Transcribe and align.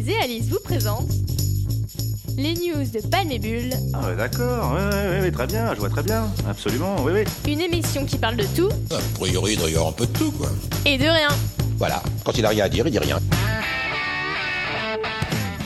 Héloïse 0.00 0.08
et 0.08 0.16
Alice 0.22 0.48
vous 0.48 0.60
présentent 0.64 1.10
les 2.38 2.54
news 2.54 2.84
de 2.90 3.06
Palmébule, 3.08 3.74
Ah 3.92 4.06
ouais, 4.08 4.16
d'accord, 4.16 4.72
ouais, 4.72 4.80
ouais, 4.96 5.20
ouais, 5.20 5.30
très 5.30 5.46
bien, 5.46 5.74
je 5.74 5.80
vois 5.80 5.90
très 5.90 6.02
bien, 6.02 6.26
absolument, 6.48 6.96
oui, 7.02 7.12
oui. 7.12 7.52
une 7.52 7.60
émission 7.60 8.06
qui 8.06 8.16
parle 8.16 8.36
de 8.36 8.46
tout 8.56 8.70
A 8.92 9.18
priori, 9.18 9.52
il 9.54 9.58
doit 9.58 9.68
y 9.68 9.74
avoir 9.74 9.88
un 9.90 9.92
peu 9.92 10.06
de 10.06 10.12
tout, 10.12 10.30
quoi. 10.32 10.48
et 10.86 10.96
de 10.96 11.04
rien. 11.04 11.28
Voilà, 11.76 12.02
quand 12.24 12.36
il 12.38 12.46
a 12.46 12.48
rien 12.48 12.64
à 12.64 12.68
dire, 12.70 12.86
il 12.86 12.90
dit 12.92 12.98
rien. 12.98 13.18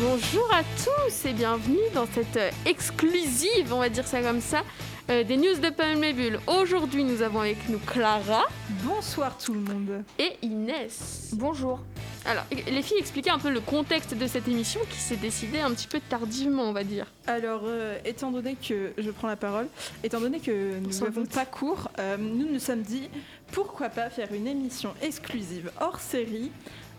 Bonjour 0.00 0.48
à 0.52 0.62
tous 0.84 1.28
et 1.28 1.32
bienvenue 1.32 1.78
dans 1.94 2.06
cette 2.12 2.36
euh, 2.36 2.50
exclusive, 2.66 3.72
on 3.72 3.78
va 3.78 3.88
dire 3.88 4.06
ça 4.06 4.20
comme 4.20 4.40
ça, 4.40 4.62
euh, 5.10 5.22
des 5.22 5.36
news 5.36 5.58
de 5.62 5.70
Palmébule. 5.70 6.40
Aujourd'hui, 6.48 7.04
nous 7.04 7.22
avons 7.22 7.40
avec 7.40 7.68
nous 7.68 7.78
Clara 7.78 8.42
Bonsoir 8.84 9.38
tout 9.38 9.54
le 9.54 9.60
monde. 9.60 10.02
et 10.18 10.32
Inès. 10.42 11.30
Bonjour. 11.34 11.78
Alors, 12.26 12.44
les 12.50 12.82
filles, 12.82 12.98
expliquez 12.98 13.30
un 13.30 13.38
peu 13.38 13.50
le 13.50 13.60
contexte 13.60 14.14
de 14.14 14.26
cette 14.26 14.48
émission 14.48 14.80
qui 14.90 14.96
s'est 14.96 15.16
décidée 15.16 15.60
un 15.60 15.70
petit 15.72 15.86
peu 15.86 16.00
tardivement, 16.08 16.62
on 16.62 16.72
va 16.72 16.82
dire. 16.82 17.06
Alors, 17.26 17.62
euh, 17.66 17.98
étant 18.04 18.30
donné 18.30 18.56
que 18.56 18.92
je 18.96 19.10
prends 19.10 19.28
la 19.28 19.36
parole, 19.36 19.68
étant 20.02 20.20
donné 20.20 20.40
que 20.40 20.78
nous 20.78 20.98
n'avons 21.00 21.26
pas 21.26 21.44
cours, 21.44 21.90
euh, 21.98 22.16
nous 22.16 22.50
nous 22.50 22.58
sommes 22.60 22.80
dit 22.82 23.10
pourquoi 23.52 23.90
pas 23.90 24.08
faire 24.08 24.32
une 24.32 24.46
émission 24.46 24.94
exclusive 25.02 25.70
hors 25.80 26.00
série 26.00 26.50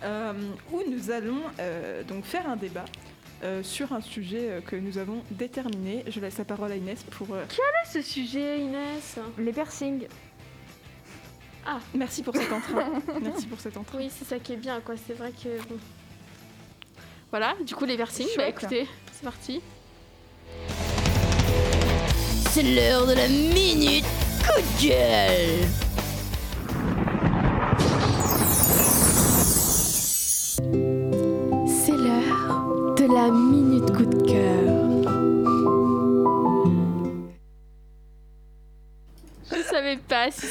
euh, 0.03 0.31
où 0.71 0.81
nous 0.89 1.09
allons 1.09 1.41
euh, 1.59 2.03
donc 2.03 2.23
faire 2.25 2.47
un 2.47 2.55
débat. 2.55 2.85
euh, 3.43 3.61
sur 3.63 3.91
un 3.93 4.01
sujet 4.01 4.47
euh, 4.49 4.61
que 4.61 4.75
nous 4.75 4.97
avons 4.97 5.21
déterminé. 5.31 6.03
Je 6.07 6.19
laisse 6.19 6.37
la 6.37 6.45
parole 6.45 6.71
à 6.71 6.75
Inès 6.75 7.03
pour. 7.11 7.33
euh, 7.35 7.43
ce 7.91 8.01
sujet, 8.01 8.59
Inès? 8.59 9.17
Les 9.37 9.51
piercings. 9.51 10.07
Merci 11.93 12.23
pour 12.23 12.35
cet 12.35 12.51
entrain. 12.51 13.01
Merci 13.21 13.47
pour 13.47 13.59
cet 13.59 13.77
entrain. 13.77 13.97
Oui, 13.97 14.11
c'est 14.17 14.25
ça 14.25 14.39
qui 14.39 14.53
est 14.53 14.57
bien, 14.57 14.79
quoi. 14.81 14.95
C'est 15.07 15.13
vrai 15.13 15.31
que. 15.31 15.57
bon. 15.67 15.77
Voilà, 17.31 17.55
du 17.65 17.75
coup, 17.75 17.85
les 17.85 17.97
versing. 17.97 18.27
Bah 18.37 18.47
écoutez, 18.47 18.87
c'est 19.11 19.23
parti. 19.23 19.61
C'est 22.51 22.63
l'heure 22.63 23.05
de 23.07 23.13
la 23.13 23.27
minute 23.27 24.05
coup 24.45 24.61
de 24.61 24.87
gueule. 24.87 25.84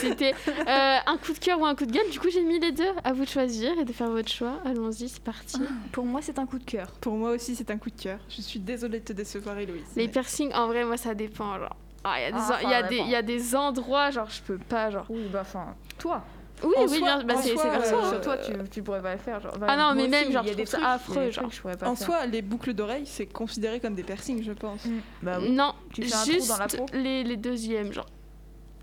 C'était 0.04 0.34
euh, 0.48 0.96
un 1.06 1.16
coup 1.18 1.32
de 1.32 1.38
cœur 1.38 1.58
ou 1.60 1.66
un 1.66 1.74
coup 1.74 1.86
de 1.86 1.92
gueule. 1.92 2.08
Du 2.10 2.20
coup, 2.20 2.28
j'ai 2.30 2.42
mis 2.42 2.58
les 2.60 2.72
deux. 2.72 2.84
À 3.04 3.12
vous 3.12 3.24
de 3.24 3.28
choisir 3.28 3.78
et 3.78 3.84
de 3.84 3.92
faire 3.92 4.10
votre 4.10 4.30
choix. 4.30 4.60
Allons-y, 4.64 5.08
c'est 5.08 5.22
parti. 5.22 5.58
Pour 5.92 6.04
moi, 6.04 6.20
c'est 6.22 6.38
un 6.38 6.46
coup 6.46 6.58
de 6.58 6.64
cœur. 6.64 6.88
Pour 7.00 7.14
moi 7.14 7.30
aussi, 7.30 7.54
c'est 7.56 7.70
un 7.70 7.78
coup 7.78 7.90
de 7.90 8.00
cœur. 8.00 8.18
Je 8.28 8.40
suis 8.42 8.60
désolée 8.60 9.00
de 9.00 9.04
te 9.04 9.12
décevoir, 9.12 9.58
Héloïse. 9.58 9.82
Les 9.96 10.06
mais- 10.06 10.08
piercings, 10.12 10.52
en 10.54 10.66
vrai, 10.68 10.84
moi, 10.84 10.96
ça 10.96 11.14
dépend. 11.14 11.58
Genre, 11.58 11.76
ah, 12.04 12.16
il 12.18 12.22
y 12.22 12.26
a 12.26 12.30
des, 12.32 12.38
Ah, 12.38 12.58
il 12.62 12.68
y 12.70 12.74
a 12.74 12.78
enfin, 12.78 12.88
des, 12.88 12.94
dépend. 12.96 13.04
il 13.06 13.10
y 13.10 13.14
a 13.16 13.22
des 13.22 13.56
endroits, 13.56 14.10
genre, 14.10 14.28
je 14.30 14.42
peux 14.42 14.58
pas, 14.58 14.90
genre. 14.90 15.06
Oui, 15.08 15.22
bah 15.32 15.40
enfin, 15.42 15.74
toi. 15.98 16.22
Oui, 16.62 16.72
En 16.78 16.82
oui, 16.82 16.98
soi- 16.98 16.98
bien, 17.00 17.24
bah, 17.24 17.34
c'est 17.36 17.48
soi, 17.52 17.62
c'est 17.64 17.70
perso. 17.70 17.96
euh, 17.96 18.00
hein. 18.04 18.08
sur 18.10 18.20
toi, 18.20 18.36
tu, 18.38 18.52
tu 18.70 18.82
pourrais 18.82 19.02
pas 19.02 19.12
le 19.12 19.18
faire. 19.18 19.40
Genre, 19.40 19.52
Ah 19.66 19.76
non, 19.76 19.94
mais 19.94 20.06
même, 20.06 20.22
aussi, 20.24 20.32
genre, 20.32 20.44
il 20.44 20.48
y 20.50 20.52
a 20.52 20.54
des 20.54 20.64
trucs, 20.64 20.80
affreux, 20.84 21.14
genre. 21.30 21.32
trucs 21.32 21.48
que 21.50 21.54
je 21.56 21.60
pourrais 21.60 21.76
pas 21.76 21.88
En 21.88 21.96
faire. 21.96 22.06
soi, 22.06 22.26
les 22.26 22.42
boucles 22.42 22.74
d'oreilles, 22.74 23.06
c'est 23.06 23.26
considéré 23.26 23.80
comme 23.80 23.94
des 23.96 24.04
piercings, 24.04 24.42
je 24.42 24.52
pense. 24.52 24.84
Mm. 24.84 24.98
Bah 25.22 25.38
oui. 25.40 25.50
Non, 25.50 25.74
Tu 25.92 26.04
fais 26.04 26.14
un 26.14 26.22
trou 26.22 26.30
juste 26.30 26.48
dans 26.48 26.56
la 26.58 26.68
peau. 26.68 26.86
les, 26.92 27.24
les 27.24 27.36
deuxièmes, 27.36 27.92
genre. 27.92 28.06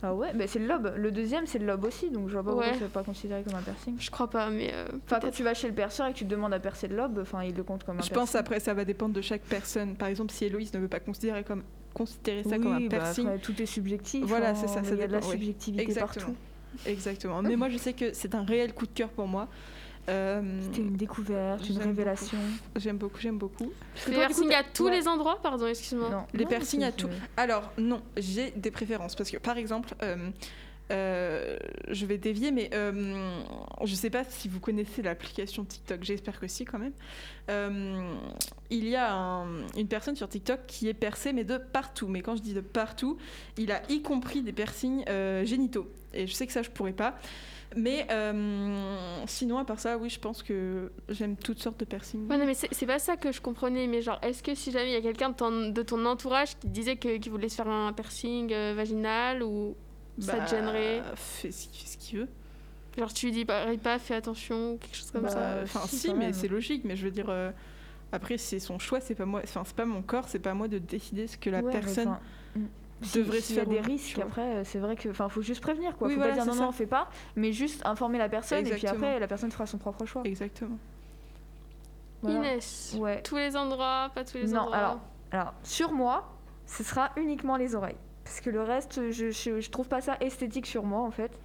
Ah 0.04 0.16
ouais, 0.16 0.34
bah 0.34 0.46
c'est 0.48 0.58
le 0.60 0.66
lobe. 0.66 0.94
Le 0.98 1.12
deuxième, 1.12 1.46
c'est 1.46 1.60
le 1.60 1.66
lobe 1.68 1.84
aussi, 1.84 2.10
donc 2.10 2.28
je 2.28 2.34
vois 2.34 2.44
pas 2.44 2.52
Ouais. 2.56 2.70
pourquoi 2.70 2.80
c'est 2.88 2.92
pas 2.92 3.04
considéré 3.04 3.44
comme 3.44 3.54
un 3.56 3.62
piercing. 3.62 3.96
Je 4.00 4.10
crois 4.10 4.30
pas, 4.30 4.50
mais. 4.50 4.72
euh, 4.74 4.86
Enfin, 4.88 4.98
quand 5.10 5.20
peut-être. 5.22 5.34
tu 5.36 5.44
vas 5.44 5.54
chez 5.54 5.68
le 5.68 5.76
perceur 5.76 6.08
et 6.08 6.14
que 6.14 6.18
tu 6.18 6.26
te 6.26 6.30
demandes 6.30 6.54
à 6.54 6.60
percer 6.60 6.88
le 6.88 6.96
lobe, 6.96 7.20
enfin, 7.22 7.44
il 7.44 7.56
le 7.56 7.64
compte 7.64 7.84
comme 7.84 7.98
un 7.98 8.02
Je 8.02 8.08
piercing. 8.08 8.16
pense 8.22 8.36
après 8.36 8.60
ça 8.60 8.74
va 8.74 8.84
dépendre 8.84 9.14
de 9.14 9.22
chaque 9.22 9.42
personne. 9.44 9.96
Par 9.96 10.08
exemple, 10.08 10.32
si 10.32 10.46
Héloïse 10.46 10.74
ne 10.74 10.80
veut 10.80 10.88
pas 10.88 11.00
considérer 11.00 11.44
comme 11.44 11.64
considérer 11.94 12.44
ça 12.44 12.56
oui, 12.58 12.64
comme 12.64 12.74
un 12.74 12.80
bah, 12.82 12.88
piercing, 12.98 13.28
après, 13.28 13.40
tout 13.40 13.62
est 13.62 13.66
subjectif. 13.66 14.26
Voilà, 14.26 14.50
hein, 14.52 14.56
c'est 14.56 14.68
ça, 14.68 14.84
ça 14.84 14.92
Il 14.94 15.00
y 15.00 15.04
a 15.04 15.08
de 15.08 15.12
la 15.12 15.20
dépend, 15.20 15.28
oui. 15.28 15.32
subjectivité 15.34 15.84
exactement, 15.84 16.26
partout. 16.26 16.90
exactement. 16.90 17.42
Mais 17.44 17.56
moi, 17.56 17.70
je 17.70 17.78
sais 17.78 17.94
que 17.94 18.14
c'est 18.14 18.34
un 18.36 18.44
réel 18.44 18.74
coup 18.74 18.86
de 18.88 18.92
cœur 18.94 19.10
pour 19.10 19.28
moi. 19.28 19.48
Euh, 20.10 20.60
C'était 20.64 20.82
une 20.82 20.96
découverte, 20.96 21.68
une 21.70 21.78
révélation. 21.78 22.38
J'aime 22.76 22.98
beaucoup, 22.98 23.20
j'aime 23.20 23.38
beaucoup. 23.38 23.72
Les 24.08 24.14
piercings 24.16 24.54
à 24.54 24.64
tous 24.64 24.86
ouais. 24.86 24.92
les 24.98 25.08
endroits, 25.08 25.40
pardon, 25.42 25.68
excuse-moi. 25.68 26.10
Non, 26.10 26.24
Les 26.34 26.46
piercings 26.46 26.84
à 26.84 26.92
tout. 26.92 27.08
c'est- 27.10 27.42
Alors 27.42 27.72
non, 27.78 28.02
j'ai 28.18 28.52
des 28.52 28.72
préférences 28.72 29.16
parce 29.16 29.30
que 29.30 29.38
par 29.38 29.58
exemple, 29.58 29.94
euh, 30.02 30.30
euh, 30.92 31.58
je 31.88 32.06
vais 32.06 32.18
dévier, 32.18 32.52
mais 32.52 32.70
euh, 32.74 33.42
je 33.84 33.96
sais 33.96 34.10
pas 34.10 34.24
si 34.24 34.48
vous 34.50 34.60
connaissez 34.60 35.02
l'application 35.02 35.64
TikTok. 35.66 36.04
J'espère 36.04 36.40
que 36.40 36.48
si 36.48 36.66
quand 36.66 36.80
même. 36.80 36.94
Euh, 37.50 38.14
il 38.70 38.88
y 38.88 38.96
a 38.96 39.14
un- 39.14 39.66
une 39.78 39.88
personne 39.88 40.16
sur 40.16 40.30
TikTok 40.30 40.60
qui 40.68 40.88
est 40.90 40.94
percée, 40.94 41.34
mais 41.34 41.44
de 41.44 41.58
partout. 41.58 42.08
Mais 42.08 42.22
quand 42.22 42.36
je 42.36 42.42
dis 42.42 42.54
de 42.54 42.62
partout, 42.62 43.18
il 43.58 43.72
a 43.72 43.82
y 43.90 44.02
compris 44.02 44.42
des 44.44 44.54
piercings 44.54 45.04
génitaux. 45.44 45.90
Et 46.14 46.28
je 46.28 46.34
sais 46.34 46.46
que 46.46 46.54
ça, 46.54 46.62
je 46.62 46.70
pourrais 46.70 46.94
pas. 46.94 47.18
Mais 47.76 48.06
sinon, 49.28 49.58
à 49.58 49.66
part 49.66 49.80
ça, 49.80 49.98
oui, 49.98 50.10
je 50.10 50.20
pense 50.20 50.44
que 50.44 50.92
j'aime 51.10 51.36
toutes 51.38 51.60
sortes 51.60 51.80
de 51.80 51.86
piercings. 51.86 52.28
Ouais, 52.30 52.38
non, 52.38 52.46
mais 52.46 52.54
c'est 52.54 52.86
pas 52.86 53.00
ça 53.00 53.16
que 53.18 53.32
je 53.32 53.42
comprenais. 53.42 53.88
Mais 53.88 54.02
genre, 54.02 54.20
est-ce 54.22 54.44
que 54.44 54.56
si 54.56 54.72
jamais 54.72 54.90
il 54.90 54.94
y 54.94 54.98
a 54.98 55.02
quelqu'un 55.02 55.30
de 55.30 55.82
ton, 55.82 56.06
entourage 56.06 56.58
qui 56.60 56.68
disait 56.68 56.98
qu'il 56.98 57.30
voulait 57.32 57.50
se 57.50 57.56
faire 57.56 57.70
un 57.70 57.94
piercing 57.94 58.50
vaginal 58.76 59.42
ou 59.44 59.76
ça 60.22 60.38
Bah, 60.38 60.46
te 60.46 60.50
gênerait 60.52 61.02
Fait 61.16 61.52
ce 61.52 61.98
qu'il- 61.98 62.20
veut. 62.20 62.28
Genre, 62.98 63.14
tu 63.14 63.28
lui 63.28 63.32
dis 63.32 63.46
pareil 63.46 63.78
pas, 63.78 64.00
fais 64.00 64.16
attention 64.16 64.78
quelque 64.78 64.96
chose 64.98 65.12
comme 65.12 65.24
Bah, 65.24 65.30
ça. 65.30 65.40
Euh, 65.40 65.64
Enfin, 65.64 65.82
si, 65.88 66.14
mais 66.14 66.34
c'est 66.34 66.48
logique. 66.50 66.84
Mais 66.84 66.96
je 66.98 67.06
veux 67.06 67.12
dire, 67.12 67.28
euh, 67.30 67.52
après, 68.12 68.38
c'est 68.38 68.60
son 68.60 68.80
choix, 68.80 69.00
c'est 69.00 69.16
pas 69.16 69.26
moi. 69.26 69.42
Enfin, 69.44 69.64
c'est 69.66 69.76
pas 69.76 69.86
mon 69.86 70.02
corps, 70.02 70.28
c'est 70.28 70.40
pas 70.40 70.52
à 70.52 70.54
moi 70.54 70.68
de 70.68 70.78
décider 70.78 71.28
ce 71.28 71.38
que 71.38 71.50
la 71.50 71.62
Ouais, 71.62 71.72
personne 71.72 72.10
enfin, 72.10 72.20
mm. 72.56 72.66
devrait 73.16 73.38
Si- 73.38 73.44
se 73.44 73.48
s'il 73.48 73.56
y 73.56 73.60
a 73.60 73.62
faire. 73.64 73.70
des 73.74 73.80
non, 73.80 73.88
risques 73.88 74.20
après 74.20 74.42
euh, 74.58 74.64
c'est 74.66 74.80
vrai 74.80 74.96
que 74.98 75.08
enfin 75.10 75.30
faut 75.30 75.42
juste 75.42 75.62
prévenir 75.62 75.96
quoi 75.98 76.08
Oui, 76.08 76.14
faut 76.16 76.20
voilà, 76.20 76.34
pas 76.36 76.44
dire 76.44 76.46
non 76.52 76.54
ça. 76.54 76.64
non 76.64 76.70
on 76.70 76.72
fait 76.74 76.86
pas 76.86 77.10
mais 77.38 77.52
juste 77.54 77.82
informer 77.86 78.18
la 78.20 78.28
personne 78.30 78.68
et 78.68 78.70
puis 78.72 78.86
après 78.88 79.20
la 79.20 79.28
personne 79.28 79.50
fera 79.52 79.66
son 79.66 79.78
propre 79.80 80.06
choix 80.06 80.22
Exactement. 80.26 80.78
Voilà. 82.22 82.38
Inès, 82.38 82.96
ouais 83.00 83.22
tous 83.24 83.38
les 83.38 83.56
endroits, 83.58 84.12
pas 84.14 84.24
tous 84.24 84.38
les 84.38 84.48
non 84.48 84.60
endroits. 84.62 84.76
alors 84.78 85.00
alors 85.32 85.54
sur 85.64 85.92
moi 85.94 86.32
ce 86.68 86.84
sera 86.84 87.12
uniquement 87.18 87.56
les 87.58 87.74
oreilles 87.74 87.96
parce 88.32 88.40
que 88.40 88.50
le 88.50 88.62
reste 88.62 89.12
je, 89.12 89.30
je, 89.30 89.60
je 89.60 89.70
trouve 89.70 89.90
pas 89.90 90.00
ça 90.00 90.16
esthétique 90.22 90.66
sur 90.66 90.86
moi 90.86 91.02
en 91.02 91.12
fait. 91.12 91.38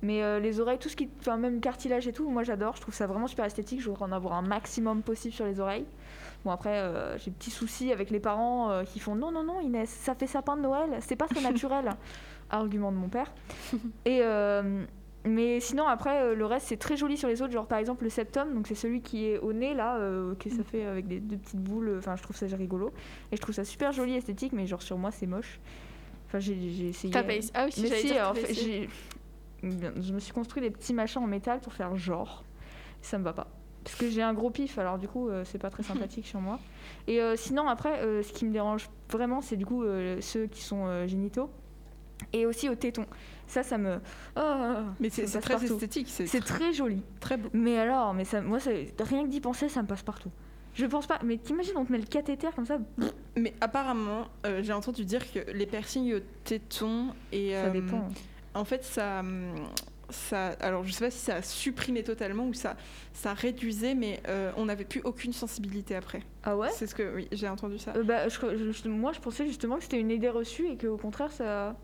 Mais 0.00 0.22
euh, 0.22 0.40
les 0.40 0.60
oreilles 0.60 0.78
tout 0.78 0.88
ce 0.88 0.96
qui 0.96 1.10
enfin 1.20 1.36
même 1.36 1.54
le 1.56 1.60
cartilage 1.60 2.08
et 2.08 2.12
tout 2.12 2.30
moi 2.30 2.42
j'adore. 2.42 2.74
Je 2.74 2.80
trouve 2.80 2.94
ça 2.94 3.06
vraiment 3.06 3.26
super 3.26 3.44
esthétique. 3.44 3.82
Je 3.82 3.90
voudrais 3.90 4.06
en 4.06 4.12
avoir 4.12 4.32
un 4.32 4.42
maximum 4.42 5.02
possible 5.02 5.34
sur 5.34 5.44
les 5.44 5.60
oreilles. 5.60 5.84
Bon 6.46 6.50
après 6.50 6.78
euh, 6.78 7.18
j'ai 7.18 7.30
petits 7.30 7.50
soucis 7.50 7.92
avec 7.92 8.08
les 8.08 8.18
parents 8.18 8.70
euh, 8.70 8.82
qui 8.84 8.98
font 8.98 9.14
non 9.14 9.30
non 9.30 9.44
non 9.44 9.60
Inès 9.60 9.90
ça 9.90 10.14
fait 10.14 10.26
sapin 10.26 10.56
de 10.56 10.62
Noël. 10.62 10.96
C'est 11.00 11.16
pas 11.16 11.26
très 11.26 11.42
naturel. 11.50 11.90
Argument 12.48 12.92
de 12.92 12.96
mon 12.96 13.10
père. 13.10 13.30
Et 14.06 14.22
mais 15.24 15.60
sinon 15.60 15.86
après 15.86 16.34
le 16.34 16.46
reste 16.46 16.68
c'est 16.68 16.78
très 16.78 16.96
joli 16.96 17.18
sur 17.18 17.28
les 17.28 17.42
autres. 17.42 17.52
Genre 17.52 17.66
par 17.66 17.78
exemple 17.78 18.04
le 18.04 18.10
septum 18.10 18.54
donc 18.54 18.68
c'est 18.68 18.74
celui 18.74 19.02
qui 19.02 19.26
est 19.26 19.38
au 19.38 19.52
nez 19.52 19.74
là 19.74 19.98
que 20.40 20.48
ça 20.48 20.64
fait 20.64 20.86
avec 20.86 21.06
des 21.06 21.20
deux 21.20 21.36
petites 21.36 21.60
boules. 21.60 21.96
Enfin 21.98 22.16
je 22.16 22.22
trouve 22.22 22.36
ça 22.36 22.46
rigolo. 22.56 22.90
Et 23.30 23.36
je 23.36 23.42
trouve 23.42 23.54
ça 23.54 23.64
super 23.64 23.92
joli 23.92 24.14
esthétique 24.14 24.54
mais 24.54 24.66
genre 24.66 24.82
sur 24.82 24.96
moi 24.96 25.10
c'est 25.10 25.26
moche 25.26 25.60
enfin 26.32 26.38
j'ai 26.40 26.88
essayé 26.88 27.12
T'as 27.12 27.22
pas 27.22 27.34
essayé 27.34 27.52
Ah 27.54 27.64
oui, 27.66 27.72
si, 27.72 27.82
mais 27.82 27.88
j'allais 27.88 28.00
si, 28.00 28.06
dire, 28.08 28.28
en 28.28 28.34
fait, 28.34 28.54
je 29.62 30.12
me 30.12 30.18
suis 30.18 30.32
construit 30.32 30.62
des 30.62 30.70
petits 30.70 30.94
machins 30.94 31.22
en 31.22 31.26
métal 31.26 31.60
pour 31.60 31.72
faire 31.72 31.94
genre. 31.96 32.44
Ça 33.00 33.18
me 33.18 33.24
va 33.24 33.32
pas. 33.32 33.48
Parce 33.84 33.96
que 33.96 34.08
j'ai 34.08 34.22
un 34.22 34.32
gros 34.32 34.50
pif, 34.50 34.78
alors 34.78 34.96
du 34.98 35.08
coup, 35.08 35.28
euh, 35.28 35.44
c'est 35.44 35.58
pas 35.58 35.70
très 35.70 35.82
sympathique 35.82 36.26
sur 36.26 36.40
moi. 36.40 36.58
Et 37.06 37.20
euh, 37.20 37.36
sinon, 37.36 37.68
après, 37.68 38.00
euh, 38.00 38.22
ce 38.22 38.32
qui 38.32 38.44
me 38.44 38.52
dérange 38.52 38.88
vraiment, 39.10 39.40
c'est 39.40 39.56
du 39.56 39.66
coup 39.66 39.82
euh, 39.84 40.20
ceux 40.20 40.46
qui 40.46 40.62
sont 40.62 40.86
euh, 40.86 41.06
génitaux. 41.06 41.50
Et 42.32 42.46
aussi 42.46 42.68
au 42.68 42.76
téton. 42.76 43.04
Ça, 43.48 43.64
ça 43.64 43.78
me. 43.78 43.98
Ah, 44.36 44.84
Mais 45.00 45.10
c'est 45.10 45.24
très 45.40 45.54
partout. 45.54 45.74
esthétique. 45.74 46.06
C'est 46.08 46.26
C'est 46.28 46.40
très 46.40 46.72
joli. 46.72 47.02
très 47.18 47.36
beau. 47.36 47.48
Mais 47.52 47.76
alors, 47.78 48.14
mais 48.14 48.24
ça, 48.24 48.40
moi, 48.40 48.60
ça- 48.60 48.70
rien 49.00 49.24
que 49.24 49.28
d'y 49.28 49.40
penser, 49.40 49.68
ça 49.68 49.82
me 49.82 49.88
passe 49.88 50.04
partout. 50.04 50.30
Je 50.74 50.86
pense 50.86 51.06
pas. 51.06 51.18
Mais 51.24 51.36
t'imagines, 51.36 51.76
on 51.76 51.84
te 51.84 51.92
met 51.92 51.98
le 51.98 52.04
cathéter 52.06 52.48
comme 52.54 52.66
ça 52.66 52.78
Mais 53.36 53.52
apparemment, 53.60 54.26
euh, 54.46 54.62
j'ai 54.62 54.72
entendu 54.72 55.04
dire 55.04 55.20
que 55.32 55.38
les 55.52 55.66
piercings 55.66 56.14
au 56.14 56.20
téton 56.44 57.08
et 57.30 57.52
Ça 57.52 57.56
euh, 57.66 57.70
dépend. 57.70 58.08
en 58.54 58.64
fait, 58.64 58.82
ça, 58.84 59.20
hum, 59.20 59.54
ça. 60.08 60.48
Alors, 60.60 60.84
je 60.84 60.92
sais 60.92 61.04
pas 61.04 61.10
si 61.10 61.18
ça 61.18 61.36
a 61.36 61.42
supprimé 61.42 62.02
totalement 62.02 62.46
ou 62.46 62.54
ça, 62.54 62.76
ça 63.12 63.34
réduisait, 63.34 63.94
mais 63.94 64.20
euh, 64.28 64.50
on 64.56 64.64
n'avait 64.66 64.84
plus 64.84 65.00
aucune 65.04 65.32
sensibilité 65.32 65.94
après. 65.94 66.22
Ah 66.44 66.56
ouais? 66.56 66.68
C'est 66.72 66.86
ce 66.86 66.94
que, 66.94 67.14
oui, 67.14 67.28
j'ai 67.32 67.48
entendu 67.48 67.78
ça. 67.78 67.92
Euh, 67.96 68.02
bah, 68.02 68.28
je- 68.28 68.72
je- 68.72 68.88
moi, 68.88 69.12
je 69.12 69.20
pensais 69.20 69.46
justement 69.46 69.76
que 69.76 69.82
c'était 69.82 70.00
une 70.00 70.10
idée 70.10 70.28
reçue 70.30 70.68
et 70.68 70.76
qu'au 70.78 70.96
contraire, 70.96 71.32
ça, 71.32 71.76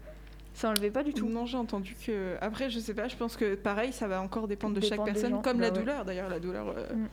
ça 0.55 0.70
enlevait 0.70 0.90
pas 0.90 1.02
du 1.02 1.12
tout. 1.12 1.29
Non, 1.29 1.44
j'ai 1.46 1.58
entendu 1.58 1.94
que. 2.06 2.37
Après, 2.40 2.69
je 2.70 2.79
sais 2.79 2.94
pas, 2.94 3.06
je 3.08 3.17
pense 3.17 3.37
que 3.37 3.55
pareil, 3.55 3.93
ça 3.93 4.08
va 4.08 4.20
encore 4.23 4.49
dépendre 4.49 4.75
de 4.75 4.81
chaque 4.81 5.05
personne, 5.05 5.43
comme 5.43 5.58
bah 5.58 5.67
la 5.69 5.73
ouais. 5.73 5.79
douleur 5.79 6.05
d'ailleurs, 6.05 6.29
la 6.31 6.40
douleur. 6.40 6.69
euh, 6.76 6.94
Mm. 6.94 7.08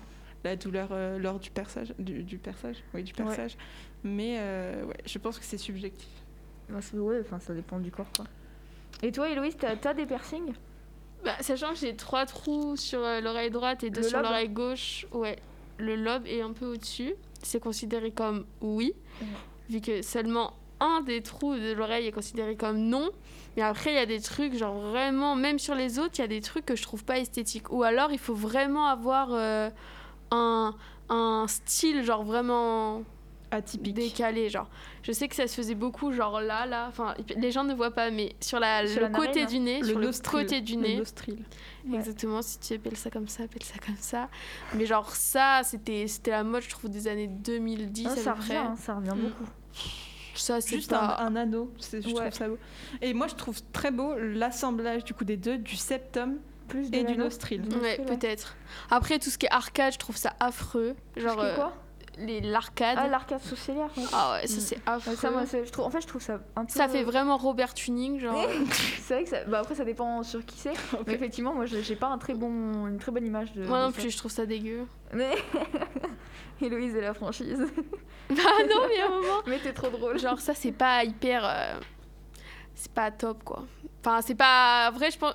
La 0.45 0.55
douleur 0.55 0.89
euh, 0.91 1.17
lors 1.17 1.39
du 1.39 1.49
perçage, 1.49 1.93
du, 1.97 2.21
du 2.23 2.37
perçage, 2.37 2.77
oui, 2.93 3.01
du 3.03 3.13
perçage. 3.13 3.57
Mais 4.03 4.35
euh, 4.37 4.85
ouais, 4.85 4.97
je 5.03 5.17
pense 5.17 5.39
que 5.39 5.43
c'est 5.43 5.57
subjectif. 5.57 6.07
Bah, 6.69 6.77
c'est- 6.81 6.95
ouais, 6.97 7.19
enfin, 7.21 7.39
ça 7.39 7.53
dépend 7.55 7.79
du 7.79 7.89
corps, 7.89 8.05
quoi. 8.15 8.25
Et 9.01 9.11
toi, 9.11 9.27
Héloïse, 9.27 9.57
t'as 9.57 9.75
as 9.89 9.93
des 9.95 10.05
piercings? 10.05 10.53
Bah, 11.23 11.31
sachant 11.41 11.69
que 11.71 11.77
j'ai 11.79 11.95
trois 11.95 12.27
trous 12.27 12.77
sur 12.77 12.99
euh, 13.03 13.21
l'oreille 13.21 13.49
droite 13.49 13.83
et 13.83 13.89
deux 13.89 14.01
Le 14.01 14.07
sur 14.07 14.17
lobe 14.19 14.27
l'oreille 14.27 14.49
gauche, 14.49 15.07
ouais. 15.13 15.37
le 15.79 15.95
lobe 15.95 16.27
est 16.27 16.41
un 16.41 16.53
peu 16.53 16.67
au-dessus, 16.67 17.15
c'est 17.41 17.59
considéré 17.59 18.11
comme 18.11 18.45
oui, 18.61 18.93
vu 19.67 19.81
que 19.81 20.03
seulement 20.03 20.53
un 20.79 21.01
des 21.01 21.21
trous 21.23 21.55
de 21.55 21.71
l'oreille 21.73 22.05
est 22.05 22.11
considéré 22.11 22.55
comme 22.55 22.77
non. 22.77 23.09
Mais 23.57 23.63
après, 23.63 23.91
il 23.93 23.95
y 23.95 23.99
a 23.99 24.05
des 24.05 24.19
trucs, 24.19 24.53
genre 24.55 24.77
vraiment, 24.79 25.35
même 25.35 25.57
sur 25.57 25.73
les 25.73 25.97
autres, 25.97 26.11
il 26.17 26.21
y 26.21 26.23
a 26.25 26.27
des 26.27 26.41
trucs 26.41 26.65
que 26.65 26.75
je 26.75 26.83
trouve 26.83 27.03
pas 27.03 27.17
esthétiques. 27.17 27.71
Ou 27.71 27.81
alors, 27.81 28.11
il 28.11 28.19
faut 28.19 28.35
vraiment 28.35 28.85
avoir 28.87 29.29
euh, 29.31 29.69
un, 30.31 30.75
un 31.09 31.45
style, 31.47 32.03
genre 32.03 32.23
vraiment 32.23 33.03
Atypique. 33.51 33.93
décalé. 33.93 34.49
Genre, 34.49 34.67
je 35.03 35.11
sais 35.11 35.27
que 35.27 35.35
ça 35.35 35.47
se 35.47 35.55
faisait 35.55 35.75
beaucoup, 35.75 36.11
genre 36.11 36.41
là, 36.41 36.65
là. 36.65 36.87
Enfin, 36.89 37.13
les 37.37 37.51
gens 37.51 37.63
ne 37.63 37.73
voient 37.73 37.91
pas, 37.91 38.09
mais 38.11 38.35
sur, 38.41 38.59
la, 38.59 38.85
Sur 38.87 39.01
le 39.01 39.07
la 39.07 39.17
côté 39.17 39.41
narine, 39.41 39.47
du 39.47 39.59
nez, 39.59 39.79
Le 39.81 39.85
sur 39.87 39.99
le 39.99 40.05
nostril. 40.07 40.41
côté 40.41 40.61
du 40.61 40.75
Le 40.75 40.81
nez. 40.81 40.95
nostril. 40.97 41.43
Ouais. 41.87 41.97
Exactement, 41.97 42.41
si 42.41 42.59
tu 42.59 42.73
appelles 42.73 42.97
ça 42.97 43.09
comme 43.11 43.27
ça, 43.27 43.43
appelle 43.43 43.63
ça 43.63 43.75
comme 43.85 43.97
ça. 43.99 44.29
Mais 44.73 44.85
genre 44.85 45.15
ça, 45.15 45.61
c'était 45.63 46.07
c'était 46.07 46.31
la 46.31 46.43
mode, 46.43 46.63
je 46.63 46.69
trouve, 46.69 46.89
des 46.89 47.07
années 47.07 47.27
2010 47.27 48.07
Ah, 48.07 48.11
à 48.11 48.15
ça 48.15 48.33
peu 48.33 48.39
revient, 48.39 48.47
près. 48.47 48.57
hein, 48.57 48.75
ça 48.77 48.95
revient 48.95 49.11
Mm. 49.15 49.21
beaucoup. 49.21 49.49
Ça, 50.33 50.59
c'est 50.59 50.75
Juste 50.75 50.89
pas... 50.89 51.15
un, 51.19 51.27
un 51.27 51.35
anneau, 51.37 51.71
je 51.79 51.95
Ouais. 51.97 52.01
trouve 52.01 52.31
ça 52.33 52.47
beau. 52.49 52.57
Et 53.01 53.13
moi, 53.13 53.27
je 53.27 53.35
trouve 53.35 53.61
très 53.71 53.89
beau 53.91 54.15
l'assemblage 54.17 55.05
du 55.05 55.13
coup 55.13 55.23
des 55.23 55.37
deux, 55.37 55.57
du 55.57 55.77
septum 55.77 56.39
Plus 56.67 56.89
de 56.91 56.97
et 56.97 57.03
du 57.03 57.17
nostril. 57.17 57.61
Du 57.61 57.75
Ouais, 57.75 57.81
nostril, 57.97 58.05
ouais. 58.09 58.17
peut-être. 58.17 58.55
Après, 58.89 59.19
tout 59.19 59.29
ce 59.29 59.37
qui 59.37 59.45
est 59.45 59.51
arcade, 59.53 59.93
je 59.93 59.97
trouve 59.99 60.17
ça 60.17 60.33
affreux. 60.39 60.95
Genre, 61.17 61.39
euh, 61.39 61.55
quoi? 61.55 61.73
les 62.17 62.39
l'arcade. 62.39 62.97
Ah, 62.97 63.09
l'arcade 63.09 63.41
sourcilière. 63.41 63.89
Ah 64.13 64.37
ouais, 64.41 64.47
ça 64.47 64.55
Mm. 64.55 64.59
c'est 64.61 64.75
Ouais, 64.77 64.81
affreux. 64.85 65.15
ça, 65.17 65.31
moi, 65.31 65.45
c'est- 65.45 65.65
je 65.65 65.71
trouve, 65.71 65.83
en 65.85 65.89
fait, 65.89 65.99
je 65.99 66.07
trouve 66.07 66.21
ça 66.21 66.39
un 66.55 66.63
peu. 66.63 66.71
Ça 66.71 66.87
fait 66.87 67.03
vraiment 67.03 67.35
Robert 67.35 67.73
Tuning, 67.73 68.19
genre. 68.21 68.37
euh, 68.39 68.47
C'est 69.01 69.15
vrai 69.15 69.23
que 69.25 69.29
ça... 69.29 69.43
bah, 69.43 69.59
après, 69.59 69.75
ça 69.75 69.83
dépend 69.83 70.23
sur 70.23 70.45
qui 70.45 70.57
c'est. 70.57 70.71
Mais 71.07 71.13
effectivement, 71.13 71.53
moi, 71.53 71.65
je- 71.65 71.81
j'ai 71.81 71.95
pas 71.97 72.07
un 72.07 72.17
très 72.17 72.33
bon... 72.33 72.87
une 72.87 72.99
très 72.99 73.11
bonne 73.11 73.25
image 73.25 73.51
de. 73.53 73.65
Moi 73.65 73.81
non 73.81 73.91
plus, 73.91 74.09
je 74.11 74.17
trouve 74.17 74.31
ça 74.31 74.45
dégueu. 74.45 74.85
Mais. 75.13 75.31
Héloïse 76.61 76.95
et 76.95 77.01
la 77.01 77.13
franchise. 77.13 77.65
Ah 78.31 78.63
non, 78.69 78.87
mais 78.87 79.01
à 79.01 79.07
un 79.07 79.09
moment. 79.09 79.41
Mais 79.45 79.59
t'es 79.59 79.73
trop 79.73 79.89
drôle. 79.89 80.17
Genre, 80.17 80.39
ça, 80.39 80.53
c'est 80.53 80.71
pas 80.71 81.03
hyper. 81.03 81.43
euh, 81.45 81.73
C'est 82.75 82.91
pas 82.91 83.09
top, 83.11 83.43
quoi. 83.43 83.63
Enfin, 84.01 84.21
c'est 84.21 84.35
pas. 84.35 84.91
Vrai, 84.91 85.09
je 85.11 85.17
pense. 85.17 85.33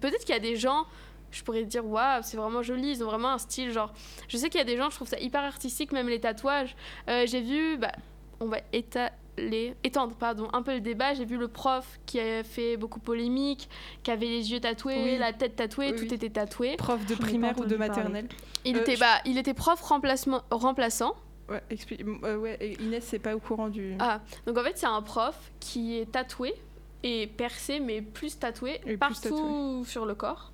Peut-être 0.00 0.20
qu'il 0.24 0.34
y 0.34 0.38
a 0.38 0.40
des 0.40 0.56
gens. 0.56 0.84
Je 1.30 1.44
pourrais 1.44 1.62
dire, 1.64 1.86
waouh, 1.86 2.22
c'est 2.22 2.36
vraiment 2.36 2.60
joli, 2.62 2.90
ils 2.90 3.04
ont 3.04 3.06
vraiment 3.06 3.30
un 3.30 3.38
style. 3.38 3.70
Genre, 3.70 3.92
je 4.26 4.36
sais 4.36 4.48
qu'il 4.50 4.58
y 4.58 4.62
a 4.62 4.66
des 4.66 4.76
gens, 4.76 4.90
je 4.90 4.96
trouve 4.96 5.06
ça 5.06 5.18
hyper 5.20 5.42
artistique, 5.44 5.92
même 5.92 6.08
les 6.08 6.18
tatouages. 6.18 6.74
Euh, 7.08 7.24
j'ai 7.26 7.40
vu, 7.40 7.76
bah, 7.76 7.92
on 8.40 8.46
va 8.46 8.58
étaler, 8.72 9.74
étendre 9.84 10.16
pardon, 10.16 10.48
un 10.52 10.62
peu 10.62 10.74
le 10.74 10.80
débat. 10.80 11.14
J'ai 11.14 11.24
vu 11.24 11.36
le 11.36 11.46
prof 11.46 12.00
qui 12.04 12.18
a 12.18 12.42
fait 12.42 12.76
beaucoup 12.76 12.98
polémique, 12.98 13.68
qui 14.02 14.10
avait 14.10 14.26
les 14.26 14.50
yeux 14.50 14.58
tatoués, 14.58 15.00
Oui. 15.04 15.18
la 15.18 15.32
tête 15.32 15.54
tatouée, 15.54 15.92
Oui, 15.92 15.96
tout 15.96 16.02
oui. 16.08 16.14
était 16.14 16.30
tatoué. 16.30 16.74
Prof 16.76 17.06
de 17.06 17.14
primaire 17.14 17.56
ou 17.60 17.64
de 17.64 17.76
maternelle. 17.76 18.26
Il, 18.64 18.76
Euh, 18.76 18.80
était, 18.80 18.96
je- 18.96 19.00
bah, 19.00 19.20
il 19.24 19.38
était 19.38 19.54
prof 19.54 19.80
remplacement, 19.82 20.42
remplaçant. 20.50 21.14
Ouais, 21.48 21.62
explique. 21.70 22.02
euh, 22.24 22.36
ouais, 22.38 22.76
Inès, 22.80 23.04
c'est 23.04 23.18
pas 23.20 23.36
au 23.36 23.40
courant 23.40 23.68
du. 23.68 23.94
Ah, 24.00 24.20
donc 24.46 24.58
en 24.58 24.64
fait, 24.64 24.76
c'est 24.76 24.86
un 24.86 25.02
prof 25.02 25.36
qui 25.60 25.96
est 25.98 26.10
tatoué 26.10 26.54
et 27.02 27.26
percé, 27.26 27.80
mais 27.80 28.02
plus 28.02 28.38
tatoué 28.38 28.74
Et 28.74 28.78
plus 28.78 28.98
partout 28.98 29.22
tatoué. 29.22 29.84
sur 29.84 30.06
le 30.06 30.14
corps. 30.14 30.52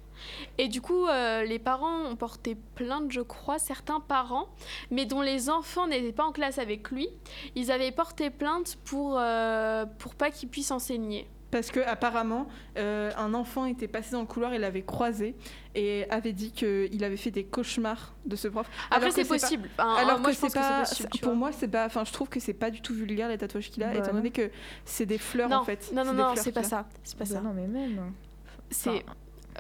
Et 0.59 0.69
du 0.69 0.81
coup, 0.81 1.07
euh, 1.07 1.45
les 1.45 1.59
parents 1.59 2.05
ont 2.05 2.17
porté 2.17 2.57
plainte, 2.75 3.13
je 3.13 3.21
crois, 3.21 3.59
certains 3.59 4.01
parents, 4.01 4.49
mais 4.91 5.05
dont 5.05 5.21
les 5.21 5.51
enfants 5.51 5.87
n'étaient 5.87 6.13
pas 6.13 6.25
en 6.25 6.33
classe 6.33 6.59
avec 6.59 6.91
lui. 6.91 7.09
Ils 7.55 7.71
avaient 7.71 7.93
porté 7.93 8.31
plainte 8.31 8.79
pour, 8.85 9.17
euh, 9.19 9.85
pour 9.99 10.15
pas 10.15 10.31
qu'il 10.31 10.49
puisse 10.49 10.71
enseigner. 10.71 11.29
Parce 11.51 11.71
que 11.71 11.79
apparemment, 11.81 12.49
euh, 12.77 13.11
un 13.17 13.33
enfant 13.33 13.67
était 13.67 13.87
passé 13.87 14.11
dans 14.13 14.21
le 14.21 14.27
couloir 14.27 14.53
et 14.53 14.59
l'avait 14.59 14.83
croisé 14.83 15.37
et 15.77 16.05
avait 16.11 16.33
dit 16.33 16.51
qu'il 16.51 17.05
avait 17.05 17.17
fait 17.17 17.31
des 17.31 17.45
cauchemars 17.45 18.15
de 18.25 18.35
ce 18.35 18.49
prof. 18.49 18.67
Après, 18.91 19.13
c'est 19.13 19.23
pas- 19.23 19.29
possible. 19.35 19.71
Alors 19.79 20.19
moi, 20.19 20.33
je 20.33 20.39
pense 20.41 20.53
pas, 20.53 20.83
que 20.83 20.89
c'est 20.89 21.05
possible. 21.05 21.19
pour 21.25 21.35
moi, 21.37 21.53
c'est 21.53 21.69
pas. 21.69 21.87
Enfin, 21.87 22.05
je 22.05 22.13
trouve 22.13 22.29
que 22.29 22.41
c'est 22.41 22.53
pas 22.53 22.71
du 22.71 22.81
tout 22.81 22.95
vulgaire 22.95 23.29
les 23.29 23.39
tatouages 23.39 23.71
qu'il 23.71 23.85
a, 23.85 23.89
Bah 23.93 23.99
étant 23.99 24.13
donné 24.13 24.31
que 24.33 24.51
c'est 24.85 25.07
des 25.07 25.19
fleurs 25.19 25.49
non, 25.49 25.59
en 25.59 25.65
fait. 25.65 25.91
non, 25.95 26.05
non, 26.05 26.13
non, 26.13 26.33
c'est 26.37 26.51
pas 26.53 26.65
ça. 26.65 26.87
C'est 27.05 27.17
pas 27.17 27.25
Bah 27.25 27.31
ça. 27.31 27.41
non, 27.41 27.53
mais 27.55 27.67
même. 27.69 28.13
C'est. 28.71 29.05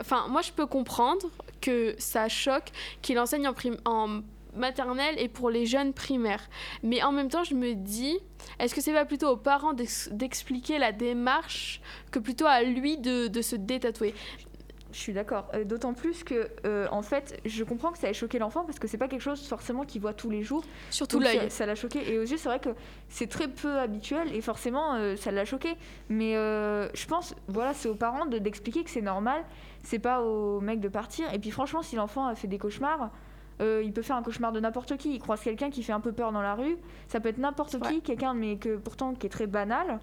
Enfin, 0.00 0.26
moi, 0.28 0.42
je 0.42 0.50
peux 0.52 0.66
comprendre 0.66 1.26
que 1.60 1.94
ça 1.98 2.28
choque 2.28 2.70
qu'il 3.00 3.18
enseigne 3.18 3.46
en, 3.48 3.54
prim- 3.54 3.78
en 3.86 4.20
maternelle 4.56 5.14
et 5.18 5.28
pour 5.28 5.50
les 5.50 5.66
jeunes 5.66 5.92
primaires. 5.92 6.42
Mais 6.82 7.02
en 7.02 7.12
même 7.12 7.28
temps, 7.28 7.44
je 7.44 7.54
me 7.54 7.74
dis, 7.74 8.18
est-ce 8.58 8.74
que 8.74 8.80
c'est 8.80 8.92
pas 8.92 9.04
plutôt 9.04 9.28
aux 9.28 9.36
parents 9.36 9.72
d'ex- 9.72 10.08
d'expliquer 10.12 10.78
la 10.78 10.92
démarche 10.92 11.80
que 12.10 12.18
plutôt 12.18 12.46
à 12.46 12.62
lui 12.62 12.98
de, 12.98 13.28
de 13.28 13.42
se 13.42 13.56
détatouer? 13.56 14.14
Je 14.92 15.00
suis 15.02 15.12
d'accord. 15.12 15.48
Euh, 15.52 15.64
D'autant 15.64 15.92
plus 15.92 16.24
que, 16.24 16.48
euh, 16.64 16.86
en 16.90 17.02
fait, 17.02 17.38
je 17.44 17.64
comprends 17.64 17.92
que 17.92 17.98
ça 17.98 18.08
ait 18.08 18.14
choqué 18.14 18.38
l'enfant 18.38 18.64
parce 18.64 18.78
que 18.78 18.88
c'est 18.88 18.96
pas 18.96 19.08
quelque 19.08 19.20
chose 19.20 19.46
forcément 19.46 19.84
qu'il 19.84 20.00
voit 20.00 20.14
tous 20.14 20.30
les 20.30 20.42
jours. 20.42 20.64
Surtout 20.90 21.20
l'œil. 21.20 21.50
Ça 21.50 21.66
l'a 21.66 21.74
choqué. 21.74 22.10
Et 22.10 22.18
aux 22.18 22.22
yeux, 22.22 22.38
c'est 22.38 22.48
vrai 22.48 22.60
que 22.60 22.70
c'est 23.10 23.26
très 23.26 23.48
peu 23.48 23.78
habituel 23.78 24.34
et 24.34 24.40
forcément, 24.40 24.94
euh, 24.94 25.14
ça 25.16 25.32
l'a 25.32 25.44
choqué. 25.44 25.74
Mais 26.08 26.32
je 26.34 27.06
pense, 27.06 27.34
voilà, 27.48 27.74
c'est 27.74 27.88
aux 27.90 27.94
parents 27.94 28.24
de- 28.24 28.38
d'expliquer 28.38 28.84
que 28.84 28.90
c'est 28.90 29.02
normal. 29.02 29.44
C'est 29.82 29.98
pas 29.98 30.22
au 30.22 30.60
mec 30.62 30.80
de 30.80 30.88
partir. 30.88 31.32
Et 31.34 31.38
puis, 31.38 31.50
franchement, 31.50 31.82
si 31.82 31.96
l'enfant 31.96 32.26
a 32.26 32.34
fait 32.34 32.48
des 32.48 32.58
cauchemars, 32.58 33.10
euh, 33.60 33.82
il 33.84 33.92
peut 33.92 34.02
faire 34.02 34.16
un 34.16 34.22
cauchemar 34.22 34.52
de 34.52 34.60
n'importe 34.60 34.96
qui. 34.96 35.14
Il 35.14 35.18
croise 35.20 35.40
quelqu'un 35.40 35.70
qui 35.70 35.82
fait 35.82 35.92
un 35.92 36.00
peu 36.00 36.12
peur 36.12 36.32
dans 36.32 36.42
la 36.42 36.54
rue. 36.54 36.76
Ça 37.08 37.20
peut 37.20 37.28
être 37.28 37.38
n'importe 37.38 37.78
qui, 37.88 38.00
quelqu'un, 38.02 38.34
mais 38.34 38.56
que 38.56 38.76
pourtant 38.76 39.14
qui 39.14 39.26
est 39.26 39.30
très 39.30 39.46
banal. 39.46 39.98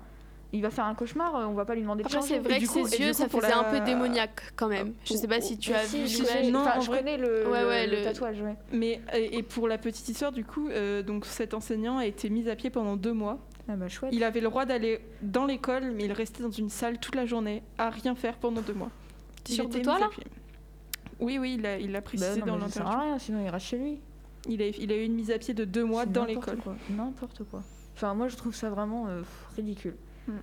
Il 0.56 0.62
va 0.62 0.70
faire 0.70 0.86
un 0.86 0.94
cauchemar, 0.94 1.36
euh, 1.36 1.46
on 1.46 1.54
va 1.54 1.66
pas 1.66 1.74
lui 1.74 1.82
demander 1.82 2.04
de 2.04 2.08
Après, 2.08 2.22
c'est 2.22 2.38
vrai 2.38 2.60
que 2.60 2.68
coup- 2.68 2.86
ses 2.88 3.00
yeux, 3.02 3.08
coup, 3.08 3.18
ça 3.18 3.28
faisait 3.28 3.50
la- 3.50 3.58
un 3.58 3.64
peu 3.72 3.80
démoniaque 3.80 4.54
quand 4.56 4.68
même. 4.68 4.94
Je 5.04 5.14
sais 5.16 5.28
pas 5.28 5.42
si 5.42 5.58
tu 5.58 5.74
as 5.74 5.80
si, 5.80 6.04
vu 6.04 6.08
je 6.08 6.52
Non, 6.52 6.60
enfin, 6.60 6.80
je 6.80 6.86
vrai- 6.86 7.00
connais 7.00 7.18
le, 7.18 7.48
Ouais, 7.50 7.64
ouais, 7.66 7.88
le 7.88 7.96
le- 7.98 8.04
tatouage, 8.04 8.40
ouais. 8.40 8.56
Mais 8.72 9.02
et, 9.16 9.38
et 9.40 9.42
pour 9.42 9.68
la 9.68 9.80
petite 9.80 10.08
histoire, 10.08 10.32
du 10.32 10.46
coup, 10.46 10.70
euh, 10.70 11.02
donc 11.02 11.26
cet 11.26 11.56
enseignant 11.56 11.98
a 11.98 12.06
été 12.06 12.30
mis 12.30 12.50
à 12.50 12.56
pied 12.56 12.70
pendant 12.70 12.98
deux 12.98 13.14
mois. 13.14 13.40
Ah 13.68 13.76
bah 13.78 13.90
chouette. 13.90 14.12
Il 14.14 14.24
avait 14.24 14.42
le 14.42 14.50
droit 14.50 14.66
d'aller 14.66 15.00
dans 15.24 15.46
l'école, 15.48 15.92
mais 15.92 16.04
il 16.06 16.12
restait 16.12 16.44
dans 16.44 16.52
une 16.52 16.70
salle 16.70 17.00
toute 17.00 17.16
la 17.16 17.26
journée 17.26 17.64
à 17.80 17.90
rien 17.90 18.14
faire 18.14 18.36
pendant 18.36 18.62
deux 18.62 18.74
mois. 18.74 18.92
Sûr 19.46 19.68
de 19.70 19.80
toi 19.80 19.98
là? 19.98 20.10
Oui, 21.20 21.38
oui, 21.40 21.56
il 21.56 21.62
l'a 21.62 21.78
Bah 22.00 22.02
précisé 22.02 22.40
non, 22.42 22.46
dans 22.46 22.56
mais 22.58 22.62
ça 22.64 22.70
sert 22.70 22.84
l'interview. 22.84 23.02
à 23.02 23.04
rien, 23.10 23.20
sinon 23.20 23.44
il 23.46 23.50
reste 23.50 23.66
chez 23.68 23.78
lui. 23.78 24.00
Il 24.50 24.62
a, 24.62 24.68
il 24.68 24.92
a 24.92 24.96
eu 24.98 25.04
une 25.06 25.16
mise 25.16 25.32
à 25.32 25.38
pied 25.38 25.54
de 25.54 25.64
deux 25.66 25.86
mois 25.86 26.06
dans 26.06 26.26
l'école. 26.26 26.58
N'importe 26.90 27.44
quoi. 27.46 27.64
Enfin, 27.96 28.14
moi 28.14 28.28
je 28.28 28.36
trouve 28.36 28.54
ça 28.56 28.70
vraiment 28.70 29.08
euh, 29.08 29.22
ridicule. 29.56 29.96
Mm. 30.28 30.34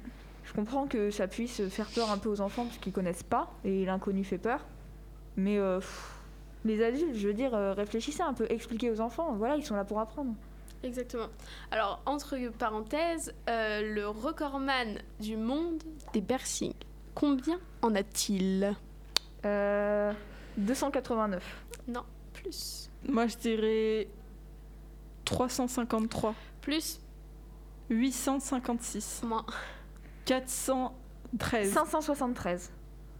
Je 0.44 0.52
comprends 0.54 0.86
que 0.86 1.10
ça 1.10 1.28
puisse 1.28 1.66
faire 1.68 1.86
peur 1.88 2.10
un 2.10 2.18
peu 2.18 2.28
aux 2.28 2.40
enfants 2.40 2.64
parce 2.64 2.78
qu'ils 2.78 2.92
connaissent 2.92 3.22
pas 3.22 3.52
et 3.64 3.84
l'inconnu 3.84 4.24
fait 4.24 4.38
peur. 4.38 4.60
Mais 5.36 5.58
euh, 5.58 5.78
pff, 5.78 6.14
les 6.64 6.82
adultes, 6.82 7.14
je 7.14 7.28
veux 7.28 7.34
dire, 7.34 7.54
euh, 7.54 7.72
réfléchissez 7.72 8.22
un 8.22 8.34
peu, 8.34 8.46
expliquez 8.50 8.90
aux 8.90 9.00
enfants. 9.00 9.34
Voilà, 9.36 9.56
ils 9.56 9.64
sont 9.64 9.76
là 9.76 9.84
pour 9.84 10.00
apprendre. 10.00 10.32
Exactement. 10.82 11.26
Alors, 11.70 12.00
entre 12.06 12.36
parenthèses, 12.58 13.34
euh, 13.48 13.94
le 13.94 14.08
recordman 14.08 14.98
du 15.20 15.36
monde 15.36 15.82
des 16.14 16.22
piercings, 16.22 16.72
combien 17.14 17.58
en 17.82 17.94
a-t-il? 17.94 18.74
Euh, 19.44 20.12
289. 20.64 21.42
Non, 21.88 22.04
plus. 22.32 22.90
Moi, 23.08 23.26
je 23.26 23.36
dirais 23.36 24.08
353, 25.24 26.34
Plus, 26.60 27.00
856, 27.88 29.22
moins. 29.24 29.44
413, 30.26 31.72
573. 31.72 32.70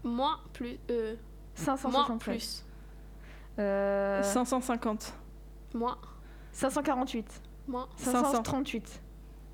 Moins, 0.05 0.39
plus. 0.53 0.79
Euh, 0.91 1.15
moins, 1.15 1.75
573. 1.77 2.19
plus. 2.21 2.65
Euh, 3.59 4.23
550, 4.23 5.13
Moins, 5.75 5.99
548. 6.53 7.43
moins, 7.69 7.89
538. 7.97 9.01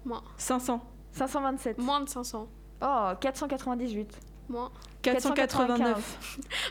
moins. 0.05 0.23
500, 0.37 0.81
527. 1.13 1.79
Moins 1.79 2.01
de 2.01 2.09
500. 2.09 2.49
Oh, 2.83 3.11
498. 3.21 4.19
Moins. 4.49 4.71
489, 5.03 6.19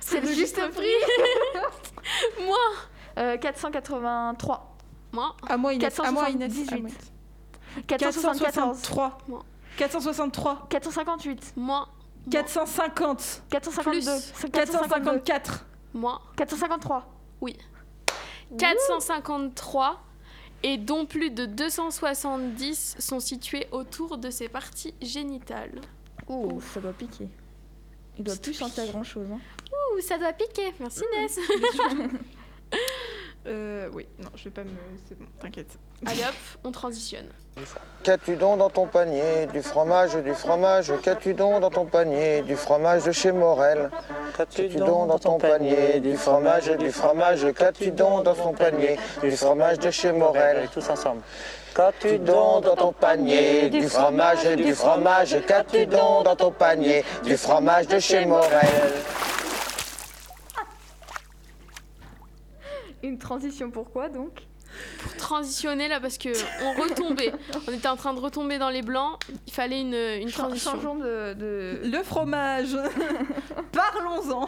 C'est 0.02 0.22
le 0.22 0.28
juste 0.34 0.60
prix 0.72 0.88
Moins. 2.46 2.58
Euh, 3.18 3.38
483. 3.38 4.76
Moins. 5.14 5.36
à 5.48 5.56
moi 5.58 5.74
Inès, 5.74 6.00
à 6.00 6.12
moi 6.12 6.30
Inès, 6.30 6.52
478. 6.54 6.74
à 6.74 6.78
moi. 6.82 6.90
474. 7.88 8.82
463, 8.82 9.18
Moi. 9.28 9.46
463, 9.78 10.68
458. 10.70 11.54
Moins. 11.56 11.88
450, 12.30 13.44
452. 13.50 14.00
Plus. 14.02 14.52
454, 14.52 15.66
Moins. 15.94 16.20
453. 16.36 17.08
453 18.58 20.02
et 20.64 20.78
dont 20.78 21.06
plus 21.06 21.30
de 21.32 21.46
270 21.46 22.96
sont 23.00 23.20
situés 23.20 23.68
autour 23.72 24.18
de 24.18 24.30
ses 24.30 24.50
parties 24.50 24.94
génitales. 25.02 25.82
Ouh, 26.28 26.60
ça 26.74 26.80
doit 26.80 26.94
piquer. 26.94 27.30
Il 28.18 28.24
doit 28.24 28.36
plus 28.36 28.54
sentir 28.54 28.86
grand 28.88 29.04
chose. 29.04 29.28
Hein. 29.32 29.40
Ouh, 29.72 30.02
ça 30.02 30.18
doit 30.18 30.34
piquer. 30.34 30.74
Merci 30.80 31.02
Inès. 31.18 31.40
Euh, 33.48 33.88
oui, 33.94 34.08
non, 34.20 34.30
je 34.36 34.46
vais 34.46 34.50
pas 34.50 34.64
me. 34.64 34.70
C'est 35.08 35.18
bon, 35.18 35.26
t'inquiète. 35.40 35.78
Allez 36.06 36.22
hop, 36.22 36.34
on 36.64 36.72
transitionne. 36.72 37.28
Qu'as-tu 38.04 38.36
donc 38.36 38.58
dans 38.60 38.70
ton 38.70 38.86
panier 38.86 39.48
Du 39.54 39.62
fromage, 39.62 40.16
du 40.16 40.34
fromage, 40.34 40.92
qu'as-tu 41.04 41.34
donc 41.34 41.62
dans 41.62 41.70
ton 41.70 41.86
panier 41.86 42.42
Du 42.42 42.56
fromage 42.56 43.06
de 43.06 43.12
chez 43.12 43.32
Morel? 43.32 43.90
Qu'as-tu 44.36 44.68
donc 44.70 45.08
dans 45.08 45.20
ton 45.20 45.38
panier 45.38 46.00
Du 46.02 46.18
fromage, 46.18 46.70
du 46.78 46.92
fromage, 46.92 47.46
qu'as-tu 47.54 47.92
donc 47.92 48.24
dans 48.24 48.36
ton 48.36 48.54
panier 48.54 48.98
Du 49.22 49.32
fromage 49.32 49.80
de 49.80 49.92
chez 49.92 50.12
Morel. 50.12 50.68
tous 50.74 50.90
ensemble. 50.90 51.22
Qu'as-tu 51.76 52.20
donc 52.20 52.64
dans 52.66 52.76
ton 52.76 52.92
panier 52.94 53.70
Du 53.70 53.88
fromage, 53.88 54.44
du 54.56 54.74
fromage, 54.74 55.38
qu'as-tu 55.48 55.86
donc 55.86 56.26
dans 56.26 56.36
ton 56.36 56.52
panier 56.52 57.04
Du 57.24 57.38
fromage 57.38 57.88
de 57.88 58.00
chez 58.00 58.26
Morel? 58.26 58.68
Une 63.06 63.20
transition 63.20 63.70
pourquoi 63.70 64.10
donc? 64.10 64.48
Pour 65.04 65.16
transitionner 65.16 65.88
là, 65.88 66.00
parce 66.00 66.18
que 66.18 66.30
on 66.64 66.82
retombait. 66.82 67.32
on 67.68 67.72
était 67.72 67.88
en 67.88 67.96
train 67.96 68.14
de 68.14 68.20
retomber 68.20 68.58
dans 68.58 68.70
les 68.70 68.82
blancs. 68.82 69.20
Il 69.48 69.54
fallait 69.54 69.82
une, 69.82 70.30
transition. 70.32 70.72
Changeons 70.72 70.96
de. 70.96 71.34
de- 71.36 71.82
Le 71.84 72.04
fromage 72.04 72.76
Parlons-en 73.72 74.48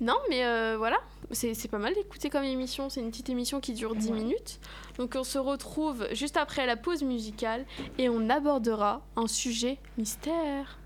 Non, 0.00 0.16
mais 0.30 0.44
euh, 0.44 0.76
voilà, 0.78 0.96
c'est 1.30 1.54
c'est 1.54 1.68
pas 1.68 1.78
mal 1.78 1.94
d'écouter 1.94 2.30
comme 2.30 2.44
émission. 2.44 2.88
C'est 2.88 3.00
une 3.00 3.10
petite 3.10 3.28
émission 3.28 3.60
qui 3.60 3.74
dure 3.74 3.94
10 3.94 4.10
minutes. 4.10 4.58
Donc 4.98 5.14
on 5.16 5.24
se 5.24 5.38
retrouve 5.38 6.06
juste 6.12 6.36
après 6.36 6.66
la 6.66 6.76
pause 6.76 7.02
musicale 7.02 7.66
et 7.98 8.08
on 8.08 8.30
abordera 8.30 9.02
un 9.16 9.26
sujet 9.26 9.78
mystère. 9.98 10.78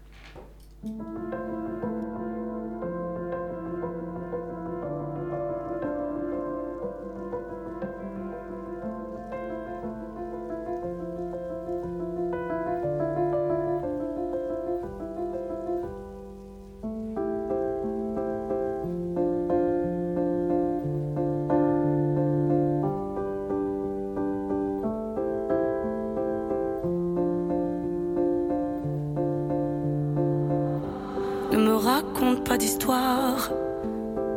Raconte 31.98 32.44
pas 32.44 32.56
d'histoire. 32.56 33.50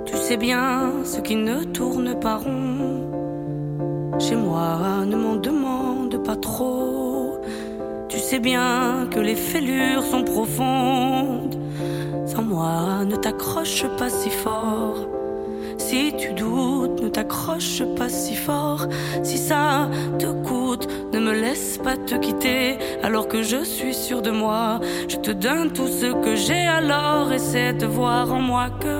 Tu 0.05 0.17
sais 0.17 0.37
bien 0.37 0.91
ce 1.03 1.19
qui 1.21 1.35
ne 1.35 1.63
tourne 1.63 2.19
pas 2.19 2.37
rond. 2.37 3.07
Chez 4.19 4.35
moi, 4.35 5.05
ne 5.05 5.15
m'en 5.15 5.35
demande 5.35 6.23
pas 6.23 6.35
trop. 6.35 7.39
Tu 8.09 8.17
sais 8.17 8.39
bien 8.39 9.07
que 9.11 9.19
les 9.19 9.35
fêlures 9.35 10.03
sont 10.03 10.23
profondes. 10.23 11.55
Sans 12.25 12.43
moi, 12.43 13.05
ne 13.05 13.15
t'accroche 13.15 13.85
pas 13.99 14.09
si 14.09 14.31
fort. 14.31 14.99
Si 15.77 16.13
tu 16.17 16.33
doutes, 16.33 17.01
ne 17.03 17.09
t'accroche 17.09 17.83
pas 17.97 18.09
si 18.09 18.35
fort. 18.35 18.87
Si 19.23 19.37
ça 19.37 19.87
te 20.17 20.29
coûte, 20.47 20.87
ne 21.13 21.19
me 21.19 21.33
laisse 21.33 21.77
pas 21.77 21.97
te 21.97 22.15
quitter 22.15 22.77
alors 23.03 23.27
que 23.27 23.43
je 23.43 23.63
suis 23.63 23.93
sûr 23.93 24.21
de 24.21 24.31
moi. 24.31 24.79
Je 25.07 25.17
te 25.17 25.31
donne 25.31 25.71
tout 25.71 25.87
ce 25.87 26.13
que 26.23 26.35
j'ai 26.35 26.65
alors 26.67 27.31
essaie 27.31 27.73
de 27.73 27.85
voir 27.85 28.31
en 28.31 28.41
moi 28.41 28.69
que 28.79 28.97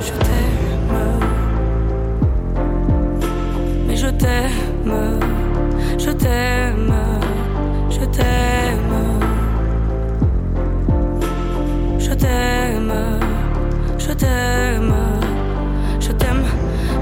je 0.00 0.12
t'aime. 0.26 0.98
Mais 3.86 3.96
je 3.96 4.08
t'aime, 4.08 5.20
je 5.98 6.10
t'aime, 6.10 6.94
je 7.90 8.04
t'aime. 8.16 8.94
Je 11.98 12.14
t'aime, 12.14 12.92
je 13.98 14.12
t'aime, 14.12 14.94
je 16.00 16.12
t'aime 16.12 16.44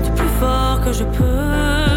du 0.05 0.11
plus 0.11 0.29
fort 0.41 0.81
que 0.85 0.93
je 0.93 1.05
peux. 1.05 1.96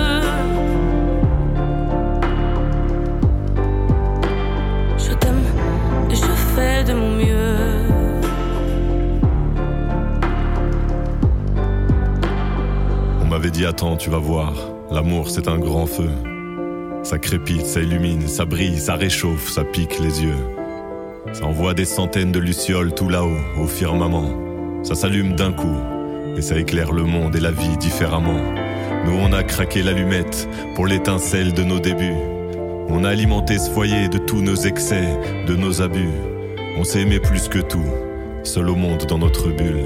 On 13.21 13.25
m'avait 13.25 13.51
dit 13.51 13.65
attends, 13.65 13.95
tu 13.95 14.09
vas 14.09 14.17
voir, 14.17 14.53
l'amour 14.91 15.29
c'est 15.29 15.47
un 15.47 15.59
grand 15.59 15.85
feu. 15.85 16.09
Ça 17.03 17.17
crépite, 17.17 17.65
ça 17.65 17.81
illumine, 17.81 18.27
ça 18.27 18.45
brille, 18.45 18.79
ça 18.79 18.95
réchauffe, 18.95 19.49
ça 19.49 19.63
pique 19.63 19.99
les 19.99 20.23
yeux. 20.23 20.35
Ça 21.33 21.45
envoie 21.45 21.73
des 21.73 21.85
centaines 21.85 22.31
de 22.31 22.39
lucioles 22.39 22.93
tout 22.93 23.07
là-haut, 23.07 23.37
au 23.61 23.67
firmament. 23.67 24.83
Ça 24.83 24.95
s'allume 24.95 25.35
d'un 25.35 25.51
coup, 25.51 25.77
et 26.35 26.41
ça 26.41 26.57
éclaire 26.57 26.91
le 26.91 27.03
monde 27.03 27.35
et 27.35 27.39
la 27.39 27.51
vie 27.51 27.77
différemment. 27.77 28.39
Nous 29.05 29.13
on 29.13 29.31
a 29.31 29.43
craqué 29.43 29.83
l'allumette 29.83 30.49
pour 30.75 30.87
l'étincelle 30.87 31.53
de 31.53 31.63
nos 31.63 31.79
débuts. 31.79 32.17
On 32.89 33.03
a 33.03 33.09
alimenté 33.09 33.59
ce 33.59 33.69
foyer 33.69 34.09
de 34.09 34.17
tous 34.17 34.41
nos 34.41 34.55
excès, 34.55 35.07
de 35.47 35.55
nos 35.55 35.81
abus. 35.81 36.09
On 36.77 36.83
s'est 36.83 37.01
aimé 37.01 37.19
plus 37.19 37.47
que 37.47 37.59
tout, 37.59 37.85
seul 38.43 38.69
au 38.69 38.75
monde 38.75 39.05
dans 39.07 39.17
notre 39.17 39.49
bulle. 39.49 39.83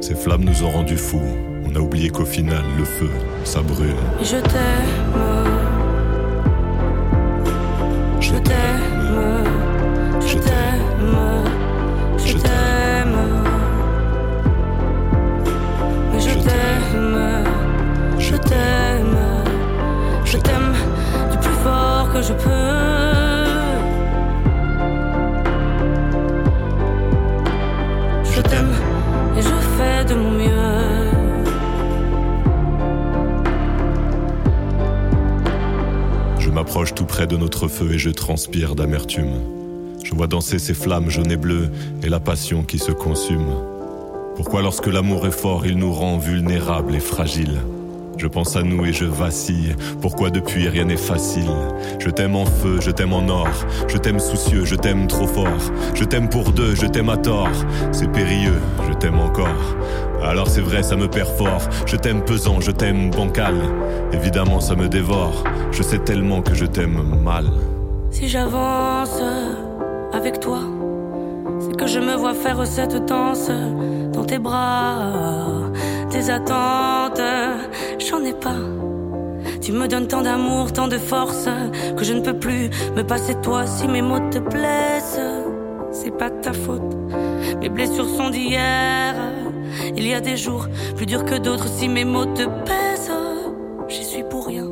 Ces 0.00 0.14
flammes 0.14 0.44
nous 0.44 0.64
ont 0.64 0.70
rendus 0.70 0.96
fous. 0.96 1.22
On 1.64 1.74
a 1.76 1.78
oublié 1.78 2.10
qu'au 2.10 2.24
final, 2.24 2.64
le 2.76 2.84
feu, 2.84 3.10
ça 3.44 3.62
brûle. 3.62 3.94
Je 4.20 4.36
t'aime, 4.36 5.41
de 37.32 37.38
notre 37.38 37.66
feu 37.66 37.94
et 37.94 37.98
je 37.98 38.10
transpire 38.10 38.74
d'amertume. 38.74 39.40
Je 40.04 40.14
vois 40.14 40.26
danser 40.26 40.58
ces 40.58 40.74
flammes 40.74 41.08
jaunes 41.08 41.30
et 41.30 41.38
bleues 41.38 41.70
et 42.02 42.10
la 42.10 42.20
passion 42.20 42.62
qui 42.62 42.78
se 42.78 42.92
consume. 42.92 43.54
Pourquoi 44.36 44.60
lorsque 44.60 44.86
l'amour 44.86 45.26
est 45.26 45.30
fort, 45.30 45.64
il 45.64 45.78
nous 45.78 45.94
rend 45.94 46.18
vulnérables 46.18 46.94
et 46.94 47.00
fragiles? 47.00 47.62
Je 48.16 48.26
pense 48.26 48.56
à 48.56 48.62
nous 48.62 48.84
et 48.84 48.92
je 48.92 49.04
vacille. 49.04 49.74
Pourquoi 50.00 50.30
depuis 50.30 50.68
rien 50.68 50.84
n'est 50.84 50.96
facile? 50.96 51.50
Je 51.98 52.10
t'aime 52.10 52.36
en 52.36 52.44
feu, 52.44 52.78
je 52.80 52.90
t'aime 52.90 53.12
en 53.12 53.26
or. 53.28 53.48
Je 53.88 53.98
t'aime 53.98 54.20
soucieux, 54.20 54.64
je 54.64 54.76
t'aime 54.76 55.06
trop 55.06 55.26
fort. 55.26 55.48
Je 55.94 56.04
t'aime 56.04 56.28
pour 56.28 56.52
deux, 56.52 56.74
je 56.74 56.86
t'aime 56.86 57.08
à 57.08 57.16
tort. 57.16 57.48
C'est 57.90 58.10
périlleux, 58.10 58.60
je 58.88 58.94
t'aime 58.94 59.18
encore. 59.18 59.76
Alors 60.22 60.46
c'est 60.48 60.60
vrai, 60.60 60.82
ça 60.82 60.94
me 60.94 61.08
perd 61.08 61.28
fort. 61.36 61.62
Je 61.86 61.96
t'aime 61.96 62.22
pesant, 62.22 62.60
je 62.60 62.70
t'aime 62.70 63.10
bancal. 63.10 63.56
Évidemment, 64.12 64.60
ça 64.60 64.76
me 64.76 64.88
dévore. 64.88 65.42
Je 65.72 65.82
sais 65.82 65.98
tellement 65.98 66.42
que 66.42 66.54
je 66.54 66.64
t'aime 66.64 67.02
mal. 67.24 67.46
Si 68.10 68.28
j'avance 68.28 69.20
avec 70.12 70.38
toi, 70.38 70.60
c'est 71.58 71.76
que 71.76 71.86
je 71.86 71.98
me 71.98 72.14
vois 72.14 72.34
faire 72.34 72.64
cette 72.66 73.04
danse 73.06 73.50
dans 74.12 74.24
tes 74.24 74.38
bras. 74.38 75.10
Tes 76.10 76.30
attentes, 76.30 77.01
j'en 77.98 78.24
ai 78.24 78.32
pas. 78.32 78.60
Tu 79.60 79.72
me 79.72 79.86
donnes 79.86 80.08
tant 80.08 80.22
d'amour, 80.22 80.72
tant 80.72 80.88
de 80.88 80.98
force 80.98 81.48
que 81.96 82.04
je 82.04 82.12
ne 82.12 82.20
peux 82.20 82.38
plus 82.38 82.70
me 82.96 83.02
passer 83.02 83.34
de 83.34 83.40
toi 83.40 83.66
si 83.66 83.86
mes 83.88 84.02
mots 84.02 84.30
te 84.30 84.38
blessent. 84.38 85.20
C'est 85.92 86.10
pas 86.16 86.30
ta 86.30 86.52
faute, 86.52 86.96
mes 87.60 87.68
blessures 87.68 88.08
sont 88.08 88.30
d'hier. 88.30 89.14
Il 89.96 90.06
y 90.06 90.14
a 90.14 90.20
des 90.20 90.36
jours 90.36 90.66
plus 90.96 91.06
durs 91.06 91.24
que 91.24 91.36
d'autres 91.36 91.68
si 91.68 91.88
mes 91.88 92.04
mots 92.04 92.26
te 92.26 92.44
pèsent. 92.44 93.12
J'y 93.88 94.04
suis 94.04 94.24
pour 94.24 94.46
rien, 94.46 94.66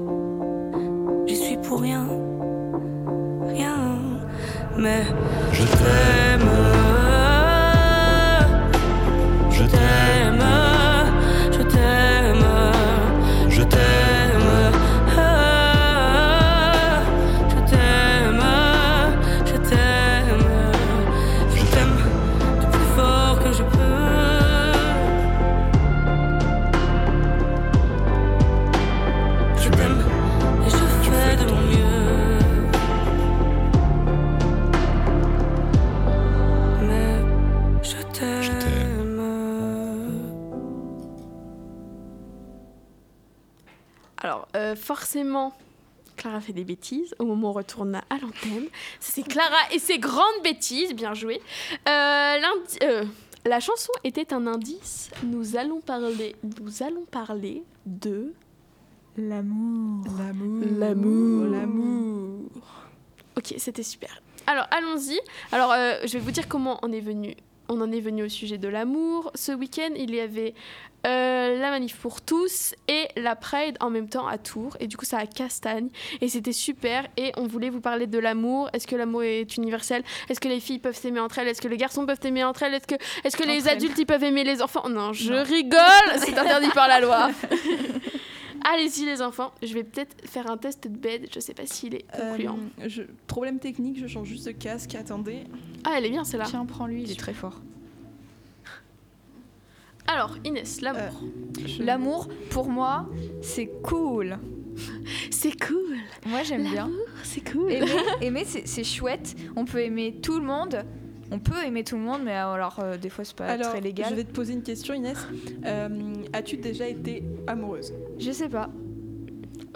j'y 1.27 1.37
suis 1.37 1.57
pour 1.59 1.81
rien, 1.83 2.07
rien. 3.47 3.77
Mais 4.79 5.03
Je 5.53 5.63
t'aime, 5.63 6.30
forcément, 44.91 45.53
Clara 46.17 46.41
fait 46.41 46.53
des 46.53 46.65
bêtises 46.65 47.15
au 47.21 47.25
moment 47.25 47.47
où 47.47 47.51
on 47.51 47.55
retourne 47.55 47.95
à 47.95 48.19
l'antenne. 48.21 48.67
C'est 48.99 49.23
Clara 49.23 49.73
et 49.73 49.79
ses 49.79 50.01
grandes 50.01 50.43
bêtises, 50.43 50.95
bien 50.95 51.15
joué. 51.15 51.41
Euh, 51.89 52.37
euh, 52.83 53.05
la 53.45 53.61
chanson 53.61 53.93
était 54.03 54.33
un 54.33 54.49
indice. 54.49 55.13
Nous 55.23 55.55
allons 55.57 55.81
parler, 55.81 56.35
nous 56.43 56.83
allons 56.83 57.05
parler 57.05 57.63
de 57.87 58.35
L'amour. 59.17 60.07
L'amour. 60.19 60.65
L'amour. 60.77 61.45
L'amour. 61.47 62.51
Ok, 63.37 63.55
c'était 63.59 63.85
super. 63.85 64.21
Alors, 64.49 64.67
allons-y. 64.73 65.21
Alors, 65.53 65.71
euh, 65.71 66.01
je 66.03 66.15
vais 66.15 66.19
vous 66.19 66.33
dire 66.33 66.49
comment 66.49 66.81
on 66.83 66.91
est 66.91 67.01
venu. 67.01 67.37
On 67.69 67.81
en 67.81 67.93
est 67.93 68.01
venu 68.01 68.25
au 68.25 68.29
sujet 68.29 68.59
de 68.59 68.67
l'amour. 68.67 69.31
Ce 69.37 69.53
week-end, 69.53 69.91
il 69.95 70.13
y 70.13 70.19
avait 70.19 70.55
euh, 71.07 71.59
la 71.59 71.71
manif 71.71 71.97
pour 71.97 72.21
tous 72.21 72.75
et 72.89 73.09
la 73.17 73.35
Pride 73.37 73.77
en 73.81 73.91
même 73.91 74.09
temps 74.09 74.27
à 74.27 74.37
Tours. 74.39 74.77
Et 74.81 74.87
du 74.87 74.97
coup, 74.97 75.05
ça 75.05 75.19
à 75.19 75.27
Castagne. 75.27 75.89
Et 76.21 76.29
c'était 76.29 76.53
super. 76.53 77.07
Et 77.17 77.33
on 77.37 77.47
voulait 77.47 77.71
vous 77.71 77.81
parler 77.81 78.07
de 78.07 78.19
l'amour. 78.19 78.69
Est-ce 78.73 78.87
que 78.87 78.97
l'amour 78.97 79.23
est 79.23 79.57
universel? 79.57 80.03
Est-ce 80.29 80.41
que 80.41 80.49
les 80.49 80.61
filles 80.61 80.79
peuvent 80.79 80.97
s'aimer 80.97 81.21
entre 81.21 81.39
elles? 81.39 81.49
Est-ce 81.49 81.63
que 81.63 81.69
les 81.69 81.77
garçons 81.79 82.05
peuvent 82.07 82.19
s'aimer 82.21 82.45
entre 82.45 82.63
elles? 82.65 82.75
Est-ce 82.75 82.87
que, 82.87 82.95
est 82.97 83.37
que 83.37 83.43
les 83.49 83.63
Entre 83.63 83.71
adultes 83.73 83.99
ils 83.99 84.07
peuvent 84.07 84.23
aimer 84.25 84.45
les 84.45 84.61
enfants? 84.63 84.89
Non, 84.89 85.13
je 85.13 85.33
Non. 85.33 85.43
rigole 85.43 85.81
C'est 86.19 86.37
interdit 86.39 86.71
par 86.75 86.89
la 86.89 87.01
loi. 87.01 87.31
Allez-y, 88.73 89.07
les 89.07 89.23
enfants. 89.23 89.53
Je 89.63 89.73
vais 89.73 89.85
peut-être 89.85 90.29
faire 90.29 90.51
un 90.51 90.59
test 90.59 90.87
de 90.87 90.95
bed. 90.97 91.29
Je 91.35 91.41
sais 91.41 91.55
pas 91.55 91.65
s'il 91.65 91.95
est 91.95 92.05
concluant. 92.15 92.59
Euh, 92.81 92.85
je- 92.89 93.03
Problème 93.27 93.59
technique, 93.59 93.99
je 93.99 94.07
change 94.07 94.29
juste 94.29 94.47
de 94.47 94.53
casque. 94.53 94.95
Attendez. 94.95 95.45
Ah, 95.85 95.95
elle 95.97 96.05
est 96.07 96.11
bien 96.11 96.25
celle-là. 96.25 96.45
Tiens, 96.47 96.67
prends-lui, 96.67 97.03
il 97.05 97.11
est 97.11 97.19
très 97.19 97.33
fort. 97.33 97.59
Alors, 100.13 100.37
Inès, 100.45 100.81
l'amour. 100.81 101.23
Je- 101.67 101.83
L'amour, 101.83 102.29
pour 102.51 102.69
moi, 102.69 103.07
c'est 103.43 103.71
cool. 103.83 104.39
C'est 105.31 105.59
cool. 105.59 105.97
Moi, 106.27 106.43
j'aime 106.43 106.63
bien. 106.71 106.91
C'est 107.23 107.41
cool. 107.53 107.71
Aimer, 107.73 107.87
aimer, 108.23 108.45
c'est 108.47 108.67
c'est 108.67 108.85
chouette. 108.85 109.35
On 109.57 109.65
peut 109.65 109.81
aimer 109.83 110.17
tout 110.23 110.39
le 110.39 110.45
monde. 110.47 110.85
On 111.31 111.39
peut 111.39 111.63
aimer 111.65 111.85
tout 111.85 111.97
le 111.97 112.03
monde, 112.03 112.23
mais 112.25 112.33
alors 112.35 112.79
euh, 112.81 112.97
des 112.97 113.09
fois 113.11 113.25
c'est 113.25 113.37
pas 113.37 113.47
Alors, 113.47 113.71
très 113.71 113.81
légal. 113.81 114.07
je 114.11 114.15
vais 114.17 114.25
te 114.25 114.33
poser 114.33 114.53
une 114.55 114.63
question, 114.63 114.95
Inès. 114.95 115.17
Euh, 115.67 115.89
As-tu 116.33 116.57
déjà 116.57 116.89
été 116.89 117.23
amoureuse? 117.47 117.93
Je 118.19 118.31
sais 118.33 118.49
pas. 118.49 118.69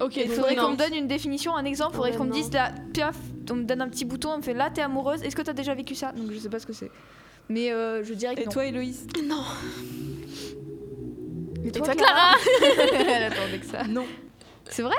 Ok, 0.01 0.17
Il 0.17 0.29
faudrait 0.29 0.55
non. 0.57 0.65
qu'on 0.67 0.73
me 0.73 0.77
donne 0.77 0.95
une 0.95 1.07
définition, 1.09 1.55
un 1.55 1.65
exemple. 1.65 1.95
Faudrait 1.97 2.11
Ouais, 2.13 2.17
qu'on 2.17 2.25
me 2.25 2.33
dise 2.33 2.53
là, 2.53 2.73
piaf, 2.93 3.17
on 3.51 3.55
me 3.57 3.65
donne 3.65 3.83
un 3.83 3.89
petit 3.89 4.05
bouton, 4.05 4.31
on 4.35 4.37
me 4.39 4.43
fait 4.43 4.55
là 4.55 4.71
t'es 4.71 4.81
amoureuse. 4.83 5.23
Est-ce 5.23 5.37
que 5.37 5.43
t'as 5.43 5.53
déjà 5.53 5.75
vécu 5.75 5.95
ça? 5.95 6.13
Donc 6.13 6.31
je 6.33 6.39
sais 6.39 6.49
pas 6.49 6.59
ce 6.59 6.67
que 6.67 6.73
c'est. 6.73 6.91
Mais 7.49 7.71
euh, 7.73 8.03
je 8.03 8.15
dirais 8.15 8.35
que 8.35 8.41
Et 8.41 8.45
non. 8.47 8.51
toi, 8.53 8.65
Héloïse? 8.67 9.07
Non. 9.29 9.43
Et 11.65 11.69
Et 11.69 11.73
toi, 11.73 11.95
Clara 11.95 12.35
Elle 13.09 13.23
attendait 13.33 13.59
que 13.59 13.67
ça. 13.67 13.85
Non. 13.85 14.05
C'est 14.69 14.83
vrai? 14.83 14.97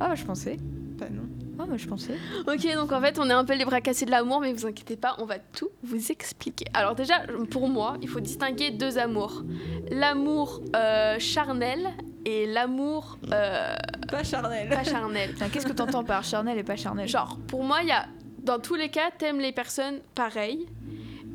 Ah 0.00 0.08
bah 0.08 0.14
je 0.14 0.24
pensais. 0.24 0.56
Bah 0.98 1.06
non. 1.10 1.22
Ah 1.60 1.64
bah 1.66 1.76
je 1.76 1.86
pensais. 1.88 2.14
Ok, 2.46 2.72
donc 2.74 2.92
en 2.92 3.00
fait, 3.00 3.18
on 3.18 3.28
est 3.28 3.32
un 3.32 3.44
peu 3.44 3.54
les 3.54 3.64
bras 3.64 3.80
cassés 3.80 4.04
de 4.06 4.10
l'amour, 4.10 4.40
mais 4.40 4.52
vous 4.52 4.66
inquiétez 4.66 4.96
pas, 4.96 5.16
on 5.18 5.24
va 5.24 5.38
tout 5.38 5.70
vous 5.82 6.10
expliquer. 6.12 6.66
Alors 6.72 6.94
déjà, 6.94 7.22
pour 7.50 7.68
moi, 7.68 7.96
il 8.00 8.08
faut 8.08 8.20
distinguer 8.20 8.70
deux 8.70 8.96
amours. 8.98 9.42
L'amour 9.90 10.60
euh, 10.76 11.18
charnel 11.18 11.88
et 12.24 12.46
l'amour 12.46 13.18
euh, 13.32 13.74
Pas 14.08 14.22
charnel. 14.22 14.68
pas 14.68 14.84
charnel. 14.84 15.34
Qu'est-ce 15.52 15.66
que 15.66 15.72
t'entends 15.72 16.04
par 16.04 16.22
charnel 16.24 16.58
et 16.58 16.62
pas 16.64 16.76
charnel? 16.76 17.08
Genre, 17.08 17.38
pour 17.48 17.64
moi, 17.64 17.78
il 17.82 17.88
y 17.88 17.92
a, 17.92 18.06
dans 18.44 18.60
tous 18.60 18.74
les 18.76 18.88
cas, 18.90 19.10
t'aimes 19.18 19.40
les 19.40 19.52
personnes 19.52 19.98
pareilles, 20.14 20.66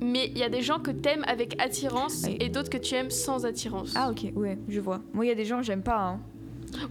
mais 0.04 0.28
il 0.28 0.38
y 0.38 0.44
a 0.44 0.50
des 0.50 0.62
gens 0.62 0.80
que 0.80 0.92
t'aimes 0.92 1.24
avec 1.28 1.56
attirance 1.62 2.24
Oui. 2.26 2.38
et 2.40 2.50
d'autres 2.50 2.70
que 2.70 2.78
tu 2.78 2.94
aimes 2.96 3.10
sans 3.12 3.46
attirance. 3.46 3.94
Ah 3.96 4.10
ok, 4.12 4.32
ouais, 4.36 4.58
je 4.68 4.80
vois. 4.80 5.02
Moi 5.14 5.26
il 5.26 5.30
y 5.30 5.32
a 5.32 5.36
des 5.36 5.46
gens 5.46 5.58
que 5.58 5.64
j'aime 5.66 5.82
pas. 5.84 6.00
Hein. 6.00 6.20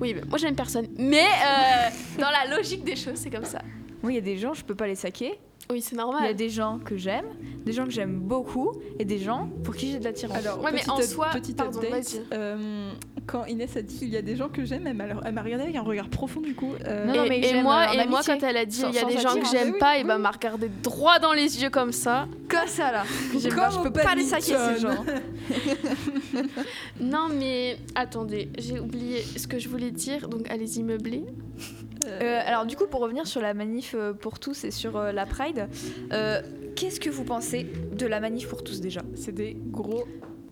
Oui, 0.00 0.14
mais 0.14 0.22
moi 0.28 0.38
j'aime 0.38 0.54
personne. 0.56 0.86
Mais 0.98 1.24
euh, 1.26 1.90
dans 2.20 2.30
la 2.30 2.56
logique 2.56 2.84
des 2.84 2.96
choses, 2.96 3.16
c'est 3.16 3.30
comme 3.30 3.44
ça. 3.44 3.60
Moi 4.02 4.12
il 4.12 4.14
y 4.16 4.18
a 4.18 4.22
des 4.22 4.36
gens, 4.38 4.54
je 4.54 4.64
peux 4.64 4.74
pas 4.74 4.86
les 4.86 4.94
saquer. 4.94 5.38
Oui, 5.70 5.80
c'est 5.80 5.94
Il 5.94 5.98
y 5.98 6.00
a 6.00 6.04
normal. 6.04 6.34
des 6.36 6.50
gens 6.50 6.78
que 6.84 6.96
j'aime, 6.98 7.24
des 7.64 7.72
gens 7.72 7.84
que 7.84 7.90
j'aime 7.92 8.18
beaucoup, 8.18 8.72
et 8.98 9.04
des 9.04 9.18
gens 9.18 9.48
pour 9.64 9.74
qui 9.74 9.90
j'ai 9.92 9.98
de 9.98 10.04
l'attirance. 10.04 10.36
Alors, 10.36 10.58
Ouais, 10.62 10.70
mais 10.72 10.78
petite 10.80 10.90
en 10.90 11.00
soi- 11.00 11.30
petite 11.32 11.56
pardon, 11.56 11.78
update, 11.80 12.20
euh, 12.34 12.90
quand 13.26 13.46
Inès 13.46 13.74
a 13.76 13.82
dit 13.82 13.98
il 14.02 14.08
y 14.08 14.16
a 14.16 14.22
des 14.22 14.36
gens 14.36 14.48
que 14.50 14.64
j'aime, 14.64 14.86
elle 14.86 14.94
m'a 15.32 15.42
regardé 15.42 15.64
avec 15.64 15.76
un 15.76 15.82
regard 15.82 16.08
profond 16.08 16.40
du 16.40 16.54
coup. 16.54 16.72
euh, 16.86 17.06
Non, 17.06 17.14
non, 17.14 17.24
et, 17.24 17.28
mais 17.28 17.38
et 17.38 17.42
j'aime, 17.44 17.62
moi, 17.62 17.94
et 17.94 18.06
quand 18.26 18.42
elle 18.42 18.56
a 18.56 18.66
dit 18.66 18.76
Sans- 18.76 18.88
il 18.90 18.94
y 18.96 18.98
a 18.98 19.04
des 19.04 19.18
gens 19.18 19.34
que 19.34 19.46
j'aime 19.50 19.72
Oui, 19.72 19.78
pas, 19.78 19.92
oui, 19.94 20.00
et 20.00 20.04
oui. 20.12 20.18
m'a 20.20 20.30
regardé 20.30 20.68
droit 20.82 21.18
dans 21.20 21.32
les 21.32 21.62
yeux 21.62 21.70
comme 21.70 21.92
ça. 21.92 22.26
Comme 22.50 22.66
ça 22.68 22.92
là. 22.92 23.04
Comme 23.42 23.54
pas, 23.54 23.70
je 23.70 23.78
peux 23.78 23.92
pas 23.92 24.14
les 24.14 24.24
saquer 24.24 24.54
ces 24.74 24.80
gens. 24.80 25.04
Non, 27.00 27.28
mais 27.32 27.78
attendez, 27.94 28.48
j'ai 28.58 28.78
oublié 28.80 29.22
ce 29.36 29.46
que 29.46 29.58
je 29.58 29.68
voulais 29.68 29.90
dire, 29.90 30.28
donc 30.28 30.48
allez-y 30.50 30.82
meubler. 30.82 31.24
Euh, 32.06 32.40
alors 32.44 32.66
du 32.66 32.76
coup, 32.76 32.86
pour 32.86 33.00
revenir 33.00 33.26
sur 33.26 33.40
la 33.40 33.54
manif 33.54 33.94
euh, 33.94 34.12
pour 34.12 34.38
tous 34.38 34.64
et 34.64 34.70
sur 34.70 34.96
euh, 34.96 35.12
la 35.12 35.26
Pride, 35.26 35.68
euh, 36.12 36.42
qu'est-ce 36.76 37.00
que 37.00 37.10
vous 37.10 37.24
pensez 37.24 37.66
de 37.92 38.06
la 38.06 38.20
manif 38.20 38.48
pour 38.48 38.64
tous 38.64 38.80
déjà? 38.80 39.00
C'est 39.14 39.32
des 39.32 39.56
gros. 39.70 40.04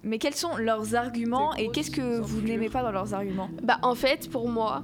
Mais 0.03 0.19
quels 0.19 0.35
sont 0.35 0.57
leurs 0.57 0.95
arguments 0.95 1.55
et 1.57 1.71
qu'est-ce 1.71 1.91
que 1.91 2.21
vous 2.21 2.41
n'aimez 2.41 2.71
pas 2.71 2.83
dans 2.83 2.93
leurs 2.93 3.13
arguments? 3.13 3.51
Bah, 3.63 3.79
en 3.83 3.95
fait, 3.95 4.31
pour 4.31 4.49
moi, 4.49 4.83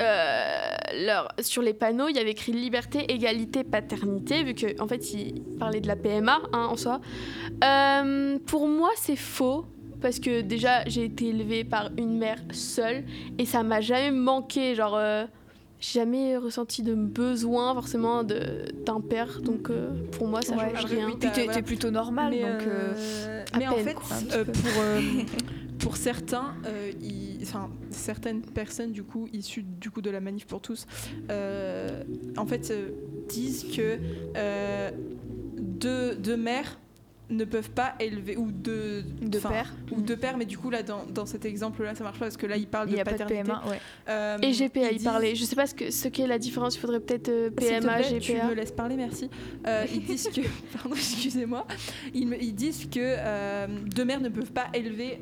euh, 0.00 0.76
leur, 1.06 1.28
sur 1.40 1.62
les 1.62 1.74
panneaux, 1.74 2.08
il 2.08 2.16
y 2.16 2.18
avait 2.18 2.32
écrit 2.32 2.52
liberté, 2.52 3.10
égalité, 3.10 3.64
paternité, 3.64 4.42
vu 4.42 4.54
qu'en 4.54 4.84
en 4.84 4.88
fait, 4.88 5.12
ils 5.12 5.40
parlaient 5.58 5.80
de 5.80 5.88
la 5.88 5.96
PMA 5.96 6.40
hein, 6.52 6.66
en 6.70 6.76
soi. 6.76 7.00
Euh, 7.64 8.38
pour 8.46 8.68
moi, 8.68 8.90
c'est 8.96 9.16
faux. 9.16 9.66
Parce 10.00 10.18
que 10.18 10.40
déjà, 10.40 10.82
j'ai 10.86 11.04
été 11.04 11.28
élevée 11.28 11.62
par 11.62 11.90
une 11.96 12.18
mère 12.18 12.38
seule 12.50 13.04
et 13.38 13.46
ça 13.46 13.62
m'a 13.62 13.80
jamais 13.80 14.10
manqué. 14.10 14.74
Genre, 14.74 14.96
euh, 14.96 15.26
j'ai 15.82 15.98
jamais 16.00 16.36
ressenti 16.36 16.82
de 16.82 16.94
besoin 16.94 17.74
forcément 17.74 18.22
de- 18.22 18.64
d'un 18.86 19.00
père. 19.00 19.40
Donc, 19.42 19.68
euh, 19.68 19.90
pour 20.12 20.28
moi, 20.28 20.40
ça 20.40 20.54
Ouais, 20.56 20.70
change 20.74 20.84
rien. 20.86 21.06
oui, 21.08 21.16
Puis 21.20 21.28
t'es 21.30 21.42
voilà. 21.44 21.54
t'es 21.58 21.62
plutôt 21.62 21.90
normal, 21.90 22.30
mais 22.30 22.40
donc. 22.42 22.62
euh, 22.68 22.94
euh, 22.96 23.44
à 23.52 23.58
mais 23.58 23.66
en 23.68 23.76
fait, 23.76 23.94
quoi, 23.94 24.06
euh, 24.32 24.44
pour, 24.44 24.54
euh, 24.78 25.00
pour 25.80 25.96
certains, 25.96 26.54
euh, 26.66 26.92
ils- 27.02 27.40
enfin, 27.42 27.68
certaines 27.90 28.42
personnes 28.42 28.92
du 28.92 29.02
coup 29.02 29.28
issues 29.32 29.64
du 29.64 29.90
coup 29.90 30.00
de 30.00 30.10
la 30.10 30.20
manif 30.20 30.46
pour 30.46 30.60
tous, 30.62 30.86
euh, 31.30 32.04
en 32.36 32.46
fait, 32.46 32.70
euh, 32.70 32.90
disent 33.28 33.64
que 33.76 33.98
euh, 34.36 34.90
deux, 35.58 36.14
deux 36.14 36.36
mères 36.36 36.78
ne 37.32 37.44
peuvent 37.44 37.70
pas 37.70 37.94
élever 38.00 38.36
ou 38.36 38.50
deux 38.52 39.02
de 39.20 39.38
enfin, 39.38 39.48
père. 39.50 39.74
ou 39.90 40.00
deux 40.00 40.16
pères 40.16 40.36
mais 40.36 40.44
du 40.44 40.58
coup 40.58 40.70
là 40.70 40.82
dans, 40.82 41.04
dans 41.06 41.26
cet 41.26 41.44
exemple 41.44 41.82
là 41.82 41.94
ça 41.94 42.04
marche 42.04 42.18
pas 42.18 42.26
parce 42.26 42.36
que 42.36 42.46
là 42.46 42.56
il 42.56 42.66
parle 42.66 42.88
Il 42.88 42.90
de 42.92 42.94
n'y 42.96 43.00
a 43.00 43.04
pas 43.04 43.12
de 43.12 43.18
paternité 43.18 43.44
PMA, 43.50 43.62
ouais. 43.70 43.80
Euh, 44.08 44.38
Et 44.42 44.52
GPA, 44.52 44.80
ils 44.80 44.92
il 44.92 44.96
disent- 44.98 45.04
parlait. 45.04 45.34
Je 45.34 45.44
sais 45.44 45.56
pas 45.56 45.66
ce 45.66 45.74
qu'est 45.74 45.90
ce 45.90 46.08
qu'est 46.08 46.26
la 46.26 46.38
différence. 46.38 46.76
Il 46.76 46.80
faudrait 46.80 47.00
peut-être 47.00 47.28
euh, 47.28 47.50
PMA, 47.50 47.96
plaît, 47.98 48.18
Tu 48.20 48.32
GPA. 48.32 48.46
me 48.48 48.54
laisses 48.54 48.72
parler, 48.72 48.96
merci. 48.96 49.28
Euh, 49.66 49.84
ils 49.92 50.04
disent 50.04 50.28
que, 50.34 50.40
pardon, 50.76 50.94
excusez-moi, 50.94 51.66
ils, 52.14 52.26
me- 52.28 52.40
ils 52.42 52.54
disent 52.54 52.86
que 52.90 52.98
euh, 53.00 53.66
deux 53.86 54.04
mères 54.04 54.20
ne 54.20 54.28
peuvent 54.28 54.52
pas 54.52 54.66
élever 54.74 55.20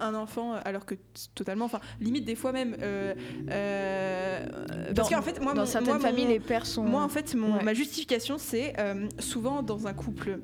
un 0.00 0.14
enfant 0.14 0.54
euh, 0.54 0.60
alors 0.64 0.84
que 0.86 0.94
totalement 1.34 1.64
enfin 1.64 1.80
limite 2.00 2.24
des 2.24 2.34
fois 2.34 2.52
même 2.52 2.76
euh, 2.82 3.14
euh, 3.50 4.46
parce 4.94 5.08
Dans- 5.10 5.16
qu'en 5.16 5.22
fait 5.22 5.40
moi 5.42 5.54
Dans 5.54 5.60
mon- 5.62 5.66
certaines 5.66 5.88
moi, 5.88 5.96
mon- 5.98 6.02
familles, 6.02 6.26
les 6.26 6.40
pères 6.40 6.66
sont. 6.66 6.82
moi 6.84 7.02
en 7.02 7.08
fait 7.08 7.34
mon- 7.34 7.56
Ouais. 7.56 7.62
ma 7.64 7.74
justification 7.74 8.36
c'est 8.38 8.74
euh, 8.78 9.08
souvent 9.18 9.62
dans 9.62 9.86
un 9.86 9.94
couple 9.94 10.40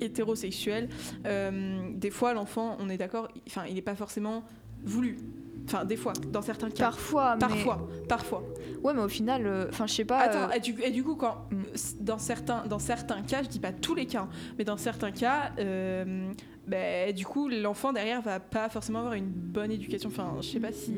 hétérosexuel 0.00 0.88
euh, 1.26 1.80
des 1.94 2.10
fois 2.10 2.34
l'enfant 2.34 2.76
on 2.80 2.88
est 2.88 2.96
d'accord 2.98 3.28
enfin 3.48 3.64
il 3.68 3.74
n'est 3.74 3.82
pas 3.82 3.96
forcément 3.96 4.44
voulu 4.84 5.18
enfin 5.66 5.84
des 5.84 5.96
fois 5.96 6.12
dans 6.32 6.42
certains 6.42 6.70
cas 6.70 6.84
Parfois, 6.84 7.34
mais. 7.34 7.40
parfois 7.40 7.88
parfois 8.08 8.42
Ouais, 8.84 8.94
mais 8.94 9.02
au 9.02 9.08
final, 9.08 9.44
euh, 9.44 9.66
enfin, 9.70 9.88
je 9.88 9.92
sais 9.94 10.04
pas. 10.04 10.18
Attends, 10.20 10.50
euh, 10.50 10.54
et, 10.54 10.60
du, 10.60 10.80
et 10.84 10.92
du 10.92 11.02
coup, 11.02 11.16
quand, 11.16 11.48
Mm. 11.50 11.62
dans, 11.98 12.18
certains, 12.18 12.64
dans 12.68 12.78
certains 12.78 13.22
cas, 13.22 13.42
je 13.42 13.48
dis 13.48 13.58
pas 13.58 13.72
tous 13.72 13.96
les 13.96 14.06
cas, 14.06 14.20
hein, 14.20 14.28
mais 14.56 14.62
dans 14.62 14.76
certains 14.76 15.10
cas, 15.10 15.50
euh, 15.58 16.30
ben, 16.68 17.12
du 17.14 17.24
coup, 17.24 17.48
l'enfant 17.48 17.92
derrière 17.92 18.20
va 18.22 18.40
pas 18.40 18.68
forcément 18.68 18.98
avoir 19.00 19.14
une 19.14 19.26
bonne 19.26 19.70
éducation. 19.70 20.08
Enfin, 20.10 20.34
je 20.40 20.46
sais 20.48 20.60
pas 20.60 20.72
si. 20.72 20.92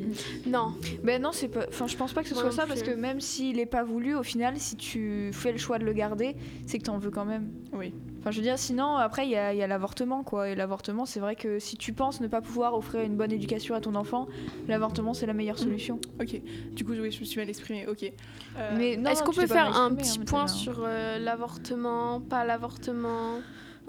Non. 0.47 0.75
Ben 1.05 1.21
non, 1.23 1.31
c'est 1.33 1.49
pas. 1.49 1.65
Enfin, 1.69 1.87
je 1.87 1.97
pense 1.97 2.13
pas 2.13 2.23
que 2.23 2.29
ce 2.29 2.35
soit 2.35 2.51
ça 2.51 2.67
parce 2.67 2.83
que 2.83 2.91
même 2.91 3.21
s'il 3.21 3.59
est 3.59 3.67
pas 3.67 3.85
voulu, 3.85 4.15
au 4.15 4.23
final, 4.23 4.59
si 4.59 4.77
tu 4.77 5.31
fais 5.33 5.53
le 5.53 5.59
choix 5.59 5.79
de 5.79 5.85
le 5.85 5.93
garder, 5.93 6.37
c'est 6.67 6.79
que 6.79 6.85
t'en 6.85 6.99
veux 6.99 7.11
quand 7.11 7.25
même. 7.25 7.51
Oui. 7.73 7.93
Enfin, 8.19 8.33
je 8.33 8.37
veux 8.37 8.43
dire, 8.43 8.59
sinon, 8.59 8.97
après, 8.97 9.25
il 9.27 9.31
y 9.31 9.37
a, 9.37 9.55
il 9.55 9.59
y 9.59 9.63
a 9.63 9.67
l'avortement, 9.67 10.23
quoi. 10.23 10.51
Et 10.51 10.55
l'avortement, 10.55 11.07
c'est 11.07 11.21
vrai 11.21 11.37
que 11.37 11.59
si 11.59 11.79
tu 11.79 11.95
penses 11.95 12.21
ne 12.21 12.27
pas 12.29 12.43
pouvoir 12.43 12.75
offrir 12.75 13.01
une 13.01 13.17
bonne 13.17 13.33
éducation 13.33 13.75
à 13.75 13.81
ton 13.81 13.95
enfant, 13.95 14.29
l'avortement, 14.69 15.15
c'est 15.15 15.25
la 15.25 15.33
meilleure 15.33 15.57
Mm. 15.57 15.65
solution. 15.65 16.01
Ok. 16.21 16.39
Du 16.75 16.85
coup, 16.85 16.93
oui, 16.93 17.11
je 17.11 17.21
me 17.21 17.25
suis 17.25 17.39
mal 17.41 17.49
exprimée. 17.49 17.87
Ok. 17.87 18.03
Euh, 18.59 18.75
Mais 18.77 18.93
Est-ce 19.11 19.23
qu'on 19.23 19.33
peut 19.33 19.47
faire 19.47 19.75
un 19.75 19.95
petit 19.95 20.19
hein, 20.21 20.25
point 20.27 20.47
sur 20.49 20.83
euh, 20.85 21.19
l'avortement, 21.19 22.21
pas 22.21 22.45
l'avortement? 22.45 23.39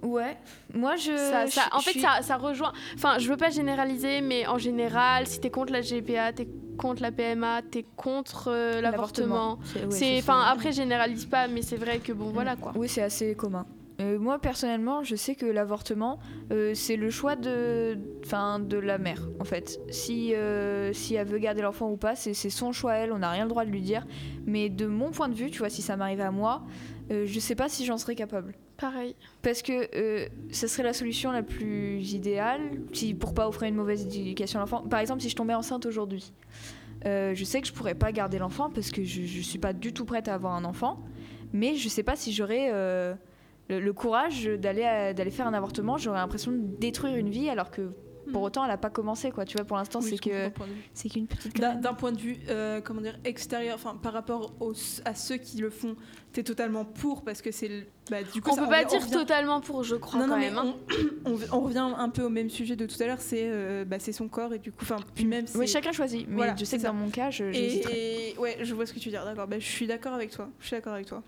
Ouais. 0.03 0.37
Moi, 0.73 0.95
je. 0.95 1.15
ça, 1.15 1.47
ça- 1.47 1.61
je- 1.71 1.75
En 1.75 1.79
je 1.79 1.89
fait, 1.89 1.99
ça, 1.99 2.21
ça 2.21 2.37
rejoint. 2.37 2.73
Enfin, 2.95 3.17
je 3.19 3.29
veux 3.29 3.37
pas 3.37 3.49
généraliser, 3.51 4.21
mais 4.21 4.47
en 4.47 4.57
général, 4.57 5.27
si 5.27 5.39
t'es 5.39 5.49
contre 5.49 5.71
la 5.73 5.81
GPA, 5.81 6.33
t'es 6.33 6.47
contre 6.77 7.01
la 7.01 7.11
PMA, 7.11 7.61
t'es 7.69 7.85
contre 7.95 8.49
euh, 8.51 8.81
l'avortement. 8.81 9.59
C'est- 9.91 10.13
ouais, 10.13 10.17
enfin, 10.19 10.41
après, 10.47 10.71
généralise 10.71 11.25
pas, 11.25 11.47
mais 11.47 11.61
c'est 11.61 11.75
vrai 11.77 11.99
que 11.99 12.13
bon, 12.13 12.31
voilà 12.31 12.55
quoi. 12.55 12.71
Oui, 12.75 12.87
c'est 12.89 13.03
assez 13.03 13.35
commun. 13.35 13.65
Euh, 13.99 14.17
moi 14.17 14.39
personnellement, 14.39 15.03
je 15.03 15.15
sais 15.15 15.35
que 15.35 15.45
l'avortement, 15.45 16.17
euh, 16.51 16.71
c'est 16.73 16.95
le 16.95 17.11
choix 17.11 17.35
de, 17.35 17.99
enfin, 18.25 18.57
de 18.57 18.77
la 18.77 18.97
mère 18.97 19.27
en 19.39 19.43
fait. 19.43 19.79
Si, 19.91 20.33
euh, 20.33 20.91
si 20.91 21.13
elle 21.13 21.27
veut 21.27 21.37
garder 21.37 21.61
l'enfant 21.61 21.87
ou 21.91 21.97
pas, 21.97 22.15
c'est 22.15 22.33
son 22.33 22.71
choix 22.71 22.93
à 22.93 22.95
elle, 22.95 23.11
on 23.11 23.19
n'a 23.19 23.29
rien 23.29 23.43
le 23.43 23.49
droit 23.49 23.63
de 23.63 23.69
lui 23.69 23.81
dire. 23.81 24.07
Mais 24.47 24.69
de 24.69 24.87
mon 24.87 25.11
point 25.11 25.29
de 25.29 25.35
vue, 25.35 25.51
tu 25.51 25.59
vois, 25.59 25.69
si 25.69 25.83
ça 25.83 25.97
m'arrivait 25.97 26.23
à 26.23 26.31
moi, 26.31 26.63
je 27.11 27.39
sais 27.39 27.53
pas 27.55 27.69
si 27.69 27.85
j'en 27.85 27.97
serais 27.99 28.15
capable. 28.15 28.55
Parce 29.41 29.62
que 29.62 29.89
euh, 29.96 30.28
ça 30.52 30.67
serait 30.67 30.84
la 30.84 30.94
solution 30.94 31.32
la 31.32 31.44
plus 31.44 32.13
idéale 32.13 32.62
si, 32.94 33.13
pour 33.13 33.34
pas 33.34 33.48
offrir 33.48 33.70
une 33.70 33.76
mauvaise 33.76 34.06
éducation 34.06 34.60
à 34.60 34.62
l'enfant. 34.62 34.82
Par 34.82 35.00
exemple, 35.00 35.22
si 35.22 35.30
je 35.30 35.36
tombais 35.36 35.54
enceinte 35.54 35.86
aujourd'hui, 35.86 36.34
euh, 37.06 37.34
je 37.34 37.44
sais 37.44 37.62
que 37.62 37.67
je 37.67 37.74
pourrais 37.74 37.96
pas 37.96 38.12
garder 38.12 38.38
l'enfant 38.38 38.70
parce 38.70 38.91
que 38.91 39.04
je, 39.04 39.24
je 39.24 39.41
suis 39.41 39.60
pas 39.60 39.74
du 39.74 39.94
tout 39.94 40.06
prête 40.06 40.28
à 40.28 40.34
avoir 40.34 40.56
un 40.56 40.65
enfant. 40.65 41.00
Mais 41.54 41.76
je 41.76 41.89
sais 41.89 42.04
pas 42.04 42.15
si 42.15 42.32
j'aurais 42.32 42.70
euh, 42.72 43.13
le, 43.70 43.80
le 43.80 43.94
courage 43.94 44.46
d'aller 44.46 45.13
d'aller 45.15 45.32
faire 45.32 45.48
un 45.48 45.54
avortement. 45.54 45.98
J'aurais 45.98 46.20
l'impression 46.20 46.52
de 46.52 46.60
détruire 46.80 47.15
une 47.15 47.30
vie 47.30 47.50
alors 47.50 47.72
que 47.72 47.91
pour 48.31 48.41
autant 48.41 48.63
elle 48.65 48.71
a 48.71 48.77
pas 48.77 48.89
commencé 48.89 49.31
quoi. 49.31 49.45
Tu 49.45 49.57
vois, 49.57 49.65
pour 49.65 49.77
l'instant 49.77 49.99
Oui, 50.01 50.10
c'est 50.12 50.17
que 50.17 50.51
c'est 50.93 51.10
qu'une 51.10 51.27
petite 51.27 51.60
D'un 51.60 51.93
point 51.93 52.12
de 52.12 52.19
vue, 52.19 52.38
euh, 52.49 52.81
comment 52.81 53.01
dire, 53.01 53.17
extérieur, 53.23 53.75
enfin 53.75 53.95
par 54.01 54.13
rapport 54.13 54.53
aux- 54.60 54.73
à 55.05 55.15
ceux 55.15 55.38
qui 55.38 55.57
le 55.57 55.69
font, 55.69 55.95
t'es 56.34 56.43
totalement 56.43 56.86
pour 56.86 57.23
parce 57.23 57.41
que 57.41 57.51
c'est 57.51 57.88
bah, 58.10 58.23
du 58.23 58.41
coup 58.41 58.49
On 58.51 58.55
ça 58.55 58.62
peut 58.63 58.69
pas 58.69 58.77
revient- 58.79 58.88
dire 58.89 59.01
revient- 59.01 59.12
totalement 59.13 59.62
pour, 59.62 59.84
je 59.84 59.95
crois 59.95 60.19
non, 60.21 60.27
quand 60.27 60.36
non, 60.36 60.39
même. 60.39 60.57
hein. 60.57 60.75
on, 61.25 61.60
revient 61.62 61.77
un 61.97 62.10
peu 62.10 62.23
au 62.23 62.29
même 62.29 62.49
sujet 62.49 62.75
de 62.75 62.86
tout 62.86 63.01
à 63.01 63.05
l'heure, 63.05 63.21
c'est 63.21 63.43
euh, 63.45 63.86
bah, 63.86 63.97
c'est 63.99 64.12
son 64.13 64.27
corps 64.27 64.53
et 64.53 64.60
du 64.60 64.71
coup, 64.71 64.79
enfin, 64.84 64.97
puis 65.15 65.25
même. 65.25 65.45
Oui, 65.55 65.67
chacun 65.67 65.91
choisit. 65.91 66.27
Mais 66.27 66.36
Voilà, 66.36 66.55
je 66.57 66.65
sais 66.65 66.77
que 66.77 66.81
ça. 66.81 66.89
dans 66.89 66.93
mon 66.95 67.10
cas, 67.10 67.29
je-. 67.31 67.43
Et, 67.45 68.31
et- 68.31 68.38
ouais, 68.38 68.57
je 68.62 68.73
vois 68.73 68.86
ce 68.86 68.93
que 68.93 68.99
tu 68.99 69.10
veux 69.10 69.13
dire. 69.15 69.25
D'accord, 69.25 69.47
bah, 69.47 69.60
je 69.60 69.65
suis 69.67 69.88
d'accord 69.88 70.13
avec 70.13 70.31
toi. 70.31 70.49
Je 70.60 70.67
suis 70.67 70.75
d'accord 70.75 70.93
avec 70.93 71.05
toi. 71.07 71.23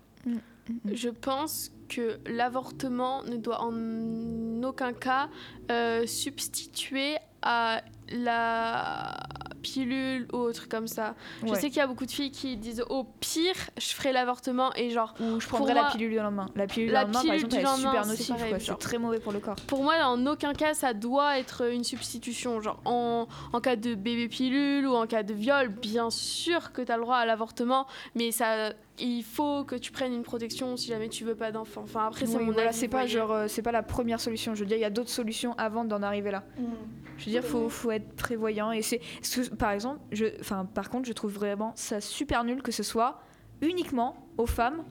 Je 0.92 1.08
pense 1.10 1.70
que 1.88 2.18
l'avortement 2.26 3.22
ne 3.24 3.36
doit 3.36 3.60
en 3.62 4.62
aucun 4.62 4.92
cas 4.92 5.28
euh, 5.70 6.06
substituer 6.06 7.16
à 7.42 7.82
la 8.10 9.16
pilule 9.64 10.28
ou 10.32 10.36
autre 10.36 10.68
comme 10.68 10.86
ça. 10.86 11.14
Je 11.44 11.52
sais 11.54 11.68
qu'il 11.68 11.78
y 11.78 11.80
a 11.80 11.86
beaucoup 11.86 12.06
de 12.06 12.10
filles 12.10 12.30
qui 12.30 12.56
disent 12.56 12.84
au 12.90 13.04
pire, 13.20 13.54
je 13.76 13.88
ferai 13.88 14.12
l'avortement 14.12 14.72
et 14.76 14.90
genre 14.90 15.14
Ou 15.20 15.40
je 15.40 15.48
moi- 15.50 15.72
la 15.74 15.90
pilule 15.90 16.10
du 16.10 16.16
lendemain. 16.16 16.46
La 16.54 16.66
pilule 16.66 16.92
La 16.92 17.04
du 17.04 17.12
lendemain, 17.12 17.20
pilule 17.34 17.48
par 17.48 17.58
exemple, 17.58 17.80
du 17.80 17.86
elle 17.86 18.12
est 18.12 18.16
super 18.22 18.38
nocive. 18.38 18.66
C'est 18.66 18.78
très 18.78 18.98
mauvais 18.98 19.18
pour 19.18 19.32
le 19.32 19.40
corps. 19.40 19.56
Pour 19.66 19.82
moi, 19.82 19.94
en 20.04 20.24
aucun 20.26 20.52
cas, 20.52 20.74
ça 20.74 20.92
doit 20.92 21.38
être 21.38 21.68
une 21.70 21.82
substitution. 21.84 22.60
Genre, 22.60 22.80
en, 22.84 23.26
en 23.52 23.60
cas 23.60 23.76
de 23.76 23.94
bébé 23.94 24.28
pilule 24.28 24.86
ou 24.86 24.94
en 24.94 25.06
cas 25.06 25.22
de 25.22 25.32
viol, 25.34 25.68
bien 25.68 26.10
sûr 26.10 26.72
que 26.72 26.82
tu 26.82 26.92
as 26.92 26.96
le 26.96 27.02
droit 27.02 27.16
à 27.16 27.26
l'avortement, 27.26 27.86
mais 28.14 28.30
ça, 28.30 28.72
il 28.98 29.22
faut 29.24 29.64
que 29.64 29.74
tu 29.76 29.90
prennes 29.90 30.12
une 30.12 30.22
protection 30.22 30.76
si 30.76 30.88
jamais 30.88 31.08
tu 31.08 31.24
veux 31.24 31.34
pas 31.34 31.50
d'enfant. 31.50 31.82
Enfin, 31.84 32.06
après, 32.06 32.26
c'est 32.26 32.36
Oui, 32.36 32.44
mon 32.44 32.52
voilà, 32.52 32.68
avis, 32.68 32.78
c'est 32.78 32.88
pas 32.88 33.06
genre, 33.06 33.32
euh, 33.32 33.46
c'est 33.48 33.62
pas 33.62 33.72
la 33.72 33.82
première 33.82 34.20
solution. 34.20 34.54
Je 34.54 34.60
veux 34.60 34.66
dire, 34.66 34.76
il 34.76 34.80
y 34.82 34.84
a 34.84 34.90
d'autres 34.90 35.10
solutions 35.10 35.54
avant 35.58 35.84
d'en 35.84 36.02
arriver 36.02 36.30
là. 36.30 36.44
Je 37.18 37.26
veux 37.26 37.30
dire, 37.30 37.44
faut, 37.44 37.68
faut 37.68 37.90
être 37.90 38.14
prévoyant. 38.16 38.72
Et 38.72 38.82
c'est, 38.82 39.00
par 39.56 39.70
exemple, 39.70 40.00
enfin, 40.40 40.64
par 40.64 40.90
contre, 40.90 41.06
je 41.06 41.12
trouve 41.12 41.32
vraiment 41.32 41.72
ça 41.76 42.00
super 42.00 42.44
nul 42.44 42.62
que 42.62 42.72
ce 42.72 42.82
soit 42.82 43.20
uniquement 43.60 44.28
aux 44.36 44.46
femmes 44.46 44.84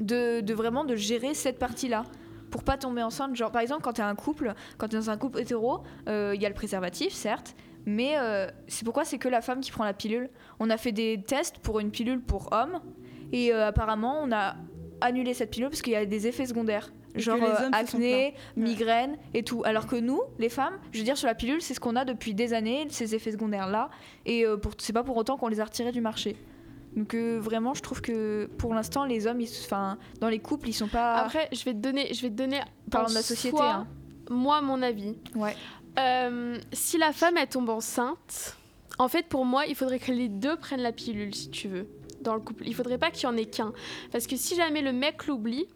de, 0.00 0.52
vraiment 0.52 0.84
de 0.84 0.96
gérer 0.96 1.34
cette 1.34 1.58
partie-là 1.58 2.04
pour 2.50 2.64
pas 2.64 2.76
tomber 2.76 3.02
enceinte. 3.02 3.36
Genre, 3.36 3.52
par 3.52 3.62
exemple, 3.62 3.82
quand 3.82 3.94
t'es 3.94 4.02
un 4.02 4.14
couple, 4.16 4.54
quand 4.76 4.88
t'es 4.88 4.96
dans 4.96 5.10
un 5.10 5.16
couple 5.16 5.40
hétéro, 5.40 5.82
euh, 6.08 6.32
il 6.34 6.42
y 6.42 6.46
a 6.46 6.48
le 6.48 6.54
préservatif, 6.54 7.12
certes. 7.12 7.54
Mais 7.86 8.18
euh, 8.18 8.46
c'est 8.66 8.84
pourquoi 8.84 9.04
c'est 9.04 9.18
que 9.18 9.28
la 9.28 9.40
femme 9.40 9.60
qui 9.60 9.70
prend 9.70 9.84
la 9.84 9.94
pilule? 9.94 10.28
On 10.58 10.68
a 10.68 10.76
fait 10.76 10.92
des 10.92 11.22
tests 11.26 11.58
pour 11.58 11.80
une 11.80 11.90
pilule 11.90 12.20
pour 12.20 12.52
hommes 12.52 12.80
et 13.32 13.54
euh, 13.54 13.68
apparemment 13.68 14.20
on 14.22 14.32
a 14.32 14.56
annulé 15.00 15.32
cette 15.32 15.50
pilule 15.50 15.70
parce 15.70 15.80
qu'il 15.80 15.94
y 15.94 15.96
a 15.96 16.04
des 16.04 16.26
effets 16.26 16.46
secondaires. 16.46 16.92
Genre 17.14 17.42
euh, 17.42 17.68
acné, 17.72 18.34
migraine 18.56 19.16
et 19.34 19.42
tout. 19.42 19.62
Alors 19.64 19.86
que 19.86 19.96
nous, 19.96 20.20
les 20.38 20.48
femmes, 20.48 20.74
je 20.92 20.98
veux 20.98 21.04
dire, 21.04 21.16
sur 21.16 21.26
la 21.26 21.34
pilule, 21.34 21.60
c'est 21.60 21.74
ce 21.74 21.80
qu'on 21.80 21.96
a 21.96 22.04
depuis 22.04 22.34
des 22.34 22.52
années, 22.52 22.86
ces 22.90 23.14
effets 23.14 23.32
secondaires-là. 23.32 23.90
Et 24.26 24.46
euh, 24.46 24.56
pour, 24.56 24.72
c'est 24.78 24.92
pas 24.92 25.02
pour 25.02 25.16
autant 25.16 25.36
qu'on 25.36 25.48
les 25.48 25.60
a 25.60 25.64
retirés 25.64 25.92
du 25.92 26.00
marché. 26.00 26.36
Donc 26.96 27.14
euh, 27.14 27.38
vraiment, 27.40 27.74
je 27.74 27.82
trouve 27.82 28.00
que 28.00 28.46
pour 28.58 28.74
l'instant, 28.74 29.04
les 29.04 29.26
hommes, 29.26 29.42
enfin, 29.64 29.98
dans 30.20 30.28
les 30.28 30.38
couples, 30.38 30.68
ils 30.68 30.72
sont 30.72 30.88
pas. 30.88 31.14
Après, 31.16 31.48
je 31.52 31.64
vais 31.64 31.72
te 31.72 31.78
donner, 31.78 32.12
je 32.14 32.22
vais 32.22 32.30
te 32.30 32.34
donner 32.34 32.60
de 32.86 32.96
la 32.96 33.22
société, 33.22 33.56
soi, 33.56 33.70
hein. 33.70 33.86
moi, 34.28 34.60
mon 34.60 34.82
avis. 34.82 35.16
Ouais. 35.34 35.56
Si 36.72 36.96
la 36.96 37.12
femme, 37.12 37.36
elle 37.36 37.48
tombe 37.48 37.68
enceinte, 37.68 38.56
en 38.98 39.08
fait, 39.08 39.26
pour 39.26 39.44
moi, 39.44 39.66
il 39.66 39.74
faudrait 39.74 39.98
que 39.98 40.12
les 40.12 40.28
deux 40.28 40.56
prennent 40.56 40.82
la 40.82 40.92
pilule, 40.92 41.34
si 41.34 41.50
tu 41.50 41.68
veux, 41.68 41.88
dans 42.20 42.34
le 42.34 42.40
couple. 42.40 42.64
Il 42.66 42.74
faudrait 42.74 42.98
pas 42.98 43.10
qu'il 43.10 43.24
y 43.24 43.26
en 43.26 43.36
ait 43.36 43.46
qu'un. 43.46 43.72
Parce 44.12 44.26
que 44.26 44.36
si 44.36 44.54
jamais 44.54 44.82
le 44.82 44.92
mec 44.92 45.26
l'oublie, 45.26 45.66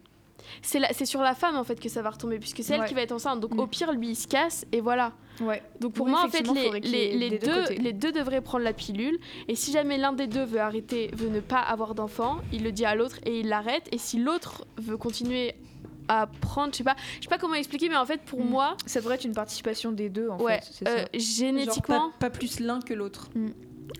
c'est 0.61 1.05
sur 1.05 1.21
la 1.21 1.35
femme 1.35 1.55
en 1.55 1.63
fait 1.63 1.79
que 1.79 1.89
ça 1.89 2.01
va 2.01 2.09
retomber 2.11 2.39
puisque 2.39 2.63
c'est 2.63 2.73
elle 2.73 2.81
Ouais. 2.81 2.87
qui 2.87 2.93
va 2.93 3.01
être 3.01 3.11
enceinte 3.11 3.39
donc 3.39 3.53
Mm. 3.55 3.59
au 3.59 3.67
pire 3.67 3.91
lui 3.93 4.09
il 4.09 4.15
se 4.15 4.27
casse 4.27 4.65
et 4.71 4.81
voilà 4.81 5.13
Ouais. 5.41 5.61
donc 5.81 5.93
pour 5.93 6.05
Oui, 6.05 6.11
moi 6.11 6.23
en 6.25 6.29
fait 6.29 6.41
les, 6.41 7.29
deux 7.29 7.37
deux, 7.39 7.61
côtés. 7.63 7.75
les 7.77 7.93
deux 7.93 8.11
devraient 8.11 8.41
prendre 8.41 8.63
la 8.63 8.73
pilule 8.73 9.17
et 9.47 9.55
si 9.55 9.71
jamais 9.71 9.97
l'un 9.97 10.13
des 10.13 10.27
deux 10.27 10.43
veut 10.45 10.59
arrêter 10.61 11.09
veut 11.13 11.29
ne 11.29 11.39
pas 11.41 11.59
avoir 11.59 11.93
d'enfant 11.95 12.37
il 12.53 12.63
le 12.63 12.71
dit 12.71 12.85
à 12.85 12.95
l'autre 12.95 13.17
et 13.25 13.39
il 13.41 13.49
l'arrête 13.49 13.87
et 13.91 13.97
si 13.97 14.17
l'autre 14.17 14.65
veut 14.77 14.97
continuer 14.97 15.55
à 16.07 16.27
prendre 16.27 16.71
je 16.71 16.77
sais 16.77 16.83
pas 16.83 16.95
je 17.17 17.23
sais 17.23 17.29
pas 17.29 17.37
comment 17.39 17.55
expliquer 17.55 17.89
mais 17.89 17.97
en 17.97 18.05
fait 18.05 18.21
pour 18.21 18.39
Mm. 18.39 18.49
moi 18.49 18.77
Ça 18.85 18.99
devrait 18.99 19.15
être 19.15 19.25
une 19.25 19.33
participation 19.33 19.91
des 19.91 20.07
deux, 20.09 20.29
en 20.29 20.37
ouais 20.39 20.59
fait. 20.61 20.69
c'est 20.71 20.87
euh, 20.87 20.97
ça. 20.99 21.05
génétiquement 21.13 21.95
Genre 21.95 22.11
pas, 22.11 22.29
pas 22.29 22.29
plus 22.29 22.59
l'un 22.59 22.79
que 22.79 22.93
l'autre. 22.93 23.29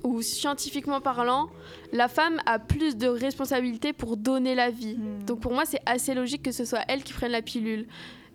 Ou 0.03 0.21
scientifiquement 0.21 1.01
parlant, 1.01 1.49
la 1.91 2.07
femme 2.07 2.41
a 2.45 2.59
plus 2.59 2.97
de 2.97 3.07
responsabilités 3.07 3.93
pour 3.93 4.17
donner 4.17 4.55
la 4.55 4.69
vie. 4.69 4.97
Mm. 4.97 5.23
Donc 5.25 5.39
pour 5.39 5.53
moi, 5.53 5.65
c'est 5.65 5.81
assez 5.85 6.13
logique 6.13 6.43
que 6.43 6.51
ce 6.51 6.65
soit 6.65 6.81
elle 6.87 7.03
qui 7.03 7.13
prenne 7.13 7.31
la 7.31 7.41
pilule. 7.41 7.87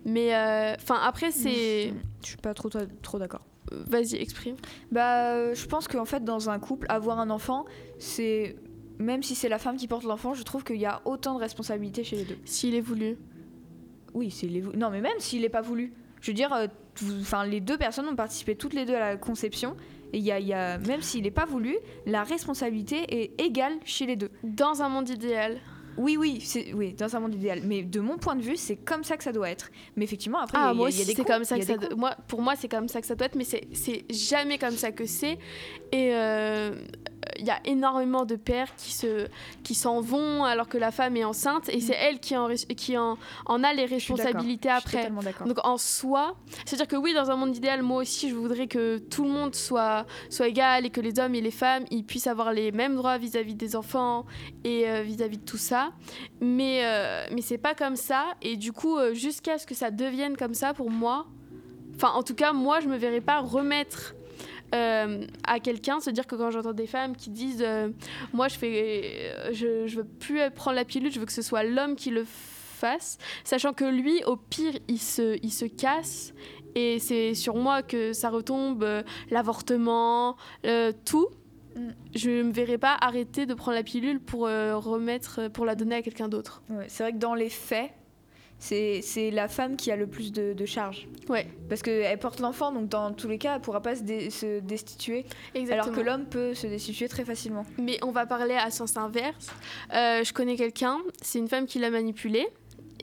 Mais 0.05 0.35
euh, 0.35 0.75
enfin 0.75 0.99
après, 1.03 1.31
c'est. 1.31 1.93
Je 2.21 2.27
suis 2.27 2.37
pas 2.37 2.53
trop, 2.53 2.69
trop, 3.01 3.19
d'accord. 3.19 3.45
Vas-y, 3.71 4.15
exprime. 4.15 4.55
Bah, 4.91 5.33
euh, 5.33 5.55
je 5.55 5.65
pense 5.67 5.87
qu'en 5.87 6.05
fait, 6.05 6.23
dans 6.23 6.49
un 6.49 6.59
couple, 6.59 6.87
avoir 6.89 7.19
un 7.19 7.29
enfant, 7.29 7.65
c'est. 7.99 8.55
Même 8.99 9.23
si 9.23 9.33
c'est 9.33 9.49
la 9.49 9.57
femme 9.57 9.77
qui 9.77 9.87
porte 9.87 10.03
l'enfant, 10.03 10.35
je 10.35 10.43
trouve 10.43 10.63
qu'il 10.63 10.77
y 10.77 10.85
a 10.85 11.01
autant 11.05 11.33
de 11.33 11.39
responsabilités 11.39 12.03
chez 12.03 12.17
les 12.17 12.23
deux. 12.23 12.37
S'il 12.45 12.75
est 12.75 12.81
voulu. 12.81 13.17
Oui, 14.13 14.29
c'est 14.29 14.45
les... 14.45 14.61
Non, 14.61 14.91
mais 14.91 15.01
même 15.01 15.17
s'il 15.17 15.41
n'est 15.41 15.49
pas 15.49 15.61
voulu. 15.61 15.93
Je 16.19 16.27
veux 16.29 16.35
dire, 16.35 16.53
euh, 16.53 16.67
enfin, 17.19 17.43
les 17.45 17.61
deux 17.61 17.79
personnes 17.79 18.07
ont 18.07 18.15
participé 18.15 18.55
toutes 18.55 18.73
les 18.73 18.85
deux 18.85 18.93
à 18.93 18.99
la 18.99 19.17
conception. 19.17 19.75
Et 20.13 20.17
il 20.17 20.23
y 20.23 20.31
a, 20.31 20.39
il 20.39 20.47
y 20.47 20.53
a- 20.53 20.77
même 20.77 21.01
s'il 21.01 21.23
n'est 21.23 21.31
pas 21.31 21.45
voulu, 21.45 21.75
la 22.05 22.23
responsabilité 22.23 23.21
est 23.23 23.39
égale 23.41 23.73
chez 23.85 24.05
les 24.05 24.15
deux. 24.15 24.29
Dans 24.43 24.81
un 24.81 24.89
monde 24.89 25.09
idéal. 25.09 25.59
Oui, 25.97 26.15
oui, 26.17 26.41
oui, 26.73 26.93
dans 26.93 27.15
un 27.17 27.19
monde 27.19 27.35
idéal. 27.35 27.61
Mais 27.65 27.83
de 27.83 27.99
mon 27.99 28.17
point 28.17 28.35
de 28.37 28.41
vue, 28.41 28.55
c'est 28.55 28.77
comme 28.77 29.03
ça 29.03 29.17
que 29.17 29.23
ça 29.25 29.33
doit 29.33 29.49
être. 29.49 29.69
Mais 29.97 30.05
effectivement, 30.05 30.39
après, 30.39 30.57
il 30.57 30.61
y 30.61 30.63
a- 30.63 30.69
Ah, 30.69 30.73
il 30.73 30.79
y, 30.79 30.85
a- 30.85 30.89
y 30.89 31.05
des 31.05 31.15
c'est 31.15 31.25
comme 31.25 31.43
ça 31.43 31.59
que 31.59 31.65
ça. 31.65 31.73
Moi, 31.97 32.15
pour 32.29 32.41
moi, 32.41 32.55
c'est 32.55 32.69
comme 32.69 32.87
ça 32.87 33.01
que 33.01 33.07
ça 33.07 33.15
doit 33.15 33.27
être, 33.27 33.35
mais 33.35 33.43
c'est 33.43 33.67
c'est 33.73 34.05
jamais 34.09 34.57
comme 34.57 34.71
ça 34.77 34.91
que 34.93 35.05
c'est. 35.05 35.37
Et 35.91 36.11
euh, 36.15 36.75
il 37.41 37.47
y 37.47 37.51
a 37.51 37.59
énormément 37.65 38.25
de 38.25 38.35
pères 38.35 38.73
qui 38.77 38.93
se 38.93 39.27
qui 39.63 39.75
s'en 39.75 40.01
vont 40.01 40.43
alors 40.45 40.67
que 40.67 40.77
la 40.77 40.91
femme 40.91 41.17
est 41.17 41.23
enceinte 41.25 41.69
et 41.69 41.81
c'est 41.81 41.95
elle 41.95 42.19
qui 42.19 42.35
en 42.37 42.47
qui 42.75 42.97
en, 42.97 43.17
en 43.45 43.63
a 43.63 43.73
les 43.73 43.87
Mm. 43.91 43.93
Responsabilités 43.93 44.69
je 44.69 44.73
suis 44.73 44.87
après. 44.87 44.97
totalement 44.97 45.21
d'accord. 45.21 45.47
Donc 45.47 45.57
en 45.63 45.77
soi, 45.77 46.35
c'est-à-dire 46.65 46.87
que 46.87 46.95
oui, 46.95 47.13
dans 47.13 47.29
un 47.31 47.35
monde 47.35 47.55
idéal, 47.55 47.81
moi 47.81 48.01
aussi, 48.01 48.29
je 48.29 48.35
voudrais 48.35 48.67
que 48.67 48.97
tout 48.97 49.23
le 49.23 49.29
monde 49.29 49.55
soit, 49.55 50.05
soit 50.29 50.47
égal 50.47 50.85
et 50.85 50.89
que 50.89 51.01
les 51.01 51.19
hommes 51.19 51.35
et 51.35 51.41
les 51.41 51.51
femmes, 51.51 51.85
ils 51.91 52.03
puissent 52.03 52.27
avoir 52.27 52.53
les 52.53 52.71
mêmes 52.71 52.95
droits 52.95 53.17
vis-à-vis 53.17 53.55
des 53.55 53.75
enfants 53.75 54.25
et 54.63 54.89
euh, 54.89 55.01
vis-à-vis 55.01 55.37
de 55.37 55.45
tout 55.45 55.57
ça. 55.57 55.91
Mais, 56.39 56.81
euh, 56.83 57.25
mais 57.31 57.41
c'est 57.41 57.57
pas 57.57 57.75
comme 57.75 57.95
ça. 57.95 58.25
Et 58.41 58.55
du 58.57 58.71
coup, 58.71 58.97
euh, 58.97 59.13
jusqu'à 59.13 59.57
ce 59.57 59.65
que 59.65 59.75
ça 59.75 59.91
devienne 59.91 60.37
comme 60.37 60.53
ça, 60.53 60.73
pour 60.73 60.89
moi, 60.89 61.27
enfin 61.95 62.09
en 62.09 62.23
tout 62.23 62.35
cas, 62.35 62.53
moi, 62.53 62.79
je 62.79 62.87
me 62.87 62.97
verrais 62.97 63.21
pas 63.21 63.39
remettre... 63.39 64.15
euh, 64.73 65.25
à 65.45 65.59
quelqu'un, 65.59 65.99
se 65.99 66.09
dire 66.09 66.27
que 66.27 66.35
quand 66.35 66.51
j'entends 66.51 66.73
des 66.73 66.87
femmes 66.87 67.15
qui 67.15 67.29
disent 67.29 67.63
euh, 67.65 67.89
moi 68.33 68.47
je 68.47 68.57
fais 68.57 69.03
euh, 69.35 69.49
je, 69.53 69.87
je 69.87 69.97
veux 69.97 70.05
plus 70.05 70.39
prendre 70.51 70.75
la 70.75 70.85
pilule, 70.85 71.11
je 71.11 71.19
veux 71.19 71.25
que 71.25 71.31
ce 71.31 71.41
soit 71.41 71.63
l'homme 71.63 71.95
qui 71.95 72.09
le 72.09 72.25
fasse, 72.25 73.17
sachant 73.43 73.73
que 73.73 73.85
lui 73.85 74.23
au 74.25 74.35
pire 74.35 74.73
il 74.87 74.99
se, 74.99 75.37
il 75.43 75.51
se 75.51 75.65
casse 75.65 76.33
et 76.75 76.99
c'est 76.99 77.33
sur 77.33 77.55
moi 77.55 77.81
que 77.83 78.13
ça 78.13 78.29
retombe 78.29 78.83
euh, 78.83 79.03
l'avortement, 79.29 80.37
euh, 80.65 80.91
tout. 81.05 81.27
Mm. 81.75 81.89
Je 82.15 82.29
ne 82.29 82.43
me 82.43 82.51
verrai 82.51 82.77
pas 82.77 82.97
arrêter 82.99 83.45
de 83.45 83.53
prendre 83.53 83.75
la 83.75 83.83
pilule 83.83 84.19
pour 84.19 84.47
euh, 84.47 84.77
remettre, 84.77 85.47
pour 85.49 85.65
la 85.65 85.75
donner 85.75 85.95
à 85.95 86.01
quelqu'un 86.01 86.27
d'autre. 86.27 86.63
Ouais, 86.69 86.85
c'est 86.87 87.03
vrai 87.03 87.13
que 87.13 87.17
dans 87.17 87.35
les 87.35 87.49
faits, 87.49 87.91
c'est 88.61 89.31
la 89.31 89.47
femme 89.47 89.75
qui 89.75 89.91
a 89.91 89.95
le 89.95 90.05
plus 90.07 90.31
de, 90.31 90.53
de 90.53 90.65
charges. 90.65 91.07
Ouais. 91.29 91.47
Parce 91.67 91.81
qu'elle 91.81 92.17
porte 92.19 92.39
l'enfant, 92.39 92.71
donc 92.71 92.87
dans 92.89 93.11
tous 93.11 93.27
les 93.27 93.37
cas, 93.39 93.55
elle 93.55 93.61
pourra 93.61 93.81
pas 93.81 93.95
se, 93.95 94.03
dé- 94.03 94.29
se 94.29 94.59
destituer. 94.59 95.25
Exactement. 95.55 95.83
Alors 95.91 95.95
que 95.95 96.01
l'homme 96.05 96.25
peut 96.25 96.53
se 96.53 96.67
destituer 96.67 97.07
très 97.09 97.25
facilement. 97.25 97.65
Mais 97.79 97.97
on 98.03 98.11
va 98.11 98.25
parler 98.25 98.53
à 98.53 98.69
sens 98.69 98.95
inverse. 98.97 99.47
Euh, 99.93 100.23
je 100.23 100.31
connais 100.31 100.55
quelqu'un, 100.55 100.99
c'est 101.21 101.39
une 101.39 101.47
femme 101.47 101.65
qui 101.65 101.79
l'a 101.79 101.89
manipulé. 101.89 102.47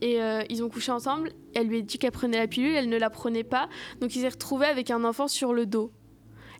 Et 0.00 0.22
euh, 0.22 0.42
ils 0.48 0.62
ont 0.62 0.68
couché 0.68 0.92
ensemble. 0.92 1.32
Elle 1.56 1.66
lui 1.66 1.78
a 1.78 1.80
dit 1.80 1.98
qu'elle 1.98 2.12
prenait 2.12 2.38
la 2.38 2.46
pilule, 2.46 2.74
elle 2.76 2.88
ne 2.88 2.98
la 2.98 3.10
prenait 3.10 3.42
pas. 3.42 3.68
Donc 4.00 4.14
il 4.14 4.20
s'est 4.22 4.28
retrouvé 4.28 4.66
avec 4.66 4.92
un 4.92 5.02
enfant 5.02 5.26
sur 5.26 5.52
le 5.52 5.66
dos. 5.66 5.90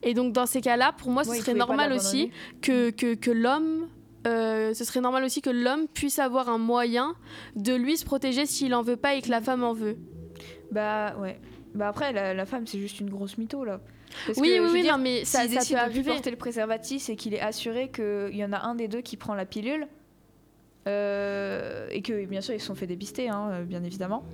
Et 0.02 0.12
donc 0.12 0.32
dans 0.32 0.46
ces 0.46 0.60
cas-là, 0.60 0.92
pour 0.92 1.10
moi, 1.12 1.22
ce 1.22 1.30
Ouais, 1.30 1.38
serait 1.38 1.54
normal 1.54 1.92
aussi 1.92 2.30
que, 2.62 2.90
que, 2.90 3.14
que 3.14 3.30
l'homme 3.30 3.88
euh, 4.26 4.74
ce 4.74 4.84
serait 4.84 5.00
normal 5.00 5.24
aussi 5.24 5.40
que 5.42 5.50
l'homme 5.50 5.86
puisse 5.88 6.18
avoir 6.18 6.48
un 6.48 6.58
moyen 6.58 7.14
de 7.56 7.74
lui 7.74 7.96
se 7.96 8.04
protéger 8.04 8.46
s'il 8.46 8.74
en 8.74 8.82
veut 8.82 8.96
pas 8.96 9.14
et 9.14 9.22
que 9.22 9.30
la 9.30 9.40
femme 9.40 9.62
en 9.62 9.72
veut. 9.72 9.96
Bah 10.72 11.16
ouais. 11.20 11.38
Bah 11.74 11.88
après, 11.88 12.12
la, 12.12 12.34
la 12.34 12.46
femme, 12.46 12.66
c'est 12.66 12.78
juste 12.78 12.98
une 13.00 13.10
grosse 13.10 13.38
mytho 13.38 13.64
là. 13.64 13.80
Parce 14.26 14.38
Oui, 14.38 14.48
que, 14.48 14.60
oui, 14.64 14.68
oui, 14.72 14.82
dire, 14.82 14.96
non, 14.96 15.02
mais 15.04 15.24
ça- 15.24 15.46
ça 15.46 15.60
peut 15.74 15.80
arriver. 15.80 16.10
porter 16.10 16.30
le 16.30 16.36
préservatif 16.36 17.08
et 17.10 17.16
qu'il 17.16 17.34
est 17.34 17.40
assuré 17.40 17.90
qu'il 17.90 18.34
y 18.34 18.44
en 18.44 18.52
a 18.52 18.60
un 18.66 18.74
des 18.74 18.88
deux 18.88 19.02
qui 19.02 19.16
prend 19.18 19.34
la 19.34 19.44
pilule, 19.44 19.86
euh, 20.86 21.86
et 21.90 22.00
que 22.02 22.24
bien 22.24 22.40
sûr 22.40 22.54
ils 22.54 22.60
se 22.60 22.66
sont 22.66 22.74
fait 22.74 22.86
dépister, 22.86 23.28
hein, 23.28 23.50
euh, 23.52 23.64
bien 23.64 23.84
évidemment. 23.84 24.24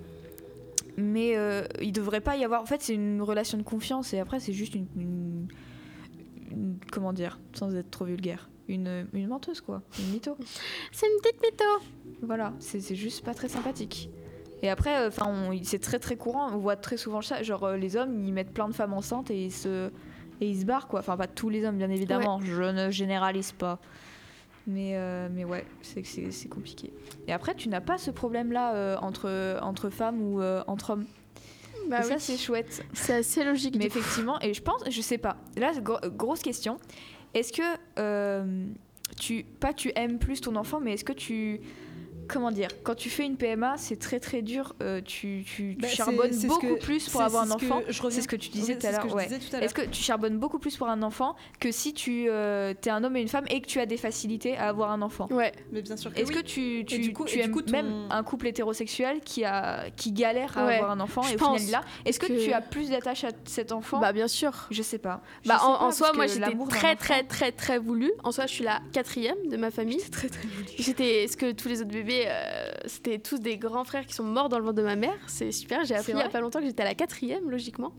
Mais 0.96 1.36
euh, 1.36 1.64
il 1.82 1.90
devrait 1.92 2.20
pas 2.20 2.36
y 2.36 2.44
avoir. 2.44 2.62
En 2.62 2.66
fait, 2.66 2.80
c'est 2.82 2.94
une 2.94 3.20
relation 3.20 3.58
de 3.58 3.64
confiance 3.64 4.14
et 4.14 4.20
après, 4.20 4.38
c'est 4.38 4.52
juste 4.52 4.74
une, 4.76 4.86
une- 4.96 5.48
une- 6.52 6.78
Comment 6.92 7.12
dire 7.12 7.40
Sans 7.52 7.74
être 7.74 7.90
trop 7.90 8.04
vulgaire. 8.04 8.48
Une, 8.68 9.07
une 9.12 9.29
menteuse, 9.29 9.61
quoi. 9.61 9.83
Une 9.98 10.12
mytho. 10.12 10.37
C'est 10.92 11.07
une 11.07 11.20
petite 11.22 11.42
mytho. 11.42 11.64
Voilà, 12.22 12.53
c'est 12.59 12.94
juste 12.94 13.22
pas 13.24 13.35
très 13.35 13.48
sympathique. 13.48 14.09
Et 14.62 14.70
après, 14.70 15.07
enfin, 15.07 15.27
on- 15.29 15.59
c'est 15.62 15.79
très 15.81 15.98
très 15.98 16.16
courant. 16.16 16.48
On 16.53 16.57
voit 16.57 16.77
très 16.77 16.96
souvent 16.96 17.20
ça. 17.20 17.42
Genre, 17.42 17.64
euh, 17.64 17.77
les 17.77 17.96
hommes, 17.96 18.24
ils 18.24 18.33
mettent 18.33 18.53
plein 18.55 18.66
de 18.68 18.72
femmes 18.74 18.94
enceintes 18.94 19.31
et 19.31 19.44
ils 19.44 19.53
se, 19.53 19.90
et 20.40 20.48
ils 20.48 20.61
se 20.61 20.64
barrent, 20.64 20.88
quoi. 20.88 21.00
Enfin, 21.00 21.18
pas 21.18 21.27
tous 21.27 21.50
les 21.50 21.66
hommes, 21.66 21.77
bien 21.77 21.90
évidemment. 21.90 22.40
Je 22.42 22.62
ne 22.62 22.90
généralise 22.90 23.53
pas. 23.53 23.79
Mais, 24.66 24.92
euh, 24.94 25.29
mais 25.31 25.44
ouais, 25.44 25.66
c'est 25.83 26.00
que 26.00 26.09
c'est 26.09 26.31
c'est 26.31 26.48
compliqué. 26.48 26.90
Et 27.29 27.33
après, 27.35 27.55
tu 27.55 27.68
n'as 27.68 27.83
pas 27.83 27.98
ce 27.98 28.11
problème-là 28.11 28.74
euh, 28.74 28.96
entre, 29.03 29.59
entre 29.61 29.90
femmes 29.90 30.22
ou 30.22 30.40
euh, 30.40 30.64
entre 30.66 30.90
hommes. 30.90 31.05
Bah 31.90 31.98
et 32.00 32.03
ça, 32.05 32.18
c'est 32.18 32.38
chouette. 32.38 32.83
C'est 32.94 33.12
assez 33.16 33.44
logique. 33.44 33.77
Mais 33.77 33.85
effectivement, 33.85 34.40
et 34.40 34.55
je 34.55 34.62
pense, 34.62 34.83
je 34.88 35.00
sais 35.03 35.18
pas. 35.18 35.37
Là, 35.59 35.72
gro- 35.83 35.98
grosse 36.16 36.40
question. 36.40 36.79
Est-ce 37.34 37.52
que 37.52 37.62
euh, 37.98 38.66
tu, 39.20 39.44
pas 39.44 39.72
tu 39.72 39.92
aimes 39.96 40.18
plus 40.18 40.40
ton 40.40 40.56
enfant, 40.56 40.80
mais 40.80 40.94
est-ce 40.94 41.04
que 41.04 41.12
tu, 41.12 41.60
comment 42.28 42.50
dire, 42.50 42.68
quand 42.82 42.94
tu 42.94 43.10
fais 43.10 43.24
une 43.24 43.37
PMA, 43.37 43.74
c'est 43.76 43.98
très 43.98 44.20
très 44.20 44.42
dur. 44.42 44.74
euh, 44.82 45.00
tu, 45.04 45.44
tu, 45.46 45.74
tu 45.74 45.82
Bah, 45.82 45.88
charbonnes 45.88 46.37
beaucoup 46.46 46.74
que- 46.74 46.80
plus 46.80 47.08
pour 47.08 47.20
avoir 47.22 47.42
un 47.44 47.50
enfant. 47.50 47.80
C'est 48.10 48.22
ce 48.22 48.28
que 48.28 48.37
tu 48.37 48.48
disais 48.50 48.76
tout 48.78 48.87
à 48.87 48.92
l'heure. 48.92 49.20
Est-ce 49.20 49.74
que 49.74 49.82
tu 49.82 50.02
charbonnes 50.02 50.38
beaucoup 50.38 50.58
plus 50.58 50.76
pour 50.76 50.88
un 50.88 51.02
enfant 51.02 51.37
que 51.60 51.70
si 51.70 51.92
tu 51.94 52.26
euh, 52.28 52.74
es 52.84 52.90
un 52.90 53.02
homme 53.04 53.16
et 53.16 53.20
une 53.22 53.28
femme 53.28 53.44
et 53.50 53.60
que 53.60 53.66
tu 53.66 53.80
as 53.80 53.87
des 53.87 53.96
facilités 53.96 54.56
à 54.56 54.68
avoir 54.68 54.90
un 54.90 55.02
enfant? 55.02 55.28
Ouais. 55.30 55.52
Mais 55.72 55.82
bien 55.82 55.96
sûr 55.96 56.12
que 56.12 56.18
Est-ce 56.20 56.28
oui. 56.28 56.34
que 56.34 56.40
tu, 56.40 56.84
tu, 56.87 56.98
du 56.98 57.12
coup- 57.12 57.24
tu 57.24 57.38
aimes 57.38 57.50
coup, 57.50 57.62
ton- 57.62 57.72
même 57.72 57.92
un 58.10 58.22
couple 58.22 58.46
hétérosexuel 58.48 59.20
qui, 59.24 59.44
a, 59.44 59.90
qui 59.90 60.12
galère 60.12 60.56
à 60.58 60.66
Ouais, 60.66 60.76
avoir 60.76 60.90
un 60.90 61.00
enfant 61.00 61.22
je 61.22 61.32
et 61.32 61.34
au 61.37 61.38
pense 61.38 61.70
l'a 61.70 61.82
Est-ce 62.04 62.18
que, 62.18 62.26
que- 62.26 62.44
tu 62.44 62.52
as 62.52 62.60
plus 62.60 62.90
d'attache 62.90 63.24
à 63.24 63.30
cet 63.44 63.72
enfant? 63.72 64.00
Bah 64.00 64.12
bien 64.12 64.28
sûr. 64.28 64.66
Je 64.70 64.82
sais 64.82 64.98
pas. 64.98 65.22
Bah 65.46 65.58
sais 65.58 65.64
en, 65.64 65.74
pas, 65.78 65.84
en 65.84 65.90
soi, 65.90 66.12
moi 66.14 66.26
j'étais 66.26 66.52
très 66.70 66.96
très 66.96 67.22
très 67.24 67.52
très 67.52 67.78
voulue. 67.78 68.12
En 68.22 68.32
soi, 68.32 68.46
je 68.46 68.52
suis 68.54 68.64
la 68.64 68.80
quatrième 68.92 69.37
de 69.50 69.56
ma 69.56 69.70
famille. 69.70 69.98
très 70.10 70.28
très 70.28 70.46
voulu. 70.46 70.66
J'étais, 70.78 71.26
ce 71.28 71.37
que 71.37 71.52
tous 71.52 71.68
les 71.68 71.80
autres 71.80 71.90
bébés, 71.90 72.13
euh, 72.27 72.70
c'était 72.87 73.18
tous 73.18 73.38
des 73.38 73.57
grands 73.59 73.85
frères 73.85 74.07
qui 74.07 74.14
sont 74.14 74.22
morts 74.24 74.48
dans 74.48 74.59
le 74.59 74.64
ventre 74.64 74.77
de 74.77 74.83
ma 74.83 74.96
mère. 74.96 75.16
C'est 75.27 75.53
super. 75.53 75.85
J'ai 75.85 75.94
appris 75.94 76.12
il 76.12 76.18
y 76.18 76.22
a 76.22 76.29
pas 76.29 76.40
longtemps 76.40 76.61
que 76.61 76.66
j'étais 76.66 76.83
à 76.83 76.87
la 76.87 76.94
quatrième, 76.94 77.50
logiquement. 77.50 77.92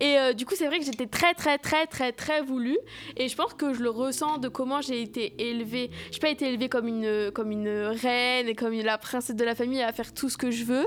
Et 0.00 0.18
euh, 0.18 0.32
du 0.32 0.46
coup, 0.46 0.54
c'est 0.56 0.66
vrai 0.66 0.78
que 0.78 0.84
j'étais 0.84 1.06
très 1.06 1.34
très 1.34 1.58
très 1.58 1.86
très 1.86 2.12
très 2.12 2.42
voulue. 2.42 2.78
Et 3.16 3.28
je 3.28 3.36
pense 3.36 3.54
que 3.54 3.72
je 3.74 3.82
le 3.82 3.90
ressens 3.90 4.38
de 4.38 4.48
comment 4.48 4.80
j'ai 4.80 5.00
été 5.02 5.34
élevée. 5.38 5.90
Je 6.10 6.16
n'ai 6.16 6.20
pas 6.20 6.28
été 6.30 6.48
élevée 6.48 6.68
comme 6.68 6.86
une 6.88 7.30
comme 7.32 7.50
une 7.50 7.68
reine 7.68 8.48
et 8.48 8.54
comme 8.54 8.72
la 8.74 8.98
princesse 8.98 9.36
de 9.36 9.44
la 9.44 9.54
famille 9.54 9.82
à 9.82 9.92
faire 9.92 10.12
tout 10.12 10.28
ce 10.28 10.36
que 10.36 10.50
je 10.50 10.64
veux. 10.64 10.86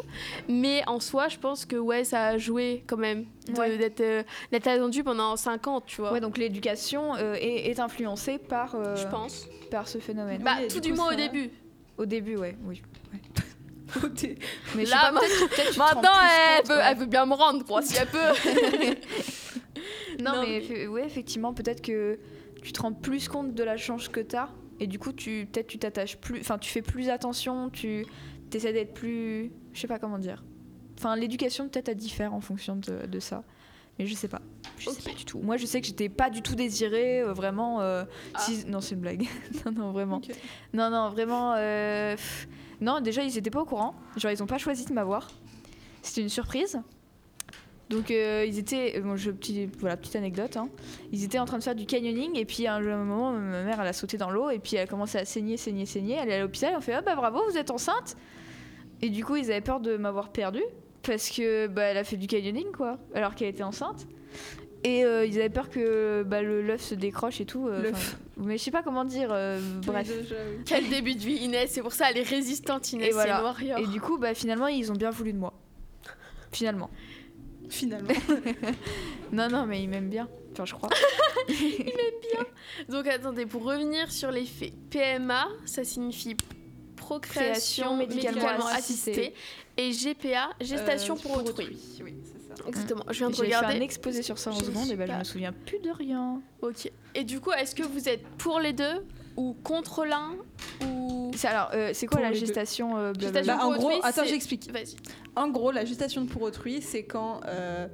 Mais 0.50 0.84
en 0.88 1.00
soi, 1.00 1.28
je 1.30 1.38
pense 1.38 1.66
que 1.66 1.76
ouais, 1.76 2.04
ça 2.04 2.28
a 2.28 2.38
joué 2.38 2.84
quand 2.88 2.98
même 2.98 3.26
Ouais. 3.58 3.78
d'être 3.78 4.02
euh, 4.02 4.24
attendue 4.52 5.06
pendant 5.06 5.38
5 5.38 5.68
ans, 5.68 5.80
tu 5.80 6.02
vois. 6.02 6.12
Ouais, 6.12 6.20
donc 6.20 6.38
l'éducation 6.38 7.16
euh, 7.16 7.36
est, 7.36 7.70
est 7.70 7.80
influencée 7.80 8.38
par, 8.40 8.76
je 8.98 9.08
pense. 9.08 9.48
par 9.72 9.88
ce 9.88 10.00
phénomène. 10.00 10.42
Bah, 10.44 10.56
Oui, 10.62 10.68
tout 10.68 10.82
du 10.82 10.90
coup, 10.92 10.98
moins 10.98 11.14
au 11.14 11.16
début. 11.16 11.50
Au 11.98 12.06
début, 12.06 12.38
ouais, 12.38 12.56
oui. 12.64 12.82
Mais 14.76 14.84
je 14.84 14.86
sais 14.86 14.92
Là, 14.92 15.02
pas, 15.02 15.12
ma- 15.14 15.20
peut-être- 15.22 15.50
peut-être 15.50 15.68
tu 15.70 15.74
te 15.76 15.80
rends 15.80 15.96
Maintenant, 15.96 16.12
elle 16.22 16.62
compte, 16.62 16.72
veut, 16.72 16.82
elle 16.84 16.98
veut 16.98 17.06
bien 17.06 17.26
me 17.26 17.34
rendre, 17.34 17.66
quoi, 17.66 17.82
si 17.82 17.96
elle 17.98 18.08
peut. 18.08 18.18
Non, 20.20 20.34
Non, 20.34 20.42
mais, 20.42 20.60
effe- 20.60 20.88
ouais, 20.88 21.06
effectivement, 21.06 21.54
peut-être 21.54 21.82
que 21.82 22.18
tu 22.64 22.72
te 22.74 22.82
rends 22.82 22.94
plus 22.94 23.28
compte 23.30 23.54
de 23.54 23.64
la 23.64 23.78
chance 23.78 24.10
que 24.10 24.20
t'as. 24.20 24.50
Et 24.80 24.88
du 24.88 24.98
coup, 25.00 25.12
tu 25.14 25.48
peut-être 25.52 25.68
tu 25.68 25.78
t'attaches 25.80 26.18
plus. 26.18 26.40
Enfin, 26.40 26.58
tu 26.58 26.70
fais 26.72 26.82
plus 26.82 27.10
attention, 27.10 27.70
tu 27.70 28.06
essaies 28.54 28.74
d'être 28.74 28.94
plus. 28.94 29.52
Je 29.74 29.80
sais 29.80 29.88
pas 29.88 30.00
comment 30.00 30.18
dire. 30.18 30.44
Enfin, 30.98 31.16
l'éducation, 31.16 31.70
peut-être, 31.70 31.90
elle 31.90 31.96
diffère 31.98 32.34
en 32.34 32.42
fonction 32.42 32.76
de, 32.76 33.06
de 33.06 33.20
ça. 33.20 33.44
Mais 34.00 34.08
je 34.08 34.16
sais 34.16 34.28
pas. 34.28 34.42
Je 34.78 34.90
sais 34.90 35.02
pas 35.10 35.16
du 35.16 35.26
tout. 35.26 35.40
Moi, 35.40 35.58
je 35.58 35.66
sais 35.66 35.82
que 35.82 35.88
j'étais 35.88 36.10
pas 36.10 36.30
du 36.30 36.42
tout 36.42 36.56
désirée, 36.56 37.22
euh, 37.22 37.34
vraiment. 37.34 37.82
euh, 37.82 38.04
Ah. 38.34 38.40
si- 38.40 38.66
Non, 38.66 38.80
c'est 38.82 38.96
une 38.96 39.02
blague. 39.02 39.24
non, 39.66 39.72
non, 39.72 39.92
vraiment. 39.92 40.22
Non, 40.74 40.90
non, 40.90 41.10
vraiment. 41.10 41.54
euh. 41.58 42.16
Non, 42.82 43.02
déjà, 43.02 43.24
ils 43.24 43.38
étaient 43.38 43.50
pas 43.50 43.62
au 43.62 43.66
courant. 43.66 43.96
Genre, 44.18 44.32
ils 44.32 44.42
ont 44.44 44.48
pas 44.48 44.58
choisi 44.60 44.86
de 44.86 44.94
m'avoir. 44.94 45.28
C'était 46.04 46.22
une 46.22 46.30
surprise. 46.30 46.80
Donc, 47.90 48.10
ils 48.10 48.60
étaient. 48.60 49.00
Bon, 49.00 49.16
je, 49.16 49.32
petit, 49.32 49.68
voilà, 49.80 49.96
petite 49.98 50.16
anecdote. 50.18 50.58
hein. 50.58 50.68
Ils 51.14 51.24
étaient 51.24 51.40
en 51.40 51.46
train 51.46 51.58
de 51.58 51.64
faire 51.64 51.74
du 51.76 51.86
canyoning. 51.86 52.38
Et 52.38 52.44
puis, 52.46 52.68
à 52.68 52.76
un 52.76 52.82
moment, 52.82 53.32
ma 53.32 53.64
mère, 53.64 53.80
elle 53.82 53.88
a 53.88 53.94
sauté 53.94 54.18
dans 54.18 54.30
l'eau. 54.30 54.50
Et 54.50 54.60
puis, 54.60 54.76
elle 54.76 54.84
a 54.84 54.88
commencé 54.88 55.18
à 55.18 55.24
saigner, 55.26 55.56
saigner, 55.58 55.86
saigner. 55.86 56.18
Elle 56.22 56.30
est 56.30 56.34
à 56.36 56.40
l'hôpital. 56.42 56.74
On 56.78 56.82
fait 56.82 56.94
Ah, 56.94 57.02
bah 57.02 57.16
bravo, 57.16 57.40
vous 57.50 57.58
êtes 57.58 57.72
enceinte. 57.72 58.18
Et 59.02 59.10
du 59.10 59.24
coup, 59.24 59.38
ils 59.38 59.46
avaient 59.52 59.62
peur 59.62 59.80
de 59.80 59.96
m'avoir 59.98 60.32
perdue. 60.32 60.64
Parce 61.02 61.30
que, 61.30 61.68
bah, 61.68 61.84
elle 61.84 61.98
a 61.98 62.04
fait 62.04 62.18
du 62.18 62.28
canyoning, 62.28 62.72
quoi. 62.74 62.98
Alors 63.16 63.34
qu'elle 63.36 63.48
était 63.48 63.64
enceinte. 63.64 64.06
Et 64.88 65.04
euh, 65.04 65.26
ils 65.26 65.38
avaient 65.40 65.50
peur 65.50 65.70
que 65.70 66.24
bah, 66.24 66.42
le 66.42 66.62
l'œuf 66.62 66.82
se 66.82 66.96
décroche 66.96 67.42
et 67.42 67.46
tout. 67.46 67.68
euh, 67.68 67.82
L'œuf. 67.82 67.94
enfin, 67.94 68.18
Mais 68.38 68.58
je 68.58 68.64
sais 68.64 68.72
pas 68.72 68.84
comment 68.84 69.04
dire. 69.06 69.30
euh, 69.32 69.60
bref. 69.86 70.10
Quel 70.66 70.88
début 70.90 71.16
de 71.16 71.20
vie, 71.20 71.36
Inès. 71.44 71.70
C'est 71.72 71.82
pour 71.82 71.94
ça, 71.94 72.10
elle 72.12 72.18
est 72.18 72.24
résistante, 72.30 72.94
Inès. 72.94 73.10
Et 73.10 73.12
voilà. 73.12 73.34
C'est 73.34 73.40
une 73.40 73.46
warrior. 73.46 73.80
Et 73.80 73.88
du 73.92 74.00
coup, 74.00 74.18
bah, 74.18 74.34
finalement, 74.34 74.68
ils 74.68 74.92
ont 74.92 74.96
bien 74.96 75.10
voulu 75.10 75.34
de 75.34 75.40
moi. 75.40 75.54
Finalement. 76.52 76.90
Finalement. 77.70 78.14
Non, 79.34 79.50
non, 79.50 79.66
mais 79.66 79.84
ils 79.84 79.90
m'aiment 79.90 80.10
bien. 80.10 80.30
Enfin, 80.54 80.64
je 80.64 80.74
crois. 80.74 80.88
Donc, 82.90 83.08
attendez, 83.08 83.46
pour 83.46 83.64
revenir 83.66 84.10
sur 84.12 84.32
les 84.32 84.46
faits. 84.46 84.72
PMA, 84.90 85.48
ça 85.66 85.84
signifie 85.84 86.36
procréation 86.96 87.84
Création 87.84 87.98
médicalement 87.98 88.36
médicalement 88.42 88.68
assistée. 88.68 89.12
assistée. 89.12 89.34
Et 89.76 89.92
GPA, 89.92 90.50
gestation 90.62 91.16
Euh, 91.16 91.22
pour, 91.22 91.38
autrui. 91.38 91.78
Oui, 92.04 92.14
c'est 92.24 92.32
ça. 92.32 92.37
Exactement. 92.68 93.04
Je 93.10 93.18
viens 93.18 93.30
de 93.30 93.36
J'ai 93.36 93.46
fait 93.48 93.54
un 93.54 93.58
regarder. 93.60 93.82
exposé 93.82 94.22
sur 94.22 94.38
ça 94.38 94.52
en 94.52 94.60
Je 94.60 94.66
seconde, 94.66 94.90
et 94.92 94.96
bah, 94.96 95.06
je 95.08 95.14
me 95.14 95.24
souviens 95.24 95.52
plus 95.66 95.80
de 95.80 95.90
rien. 95.92 96.42
Ok. 96.62 96.92
Et 97.16 97.24
du 97.24 97.40
coup, 97.40 97.52
est-ce 97.52 97.76
que 97.76 97.84
vous 97.84 98.08
êtes 98.10 98.26
pour 98.38 98.60
les 98.60 98.74
deux 98.74 99.06
ou 99.36 99.56
contre 99.64 100.06
l'un 100.06 100.32
ou 100.86 101.32
C'est- 101.36 101.48
Alors, 101.48 101.70
euh, 101.74 101.92
c'est 101.94 102.08
quoi 102.08 102.18
Pour 102.18 102.26
la 102.28 102.34
gestation 102.34 102.98
euh, 102.98 103.14
Gestation 103.20 103.56
Bah, 103.58 103.66
en 103.66 103.70
pour 103.72 103.80
gros, 103.80 103.88
autrui, 103.90 104.02
attends, 104.04 104.26
j'explique. 104.26 104.72
Vas-y. 104.72 104.96
En 105.36 105.50
gros, 105.50 105.72
la 105.72 105.86
gestation 105.86 106.26
pour 106.26 106.42
autrui, 106.42 106.82
c'est 106.82 107.04
quand, 107.04 107.42
euh, 107.48 107.88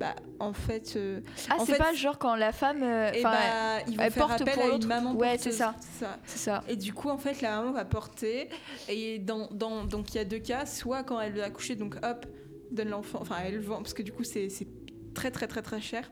bah, 0.00 0.14
en 0.40 0.52
fait, 0.54 0.94
euh, 0.96 1.20
Ah, 1.50 1.56
en 1.58 1.64
c'est 1.66 1.72
fait- 1.72 1.78
pas 1.78 1.92
genre 1.94 2.18
quand 2.18 2.34
la 2.34 2.52
femme. 2.52 2.82
euh, 2.82 3.10
eh 3.14 3.18
Enfin, 3.20 3.30
bah, 3.32 3.84
ils 3.88 3.96
vont 3.96 4.02
elle 4.04 4.12
faire 4.12 4.26
porte 4.28 4.40
appel 4.40 4.54
pour 4.54 4.64
à 4.64 4.68
une 4.76 4.86
maman 4.86 5.12
Ouais, 5.14 5.36
c'est 5.38 5.52
ça. 5.52 5.74
ça. 5.98 6.18
c'est 6.24 6.38
ça. 6.38 6.62
Et 6.68 6.76
du 6.76 6.92
coup, 6.94 7.08
en 7.10 7.18
fait, 7.18 7.40
la 7.42 7.56
maman 7.60 7.72
va 7.72 7.84
porter. 7.84 8.48
Et 8.88 9.18
dans, 9.18 9.48
dans, 9.52 9.84
donc, 9.84 10.14
il 10.14 10.18
y 10.18 10.20
a 10.20 10.24
deux 10.24 10.38
cas. 10.38 10.64
Soit 10.66 11.02
quand 11.02 11.20
elle 11.20 11.38
a 11.40 11.44
accouché, 11.44 11.74
donc 11.76 11.96
hop, 12.02 12.24
donne 12.70 12.90
l'enfant. 12.90 13.18
Enfin, 13.20 13.36
elle 13.44 13.58
vend, 13.60 13.78
parce 13.78 13.94
que 13.94 14.02
du 14.02 14.12
coup, 14.12 14.24
c'est 14.24 14.48
très, 15.14 15.30
très, 15.30 15.46
très, 15.46 15.62
très 15.62 15.80
cher. 15.80 16.10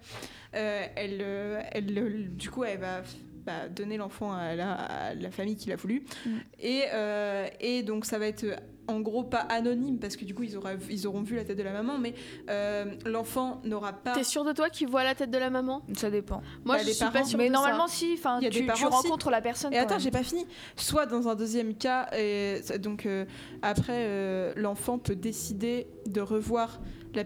Euh, 0.55 0.87
elle, 0.97 1.19
euh, 1.21 1.61
elle, 1.73 1.99
euh, 1.99 2.27
du 2.29 2.51
coup, 2.51 2.65
elle 2.65 2.79
va 2.79 3.03
bah, 3.45 3.69
donner 3.69 3.97
l'enfant 3.97 4.33
à 4.33 4.55
la, 4.55 4.73
à 4.73 5.15
la 5.15 5.31
famille 5.31 5.57
qui 5.57 5.69
l'a 5.69 5.77
voulu. 5.77 6.05
Mm. 6.25 6.31
Et, 6.61 6.83
euh, 6.93 7.47
et 7.61 7.83
donc, 7.83 8.07
ça 8.07 8.19
va 8.19 8.27
être 8.27 8.45
en 8.89 9.01
gros 9.01 9.25
pas 9.25 9.39
anonyme, 9.39 9.99
parce 9.99 10.17
que 10.17 10.25
du 10.25 10.35
coup, 10.35 10.43
ils, 10.43 10.57
aura- 10.57 10.73
ils 10.91 11.07
auront 11.07 11.23
vu 11.23 11.37
la 11.37 11.45
tête 11.45 11.57
de 11.59 11.63
la 11.63 11.73
maman, 11.73 11.99
mais 11.99 12.15
euh, 12.51 12.95
l'enfant 13.07 13.61
n'aura 13.65 13.93
pas. 13.93 14.13
T'es 14.13 14.25
sûre 14.25 14.45
de 14.45 14.53
toi 14.53 14.69
qui 14.71 14.85
voit 14.85 15.05
la 15.05 15.15
tête 15.15 15.31
de 15.31 15.39
la 15.39 15.49
maman? 15.51 15.83
Ça 15.97 16.11
dépend. 16.11 16.43
Moi, 16.65 16.77
Bah, 16.77 16.83
je 16.83 16.87
les 16.89 16.93
suis 16.93 17.05
pas 17.11 17.25
sûre 17.25 17.39
Mais 17.39 17.49
de 17.49 17.53
normalement, 17.55 17.87
ça. 17.87 17.95
si. 17.95 18.15
Enfin, 18.19 18.39
Il 18.41 18.45
y 18.45 18.47
a 18.47 18.51
tu, 18.51 18.61
des 18.61 18.67
tu 18.67 18.67
parents, 18.83 19.01
si. 19.01 19.07
rencontres 19.09 19.31
la 19.31 19.41
personne. 19.41 19.73
Et 19.73 19.79
attends, 19.79 19.99
j'ai 19.99 20.11
pas 20.11 20.23
fini. 20.23 20.47
Soit 20.77 21.07
dans 21.07 21.29
un 21.29 21.35
deuxième 21.35 21.75
cas, 21.75 22.09
et 22.17 22.61
donc 22.79 23.07
euh, 23.07 23.25
après, 23.63 24.05
euh, 24.07 24.53
l'enfant 24.57 24.99
peut 24.99 25.17
décider 25.17 25.87
de 26.07 26.21
revoir 26.21 26.81
la 27.15 27.23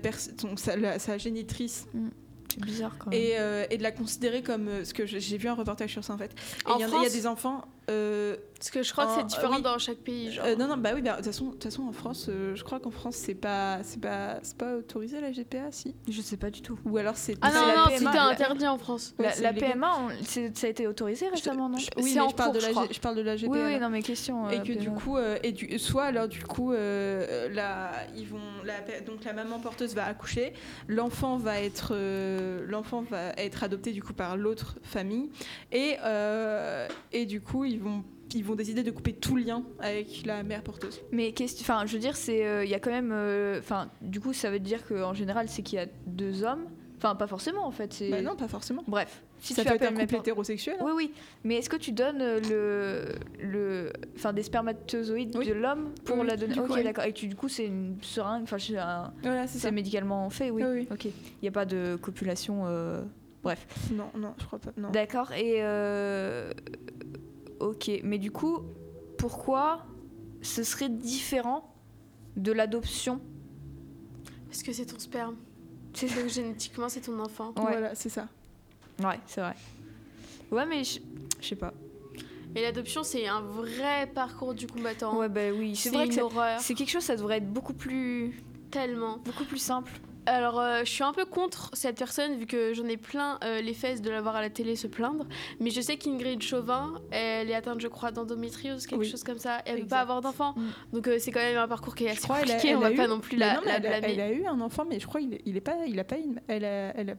sa, 0.57 0.77
la- 0.77 0.99
sa 0.99 1.19
génitrice 1.19 1.87
C'est 2.53 2.61
bizarre 2.63 2.97
quand 2.99 3.11
même. 3.11 3.19
et, 3.19 3.33
euh, 3.39 3.65
et 3.71 3.79
de 3.79 3.83
la 3.83 3.91
considérer 3.91 4.43
comme 4.43 4.85
ce 4.85 4.93
que 4.95 5.07
j'ai 5.07 5.39
vu 5.39 5.49
un 5.49 5.55
reportage 5.55 5.91
sur 5.91 6.05
ça 6.05 6.13
en 6.15 6.19
fait. 6.19 6.33
Et 6.67 6.71
En 6.71 6.77
il 6.79 6.83
y, 6.83 6.85
en 6.85 6.93
a- 6.93 6.97
il 6.99 7.03
y 7.05 7.07
a 7.07 7.11
des 7.11 7.27
enfants. 7.27 7.63
Euh, 7.89 8.37
Parce 8.59 8.71
que 8.71 8.83
je 8.83 8.93
crois 8.93 9.07
que 9.07 9.11
en- 9.11 9.17
c'est 9.19 9.27
différent 9.27 9.57
oui. 9.57 9.63
dans 9.63 9.79
chaque 9.79 9.99
pays. 9.99 10.33
Genre. 10.33 10.45
euh, 10.47 10.57
non 10.57 10.67
non 10.69 10.77
bah 10.77 10.91
oui 10.95 11.03
bah, 11.03 11.13
de 11.13 11.17
toute 11.17 11.27
façon 11.27 11.55
façon 11.63 11.83
en 11.89 11.93
France 11.93 12.27
euh, 12.29 12.55
je 12.57 12.63
crois 12.65 12.81
qu'en 12.81 12.91
France 12.91 13.15
c'est 13.17 13.35
pas 13.35 13.79
c'est 13.83 14.01
pas 14.01 14.39
c'est 14.43 14.57
pas 14.57 14.77
autorisé 14.77 15.21
la 15.21 15.33
GPA 15.33 15.71
si? 15.71 15.95
Je 16.09 16.21
sais 16.21 16.37
pas 16.37 16.51
du 16.51 16.61
tout. 16.63 16.79
ou 16.85 16.97
alors 16.99 17.17
c'est 17.17 17.37
ah 17.41 17.51
non, 17.51 17.67
la 17.67 18.01
non, 18.01 18.11
la- 18.13 18.25
interdit 18.29 18.67
en 18.67 18.79
France. 18.79 19.15
La 19.19 19.35
la. 19.41 19.53
PMA, 19.53 19.91
on- 20.01 20.25
ça 20.25 20.67
a 20.67 20.71
été 20.71 20.87
autorisé 20.87 21.29
récemment, 21.29 21.69
non 21.69 21.79
Je- 21.79 21.89
oui 22.03 22.13
mais 22.15 22.21
en 22.21 22.29
je 22.29 22.35
parle 22.35 22.51
cours, 22.53 22.61
de 22.61 22.67
je 22.67 22.75
la. 22.75 22.83
G- 22.87 22.89
je 22.93 23.01
parle 23.01 23.17
de 23.17 23.23
la 23.23 23.37
GPA 23.37 23.51
Oui, 23.53 23.59
oui, 23.65 23.79
non, 23.81 23.89
mais 23.91 24.03
question. 24.03 24.51
et 24.51 24.57
euh, 24.57 24.61
que 24.61 24.73
du 24.73 24.89
PMA. 24.89 25.01
coup 25.01 25.17
euh, 25.17 25.39
et 25.43 25.53
du, 25.53 25.79
soit 25.79 26.05
alors 26.05 26.29
du 26.29 26.43
coup 26.45 26.73
euh, 26.73 27.49
la 27.55 27.91
ils 28.17 28.27
vont 28.27 28.39
la, 28.65 28.81
donc 29.01 29.25
la 29.25 29.33
maman 29.33 29.59
porteuse 29.61 29.95
va 29.95 30.05
accoucher 30.07 30.53
l'enfant 30.89 31.37
va 31.39 31.61
être 31.61 31.93
euh, 31.93 32.65
l'enfant 32.67 33.03
va 33.03 33.31
être 33.37 33.63
adopté 33.63 33.93
du 33.93 34.03
coup 34.03 34.13
par 34.13 34.37
l'autre 34.37 34.77
famille 34.83 35.31
et 35.73 35.97
euh, 36.05 36.87
et 37.13 37.25
du 37.27 37.41
coup 37.41 37.65
ils 37.65 37.78
vont 37.81 38.03
ils 38.35 38.45
vont 38.45 38.55
décider 38.57 38.83
de 38.83 38.91
couper 38.91 39.15
tout 39.15 39.37
lien 39.37 39.63
avec 39.79 40.27
la 40.27 40.43
mère 40.43 40.63
porteuse. 40.63 41.01
Mais 41.13 41.33
qu'est-ce, 41.33 41.63
enfin, 41.63 41.85
je 41.87 41.95
veux 41.95 41.99
dire, 41.99 42.15
c'est, 42.15 42.45
euh, 42.47 42.63
il 42.63 42.69
y 42.71 42.75
a 42.75 42.79
quand 42.79 42.91
même, 42.91 43.11
euh, 43.11 43.59
enfin, 43.59 43.89
du 44.03 44.21
coup, 44.21 44.35
ça 44.35 44.51
veut 44.51 44.59
dire 44.59 44.87
qu'en 44.87 45.15
général, 45.15 45.49
c'est 45.49 45.63
qu'il 45.63 45.79
y 45.79 45.83
a 45.83 45.87
deux 46.07 46.45
hommes. 46.45 46.67
Enfin, 46.99 47.15
pas 47.15 47.27
forcément, 47.27 47.65
en 47.65 47.71
fait. 47.71 48.03
Bah 48.11 48.21
non, 48.21 48.37
pas 48.37 48.49
forcément. 48.49 48.83
Bref, 48.87 49.23
si 49.41 49.55
ça 49.55 49.63
tu 49.63 49.69
peut 49.71 49.77
être 49.77 49.83
un 49.85 49.95
couple 49.95 50.17
hétérosexuel. 50.17 50.77
hein. 50.79 50.85
Oui, 50.85 50.93
oui. 50.95 51.13
Mais 51.45 51.55
est-ce 51.55 51.71
que 51.71 51.77
tu 51.77 51.93
donnes 51.93 52.21
euh, 52.21 53.15
le, 53.41 53.47
le, 53.47 53.93
enfin, 54.17 54.35
des 54.35 54.43
spermatozoïdes 54.43 55.35
Oui. 55.39 55.47
de 55.47 55.55
l'homme 55.55 55.95
pour 56.05 56.19
Oui, 56.19 56.27
la 56.27 56.37
donner? 56.37 56.59
Ok, 56.59 56.69
ouais. 56.71 56.83
d'accord. 56.83 57.05
Et 57.05 57.13
tu, 57.15 57.29
du 57.29 57.35
coup, 57.37 57.49
c'est 57.49 57.65
une 57.67 57.97
seringue, 58.03 58.43
enfin, 58.43 58.59
c'est, 58.59 58.77
un- 58.77 59.11
Voilà, 59.23 59.47
c'est 59.47 59.71
médicalement 59.73 60.29
fait, 60.29 60.51
oui. 60.51 60.63
Oui, 60.67 60.81
oui. 60.81 60.89
Ok. 60.93 61.05
Il 61.07 61.13
n'y 61.41 61.49
a 61.49 61.53
pas 61.53 61.65
de 61.65 61.97
copulation. 61.97 62.65
euh, 62.67 63.01
Bref. 63.43 63.65
Non, 63.93 64.11
non, 64.19 64.35
je 64.39 64.45
crois 64.45 64.59
pas. 64.59 64.73
Non. 64.77 64.91
D'accord. 64.91 65.33
Et 65.33 65.63
ok. 67.61 67.91
Mais 68.05 68.19
du 68.19 68.31
coup, 68.31 68.61
pourquoi 69.19 69.87
ce 70.43 70.63
serait 70.63 70.89
différent 70.89 71.75
de 72.37 72.53
l'adoption 72.53 73.21
Parce 74.47 74.63
que 74.63 74.73
c'est 74.73 74.87
ton 74.87 74.99
sperme. 74.99 75.37
C'est 75.95 76.15
Donc 76.15 76.29
génétiquement, 76.29 76.89
c'est 76.89 77.01
ton 77.01 77.19
enfant. 77.21 77.49
Ouais. 77.57 77.63
Voilà, 77.63 77.95
c'est 77.95 78.09
ça. 78.09 78.29
Ouais, 79.03 79.19
c'est 79.27 79.41
vrai. 79.41 79.55
Ouais, 80.51 80.67
mais 80.67 80.85
je 80.85 81.01
je 81.41 81.47
sais 81.49 81.57
pas. 81.57 81.73
Et 82.57 82.63
l'adoption, 82.63 83.03
c'est 83.03 83.27
un 83.27 83.41
vrai 83.43 84.07
parcours 84.13 84.55
du 84.55 84.67
combattant. 84.67 85.19
Ouais, 85.19 85.29
bah 85.29 85.51
oui. 85.57 85.77
C'est 85.77 85.91
c'est 85.91 85.95
vrai 85.95 86.05
une 86.05 86.09
que 86.09 86.15
c'est- 86.15 86.23
horreur. 86.23 86.61
c'est 86.61 86.75
quelque 86.75 86.91
chose, 86.91 87.03
ça 87.05 87.15
devrait 87.17 87.37
être 87.39 87.53
beaucoup 87.53 87.75
plus, 87.75 88.41
Tellement. 88.71 89.19
beaucoup 89.19 89.45
plus 89.45 89.59
simple. 89.59 89.93
Alors, 90.29 90.61
euh, 90.61 90.81
je 90.81 90.91
suis 90.91 91.03
un 91.05 91.13
peu 91.13 91.25
contre 91.25 91.71
cette 91.73 91.97
personne, 91.99 92.37
vu 92.37 92.47
que 92.47 92.75
j'en 92.75 92.85
ai 92.87 92.99
plein 92.99 93.39
euh, 93.45 93.63
les 93.63 93.73
fesses 93.73 94.03
de 94.03 94.11
la 94.11 94.21
voir 94.21 94.37
à 94.37 94.43
la 94.43 94.51
télé 94.51 94.77
se 94.77 94.87
plaindre. 94.87 95.27
Mais 95.59 95.71
je 95.71 95.81
sais 95.81 95.97
qu'Ingrid 95.97 96.43
Chauvin, 96.43 97.01
elle 97.11 97.49
est 97.51 97.55
atteinte, 97.55 97.81
je 97.81 97.89
crois, 97.89 98.11
d'endométriose, 98.11 98.87
quelque 98.87 99.01
Oui. 99.01 99.09
chose 99.11 99.25
comme 99.25 99.39
ça. 99.39 99.61
Et 99.61 99.71
elle 99.71 99.73
ne 99.73 99.79
peut 99.79 99.85
Exact. 99.85 99.97
pas 99.97 100.01
avoir 100.03 100.21
d'enfant. 100.21 100.53
Mm. 100.57 100.67
Donc, 100.93 101.09
euh, 101.09 101.17
c'est 101.19 101.31
quand 101.31 101.41
même 101.41 101.57
un 101.57 101.67
parcours 101.67 101.95
qui 101.95 102.05
est 102.05 102.11
assez 102.11 102.21
crois 102.21 102.41
elle 102.43 102.51
a- 102.51 102.55
compliqué. 102.55 102.69
elle 102.73 102.77
On 102.77 102.81
a 102.83 102.89
va 102.89 102.91
eu- 102.93 102.97
pas 102.97 103.07
non 103.09 103.21
plus 103.21 103.37
Mais 103.39 103.47
la, 103.47 103.55
non, 103.55 103.61
mais 103.65 103.71
la 103.71 103.77
elle, 103.79 104.05
a, 104.05 104.09
elle 104.09 104.21
a 104.21 104.31
eu 104.33 104.45
un 104.47 104.61
enfant, 104.61 104.85
mais 104.89 105.01
je 105.01 105.07
crois 105.07 105.21
il 105.23 105.33
est, 105.35 105.41
il 105.47 105.57
est 105.57 105.61
pas, 105.63 105.77
il 105.87 105.99
a 105.99 106.05
pas 106.05 106.17
une, 106.19 106.41
elle 106.47 106.65
a, 106.67 106.93
elle 106.95 107.11
a, 107.11 107.15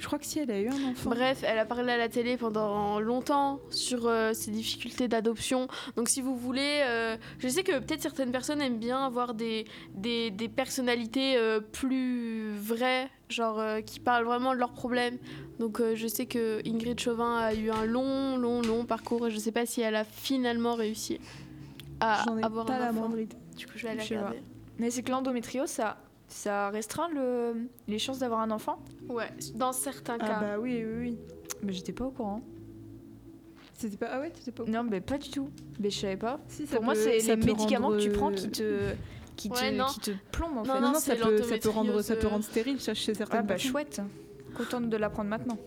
je 0.00 0.06
crois 0.06 0.18
que 0.18 0.24
si 0.26 0.38
elle 0.40 0.50
a 0.50 0.58
eu 0.58 0.68
un 0.68 0.90
enfant. 0.90 1.10
Bref, 1.10 1.44
elle 1.46 1.58
a 1.58 1.64
parlé 1.66 1.92
à 1.92 1.96
la 1.98 2.08
télé 2.08 2.36
pendant 2.36 2.98
longtemps 2.98 3.60
sur 3.70 4.06
euh, 4.08 4.32
ses 4.32 4.50
difficultés 4.50 5.06
d'adoption. 5.06 5.68
Donc 5.96 6.08
si 6.08 6.20
vous 6.22 6.34
voulez, 6.34 6.80
euh, 6.84 7.16
je 7.38 7.46
sais 7.48 7.62
que 7.62 7.78
peut-être 7.78 8.00
certaines 8.02 8.32
personnes 8.32 8.60
aiment 8.62 8.78
bien 8.78 9.04
avoir 9.04 9.34
des, 9.34 9.66
des, 9.94 10.30
des 10.32 10.48
personnalités 10.48 11.36
euh, 11.36 11.60
plus 11.60 12.56
vraies, 12.56 13.08
genre 13.28 13.60
euh, 13.60 13.80
qui 13.82 14.00
parlent 14.00 14.24
vraiment 14.24 14.52
de 14.54 14.58
leurs 14.58 14.72
problèmes. 14.72 15.18
Donc 15.58 15.80
euh, 15.80 15.94
je 15.94 16.06
sais 16.06 16.26
que 16.26 16.60
Ingrid 16.66 16.98
Chauvin 16.98 17.36
a 17.36 17.54
eu 17.54 17.70
un 17.70 17.84
long, 17.84 18.36
long, 18.38 18.62
long 18.62 18.86
parcours 18.86 19.26
et 19.26 19.30
je 19.30 19.38
sais 19.38 19.52
pas 19.52 19.66
si 19.66 19.82
elle 19.82 19.94
a 19.96 20.04
finalement 20.04 20.74
réussi 20.74 21.20
à 22.00 22.22
J'en 22.26 22.38
ai 22.38 22.42
avoir 22.42 22.64
pas 22.64 22.74
un 22.76 22.78
la 22.78 22.84
enfant. 22.90 23.00
moindre 23.00 23.18
idée. 23.18 23.36
Du 23.56 23.66
coup, 23.66 23.72
je 23.76 23.82
vais 23.82 23.90
aller 23.90 24.02
regarder. 24.02 24.42
Mais 24.78 24.90
c'est 24.90 25.02
que 25.02 25.10
l'endométriose, 25.10 25.68
ça, 25.68 25.98
ça 26.32 26.70
restreint 26.70 27.08
le, 27.10 27.68
les 27.88 27.98
chances 27.98 28.18
d'avoir 28.20 28.40
un 28.40 28.50
enfant 28.50 28.78
Ouais, 29.08 29.30
dans 29.54 29.72
certains 29.72 30.18
cas. 30.18 30.36
Ah 30.36 30.40
bah 30.40 30.58
oui, 30.60 30.82
oui, 30.84 30.94
oui. 31.00 31.18
Mais 31.62 31.72
j'étais 31.72 31.92
pas 31.92 32.04
au 32.06 32.10
courant. 32.10 32.42
C'était 33.74 33.96
pas, 33.96 34.08
ah 34.12 34.20
ouais, 34.20 34.30
tu 34.30 34.42
sais 34.42 34.52
pas. 34.52 34.64
Non, 34.64 34.82
mais 34.84 35.00
pas 35.00 35.18
du 35.18 35.30
tout. 35.30 35.48
Mais 35.78 35.90
je 35.90 35.98
savais 36.00 36.16
pas. 36.16 36.38
Si, 36.48 36.66
ça 36.66 36.76
Pour 36.76 36.84
moi, 36.84 36.94
c'est 36.94 37.18
les 37.18 37.36
médicaments 37.36 37.88
rendre, 37.88 37.98
que 37.98 38.02
tu 38.02 38.10
prends 38.10 38.30
euh, 38.30 38.34
qui 38.34 38.50
te, 38.50 38.92
qui 39.36 39.48
te, 39.48 39.54
Ouais, 39.54 39.72
non. 39.72 39.86
qui 39.86 40.00
te 40.00 40.10
plombent 40.32 40.58
en 40.58 40.62
Non, 40.62 40.64
fait. 40.64 40.74
Non, 40.74 40.80
non, 40.80 40.92
non, 40.92 40.98
ça 40.98 41.16
peut, 41.16 41.42
ça 41.42 41.58
peut 41.58 41.68
rendre, 41.70 42.02
ça 42.02 42.14
peut 42.16 42.22
l'endométriose, 42.24 42.30
rendre 42.32 42.44
stérile 42.44 42.80
ça, 42.80 42.94
chez 42.94 43.14
certaines 43.14 43.38
Ah 43.40 43.42
bah 43.42 43.48
personnes. 43.54 43.70
chouette. 43.70 44.00
Contente 44.56 44.88
de 44.90 44.96
l'apprendre 44.96 45.30
maintenant. 45.30 45.58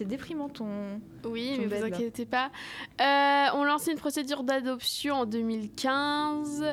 C'est 0.00 0.06
déprimant 0.06 0.48
ton. 0.48 0.98
Oui, 1.26 1.52
Ton 1.56 1.60
mais 1.62 1.68
bed, 1.68 1.82
vous 1.82 1.90
là. 1.90 1.94
inquiétez 1.94 2.24
pas. 2.24 2.50
Euh, 3.02 3.46
on 3.54 3.64
lancé 3.64 3.90
une 3.92 3.98
procédure 3.98 4.44
d'adoption 4.44 5.14
en 5.16 5.26
2015. 5.26 6.64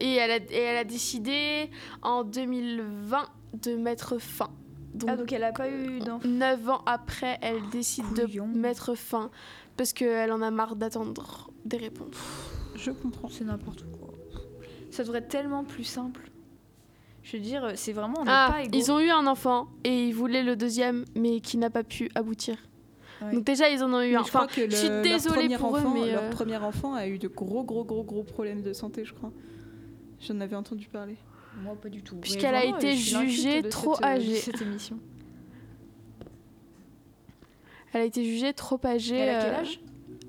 Et 0.00 0.12
elle, 0.16 0.30
a, 0.30 0.36
et 0.36 0.58
elle 0.58 0.76
a 0.76 0.84
décidé 0.84 1.70
en 2.02 2.22
2020 2.22 3.28
de 3.62 3.76
mettre 3.76 4.18
fin. 4.18 4.50
Donc, 4.92 5.08
Ah 5.10 5.16
donc 5.16 5.32
elle 5.32 5.42
a 5.44 5.52
pas 5.52 5.70
eu 5.70 6.00
d'enfant. 6.00 6.28
9 6.28 6.68
ans 6.68 6.82
après, 6.84 7.38
elle 7.40 7.66
décide 7.70 8.04
Couillon. 8.14 8.46
de 8.48 8.58
mettre 8.58 8.94
fin. 8.94 9.30
Parce 9.78 9.94
qu'elle 9.94 10.32
en 10.32 10.42
a 10.42 10.50
marre 10.50 10.76
d'attendre 10.76 11.50
des 11.64 11.78
réponses. 11.78 12.14
Je 12.76 12.90
comprends. 12.90 13.30
C'est 13.30 13.44
n'importe 13.44 13.84
quoi. 13.90 14.10
Ça 14.90 15.02
devrait 15.02 15.20
être 15.20 15.28
tellement 15.28 15.64
plus 15.64 15.84
simple. 15.84 16.30
Je 17.24 17.36
veux 17.38 17.42
dire, 17.42 17.72
c'est 17.74 17.92
vraiment 17.92 18.20
on 18.20 18.24
Ah, 18.26 18.50
pas 18.52 18.62
égaux. 18.62 18.70
ils 18.74 18.92
ont 18.92 19.00
eu 19.00 19.08
un 19.10 19.26
enfant 19.26 19.66
et 19.82 20.08
ils 20.08 20.14
voulaient 20.14 20.42
le 20.42 20.54
deuxième, 20.56 21.04
mais 21.16 21.40
qui 21.40 21.56
n'a 21.56 21.70
pas 21.70 21.82
pu 21.82 22.10
aboutir. 22.14 22.56
Ouais. 23.22 23.32
Donc 23.32 23.44
déjà, 23.44 23.70
ils 23.70 23.82
en 23.82 23.92
ont 23.94 24.02
eu 24.02 24.10
Mais 24.10 24.16
un. 24.16 24.22
je 24.24 24.28
crois 24.28 24.44
Enfin, 24.44 24.54
que 24.54 24.70
je 24.70 24.76
suis 24.76 24.88
le- 24.88 24.94
leur 24.96 25.02
désolée 25.02 25.34
premier 25.40 25.56
pour 25.58 25.76
eux, 25.76 25.80
enfant, 25.80 25.94
mais... 25.94 26.12
Leur 26.12 26.22
euh, 26.24 26.30
premier 26.30 26.56
enfant 26.58 26.94
a 26.94 27.08
eu 27.08 27.18
de 27.18 27.28
gros, 27.28 27.64
gros, 27.64 27.84
gros, 27.84 28.04
gros 28.04 28.22
problèmes 28.24 28.60
de 28.62 28.72
santé, 28.74 29.04
je 29.04 29.14
crois. 29.14 29.32
J'en 30.20 30.38
avais 30.40 30.54
entendu 30.56 30.86
parler. 30.88 31.16
Moi 31.62 31.74
pas 31.80 31.88
du 31.88 32.02
tout. 32.02 32.16
Puisqu'elle 32.16 32.52
Mais 32.52 32.56
a 32.58 32.64
été 32.64 32.94
suis 32.96 33.30
jugée 33.30 33.62
trop 33.68 33.94
cette, 33.94 34.04
euh, 34.04 34.08
âgée. 34.08 34.34
cette 34.36 34.60
émission. 34.62 34.98
Elle 37.92 38.00
a 38.02 38.04
été 38.04 38.24
jugée 38.24 38.52
trop 38.52 38.80
âgée. 38.84 39.16
Elle 39.16 39.28
a 39.36 39.40
quel 39.40 39.52
euh, 39.54 39.58
âge? 39.60 39.80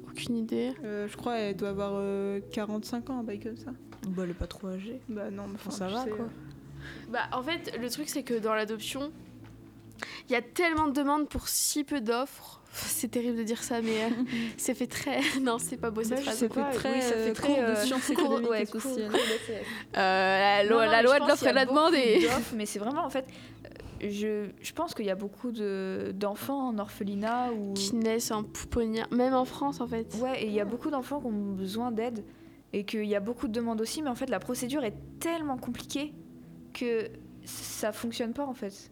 Aucune 0.07 0.37
idée. 0.37 0.71
Euh, 0.83 1.07
je 1.09 1.17
crois 1.17 1.35
qu'elle 1.35 1.55
doit 1.57 1.69
avoir 1.69 1.93
euh, 1.95 2.39
45 2.51 3.09
ans, 3.09 3.19
un 3.19 3.23
bail 3.23 3.39
comme 3.39 3.57
ça. 3.57 3.71
Bah 4.07 4.21
elle 4.23 4.29
est 4.29 4.33
pas 4.35 4.47
trop 4.47 4.67
âgée. 4.67 5.01
Bah 5.09 5.31
non, 5.31 5.47
mais 5.47 5.55
enfin, 5.55 5.71
ça 5.71 5.87
va, 5.87 6.03
sais, 6.03 6.11
quoi. 6.11 6.27
Euh, 6.85 7.11
Bah, 7.11 7.19
en 7.31 7.43
fait, 7.43 7.77
le 7.79 7.89
truc, 7.89 8.09
c'est 8.09 8.23
que 8.23 8.33
dans 8.35 8.53
l'adoption, 8.53 9.11
il 10.29 10.33
y 10.33 10.35
a 10.35 10.41
tellement 10.41 10.87
de 10.87 10.93
demandes 10.93 11.27
pour 11.29 11.47
si 11.47 11.83
peu 11.83 12.01
d'offres. 12.01 12.61
C'est 12.73 13.07
terrible 13.09 13.37
de 13.37 13.43
dire 13.43 13.63
ça, 13.63 13.81
mais 13.81 14.03
euh, 14.03 14.09
c'est 14.57 14.73
fait 14.73 14.87
très. 14.87 15.19
Non, 15.41 15.57
c'est 15.59 15.77
pas 15.77 15.91
beau 15.91 16.03
cette 16.03 16.17
Bah, 16.17 16.21
phrase. 16.23 16.37
sais 16.37 16.49
fait 16.49 16.71
très, 16.73 16.93
oui, 16.93 17.01
ça 17.01 17.13
euh, 17.13 17.27
fait 17.27 17.33
très 17.33 17.47
cours 17.47 17.57
de 17.57 17.61
euh, 17.69 17.75
sciences 17.85 18.05
cours- 18.07 18.11
économiques 18.25 18.49
ouais, 18.49 18.63
et 18.63 18.65
cours- 18.65 18.81
de. 18.97 19.01
Euh, 19.01 19.07
la 19.97 20.63
loi, 20.65 20.85
non, 20.85 20.91
la 20.91 21.01
loi 21.01 21.19
de 21.21 21.27
l'offre 21.27 21.45
et 21.45 21.49
a 21.49 21.53
la 21.53 21.65
demande 21.65 21.93
d'offres, 21.93 22.53
mais 22.55 22.65
c'est 22.65 22.79
vraiment 22.79 23.05
en 23.05 23.09
fait 23.09 23.25
euh, 24.03 24.09
je, 24.09 24.49
je 24.61 24.73
pense 24.73 24.93
qu'il 24.93 25.05
y 25.05 25.09
a 25.09 25.15
beaucoup 25.15 25.51
de 25.51 26.11
d'enfants 26.13 26.67
en 26.67 26.77
orphelinat 26.77 27.51
ou 27.53 27.73
qui 27.73 27.95
naissent 27.95 28.31
en 28.31 28.43
pouponnière, 28.43 29.07
même 29.11 29.33
en 29.33 29.45
France 29.45 29.79
en 29.79 29.87
fait. 29.87 30.13
ouais 30.21 30.43
et 30.43 30.47
il 30.47 30.53
y 30.53 30.59
a 30.59 30.65
beaucoup 30.65 30.89
d'enfants 30.89 31.21
qui 31.21 31.27
ont 31.27 31.53
besoin 31.53 31.91
d'aide 31.91 32.25
et 32.73 32.83
qu'il 32.83 33.05
y 33.05 33.15
a 33.15 33.21
beaucoup 33.21 33.47
de 33.47 33.53
demandes 33.53 33.79
aussi 33.79 34.01
mais 34.01 34.09
en 34.09 34.15
fait 34.15 34.29
la 34.29 34.39
procédure 34.39 34.83
est 34.83 34.95
tellement 35.21 35.57
compliquée 35.57 36.13
que 36.75 37.09
ça 37.45 37.91
fonctionne 37.91 38.33
pas 38.33 38.45
en 38.45 38.53
fait 38.53 38.91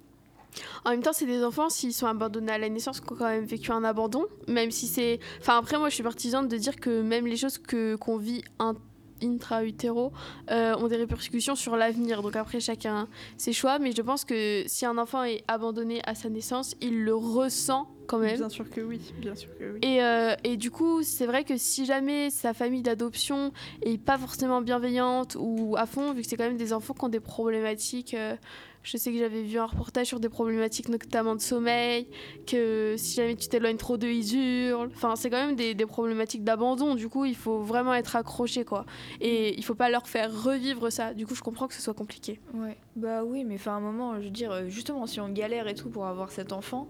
En 0.86 0.92
même 0.92 1.02
temps, 1.02 1.14
c'est 1.14 1.26
des 1.26 1.44
enfants, 1.44 1.70
s'ils 1.70 1.94
sont 1.94 2.06
abandonnés 2.08 2.52
à 2.52 2.58
la 2.60 2.70
naissance, 2.70 3.00
qui 3.02 3.12
ont 3.12 3.16
quand 3.16 3.26
même 3.28 3.46
vécu 3.46 3.72
un 3.72 3.84
abandon, 3.84 4.26
même 4.48 4.70
si 4.72 4.88
c'est. 4.88 5.20
Enfin, 5.40 5.58
après, 5.58 5.78
moi, 5.80 5.90
je 5.90 5.96
suis 5.96 6.04
partisane 6.04 6.48
de 6.48 6.58
dire 6.58 6.76
que 6.76 7.02
même 7.02 7.26
les 7.26 7.38
choses 7.38 7.58
que 7.58 7.96
qu'on 7.96 8.18
vit 8.18 8.44
in- 8.60 8.76
intra-utéro 9.24 10.12
euh, 10.52 10.76
ont 10.76 10.88
des 10.88 10.98
répercussions 10.98 11.56
sur 11.56 11.76
l'avenir. 11.76 12.22
Donc 12.22 12.36
après, 12.36 12.60
chacun 12.60 13.08
ses 13.38 13.54
choix, 13.54 13.80
mais 13.80 13.92
je 13.92 14.02
pense 14.02 14.26
que 14.26 14.64
si 14.68 14.86
un 14.86 14.98
enfant 14.98 15.24
est 15.24 15.44
abandonné 15.48 16.02
à 16.06 16.16
sa 16.16 16.30
naissance, 16.30 16.76
il 16.82 17.04
le 17.04 17.16
ressent 17.16 17.88
quand 18.08 18.20
même. 18.20 18.38
Bien 18.38 18.50
sûr 18.50 18.70
que 18.70 18.82
oui, 18.82 19.00
bien 19.20 19.36
sûr 19.36 19.50
que 19.58 19.74
oui. 19.74 19.80
Et, 19.82 20.04
euh, 20.04 20.36
et 20.44 20.58
du 20.58 20.72
coup, 20.72 21.04
c'est 21.04 21.26
vrai 21.26 21.44
que 21.44 21.58
si 21.58 21.86
jamais 21.86 22.30
sa 22.30 22.54
famille 22.54 22.82
d'adoption 22.82 23.52
est 23.82 23.98
pas 23.98 24.18
forcément 24.18 24.62
bienveillante 24.62 25.38
ou 25.40 25.76
à 25.78 25.86
fond, 25.86 26.14
vu 26.14 26.22
que 26.22 26.28
c'est 26.28 26.38
quand 26.38 26.44
même 26.48 26.58
des 26.58 26.74
enfants 26.74 26.94
qui 26.94 27.06
ont 27.06 27.10
des 27.10 27.20
problématiques, 27.20 28.14
euh, 28.14 28.36
je 28.84 28.98
sais 28.98 29.12
que 29.12 29.18
j'avais 29.18 29.44
vu 29.44 29.58
un 29.58 29.66
reportage 29.66 30.08
sur 30.08 30.20
des 30.20 30.30
problématiques 30.30 30.90
notamment 30.90 31.36
de 31.36 31.42
sommeil, 31.42 32.08
que 32.46 32.96
si 32.98 33.16
jamais 33.16 33.36
tu 33.36 33.48
t'éloignes 33.48 33.78
trop 33.78 33.98
d'eux, 33.98 34.12
ils 34.12 34.36
hurlent. 34.70 34.92
Enfin, 34.94 35.16
c'est 35.16 35.30
quand 35.30 35.46
même 35.46 35.56
des, 35.56 35.74
des 35.74 35.86
problématiques 35.86 36.44
d'abandon. 36.44 36.96
Du 36.96 37.08
coup, 37.10 37.24
il 37.26 37.36
faut 37.36 37.60
vraiment 37.62 37.94
être 37.94 38.16
accroché, 38.16 38.66
quoi. 38.66 38.86
Et 39.22 39.58
il 39.58 39.64
faut 39.64 39.76
pas 39.76 39.90
leur 39.90 40.08
faire 40.08 40.30
revivre 40.44 40.92
ça. 40.92 41.14
Du 41.14 41.26
coup, 41.26 41.34
je 41.36 41.42
comprends 41.42 41.68
que 41.68 41.74
ce 41.74 41.82
soit 41.82 41.94
compliqué. 41.94 42.40
ouais 42.54 42.78
bah 42.96 43.24
oui 43.24 43.44
mais 43.44 43.56
enfin 43.56 43.72
à 43.72 43.76
un 43.78 43.80
moment 43.80 44.20
je 44.20 44.26
veux 44.26 44.30
dire 44.30 44.52
euh, 44.52 44.68
justement 44.68 45.08
si 45.08 45.20
on 45.20 45.28
galère 45.30 45.68
et 45.68 45.74
tout 45.74 45.90
pour 45.90 46.06
avoir 46.06 46.30
cet 46.32 46.54
enfant 46.54 46.88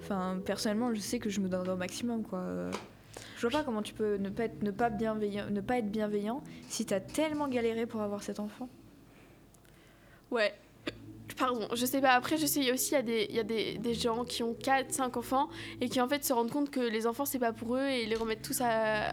enfin 0.00 0.40
personnellement 0.44 0.92
je 0.92 0.98
sais 0.98 1.20
que 1.20 1.30
je 1.30 1.38
me 1.38 1.48
donnerai 1.48 1.70
au 1.70 1.76
maximum 1.76 2.24
quoi 2.24 2.42
je 3.36 3.42
vois 3.46 3.50
pas 3.60 3.62
comment 3.62 3.80
tu 3.80 3.94
peux 3.94 4.16
ne 4.16 4.28
pas 4.28 4.46
être 4.46 4.64
ne 4.64 4.72
pas 4.72 4.90
bienveillant 4.90 5.44
ne 5.48 5.60
pas 5.60 5.78
être 5.78 5.88
bienveillant 5.88 6.42
si 6.68 6.84
t'as 6.84 6.98
tellement 6.98 7.46
galéré 7.46 7.86
pour 7.86 8.00
avoir 8.02 8.24
cet 8.24 8.40
enfant 8.40 8.68
Ouais. 10.32 10.52
Pardon, 11.36 11.68
je 11.74 11.84
sais 11.84 12.00
pas. 12.00 12.10
Après, 12.10 12.36
je 12.38 12.46
sais, 12.46 12.60
il 12.60 12.66
y 12.66 12.70
a 12.70 12.74
aussi 12.74 12.92
y 12.92 12.96
a 12.96 13.02
des, 13.02 13.26
y 13.30 13.38
a 13.38 13.44
des, 13.44 13.78
des 13.78 13.94
gens 13.94 14.24
qui 14.24 14.42
ont 14.42 14.54
4, 14.54 14.92
5 14.92 15.16
enfants 15.16 15.48
et 15.80 15.88
qui 15.88 16.00
en 16.00 16.08
fait 16.08 16.24
se 16.24 16.32
rendent 16.32 16.50
compte 16.50 16.70
que 16.70 16.80
les 16.80 17.06
enfants 17.06 17.24
c'est 17.24 17.38
pas 17.38 17.52
pour 17.52 17.76
eux 17.76 17.86
et 17.86 18.04
ils 18.04 18.08
les 18.08 18.16
remettent 18.16 18.42
tous 18.42 18.60
à, 18.62 19.12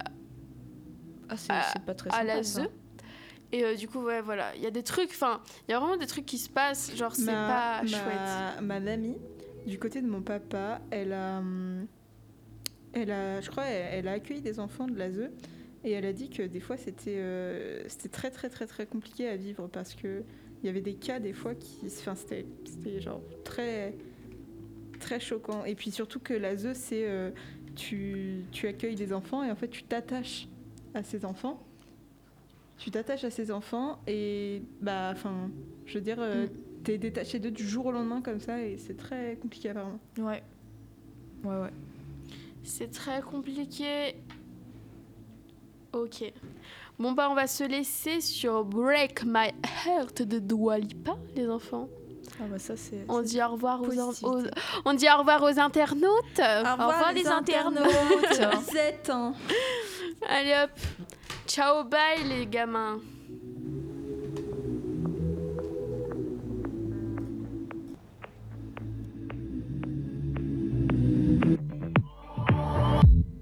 ah 1.30 1.36
c'est 1.38 1.86
pas 1.86 1.94
très 1.94 2.10
à. 2.10 2.24
Et 3.52 3.64
euh, 3.64 3.76
du 3.76 3.88
coup, 3.88 4.00
ouais, 4.00 4.22
voilà. 4.22 4.56
Il 4.56 4.64
y 4.64 4.66
a 4.66 4.72
des 4.72 4.82
trucs, 4.82 5.12
enfin, 5.12 5.40
il 5.68 5.72
y 5.72 5.76
a 5.76 5.80
vraiment 5.80 5.98
des 5.98 6.08
trucs 6.08 6.26
qui 6.26 6.40
se 6.40 6.50
passent, 6.50 6.96
genre 6.96 7.16
c'est 7.16 7.26
pas 7.28 7.84
ma, 7.84 7.88
chouette. 7.88 8.62
Ma 8.64 8.80
mamie, 8.80 9.18
du 9.68 9.78
côté 9.78 10.02
de 10.02 10.08
mon 10.08 10.24
papa, 10.24 10.82
elle 10.90 11.14
a, 11.14 11.38
hum, 11.38 11.86
elle 12.94 13.12
a, 13.12 13.42
je 13.42 13.52
crois, 13.52 13.66
elle, 13.66 14.00
elle 14.00 14.08
a 14.08 14.14
accueilli 14.14 14.42
des 14.42 14.60
enfants 14.60 14.88
de 14.88 14.98
l'ASE 14.98 15.30
et 15.84 15.92
elle 15.92 16.06
a 16.06 16.14
dit 16.14 16.30
que 16.30 16.42
des 16.42 16.60
fois 16.60 16.78
c'était, 16.78 17.18
euh, 17.18 17.84
c'était 17.90 18.10
très 18.10 18.32
très 18.32 18.50
très 18.50 18.66
très 18.66 18.88
compliqué 18.88 19.28
à 19.28 19.36
vivre 19.36 19.68
parce 19.68 19.94
que 19.94 20.24
il 20.64 20.68
y 20.68 20.70
avait 20.70 20.82
des 20.82 20.96
cas 20.96 21.20
des 21.20 21.34
fois 21.34 21.54
qui, 21.56 21.86
enfin, 21.86 22.16
c'était, 22.16 22.46
c'était 22.66 23.02
genre 23.02 23.22
très 23.44 23.96
très 25.00 25.20
choquant. 25.20 25.66
Et 25.66 25.76
puis 25.76 25.92
surtout 25.92 26.20
que 26.20 26.34
la 26.34 26.56
ZEU, 26.56 26.74
c'est 26.74 27.06
euh, 27.06 27.32
tu, 27.76 28.46
tu 28.52 28.68
accueilles 28.68 28.96
des 28.96 29.12
enfants 29.12 29.44
et 29.44 29.52
en 29.52 29.56
fait 29.56 29.68
tu 29.68 29.84
t'attaches 29.84 30.48
à 30.94 31.04
ces 31.04 31.26
enfants. 31.26 31.62
Tu 32.78 32.90
t'attaches 32.90 33.26
à 33.26 33.30
ces 33.30 33.52
enfants 33.52 34.00
et 34.08 34.62
bah, 34.82 35.10
enfin, 35.12 35.52
je 35.86 35.96
veux 35.96 36.04
dire, 36.04 36.18
euh, 36.20 36.48
t'es 36.84 36.98
détaché 36.98 37.40
d'eux 37.40 37.52
du 37.52 37.68
jour 37.68 37.88
au 37.88 37.92
lendemain 37.92 38.22
comme 38.22 38.40
ça 38.40 38.62
et 38.62 38.78
c'est 38.78 38.96
très 38.98 39.38
compliqué 39.42 39.70
apparemment. 39.70 40.00
Ouais. 40.18 40.44
Ouais, 41.44 41.62
ouais. 41.62 41.74
C'est 42.64 42.90
très 42.90 43.22
compliqué. 43.22 44.16
Ok. 45.92 46.34
Bon 47.04 47.12
bah 47.12 47.28
on 47.30 47.34
va 47.36 47.48
se 47.48 47.66
laisser 47.66 48.22
sur 48.22 48.64
Break 48.64 49.26
My 49.26 49.50
Heart 49.86 50.22
de 50.22 50.40
Dua 50.40 50.78
Lipa, 50.78 51.18
les 51.36 51.50
enfants. 51.50 51.90
Ah 52.40 52.46
bah 52.50 52.58
ça 52.58 52.78
c'est. 52.78 53.04
On 53.10 53.22
dit 53.22 53.44
au 53.44 53.50
revoir 53.50 53.82
aux, 53.82 53.88
on 54.86 54.94
dit 54.94 55.08
au 55.14 55.18
revoir 55.20 55.44
aux 55.44 55.60
internautes. 55.60 56.40
Au 56.40 56.72
revoir, 56.72 57.12
les 57.12 57.28
internautes. 57.28 58.40
Un- 59.10 59.34
Allez 60.30 60.56
hop. 60.64 60.70
Ciao 61.46 61.84
bye 61.84 62.24
les 62.26 62.48
gamins. 62.48 63.00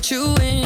put 0.00 0.10
you 0.10 0.34
in 0.36 0.59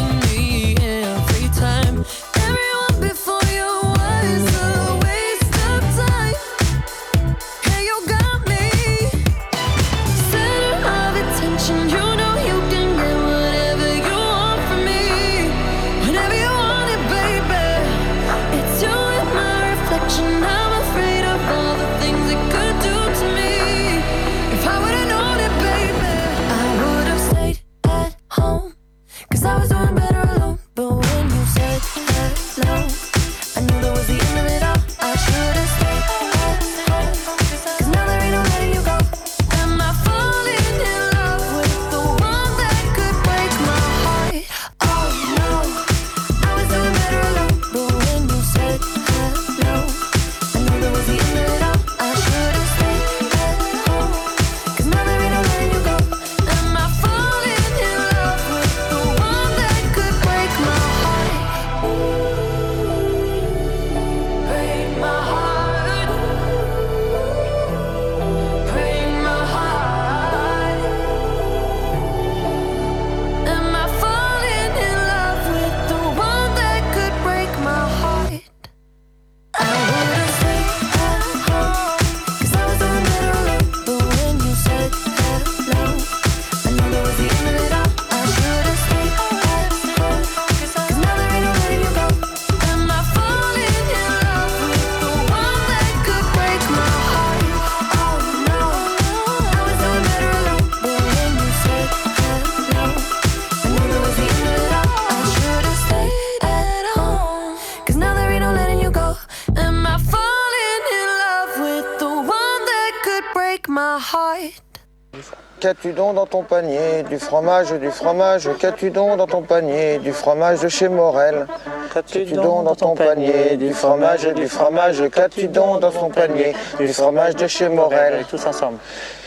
Qu'as-tu 115.64 115.94
donc 115.94 116.14
dans 116.16 116.26
ton 116.26 116.42
panier 116.42 117.04
Du 117.08 117.18
fromage, 117.18 117.72
du 117.72 117.90
fromage, 117.90 118.50
qu'as-tu 118.60 118.90
donc 118.90 119.16
dans 119.16 119.26
ton 119.26 119.40
panier 119.40 119.96
Du 119.96 120.12
fromage 120.12 120.60
de 120.60 120.68
chez 120.68 120.90
Morel. 120.90 121.46
Qu'as-tu 121.90 122.26
donc 122.34 122.64
dans 122.64 122.74
ton 122.74 122.94
panier 122.94 123.56
Du 123.56 123.72
fromage, 123.72 124.26
du 124.26 124.46
fromage, 124.46 125.02
qu'as-tu 125.08 125.48
donc 125.48 125.80
dans 125.80 125.90
ton 125.90 126.10
panier 126.10 126.52
Du 126.78 126.88
fromage 126.88 127.34
de 127.36 127.46
chez 127.46 127.70
Morel. 127.70 128.26
Tous 128.28 128.44
ensemble. 128.44 128.76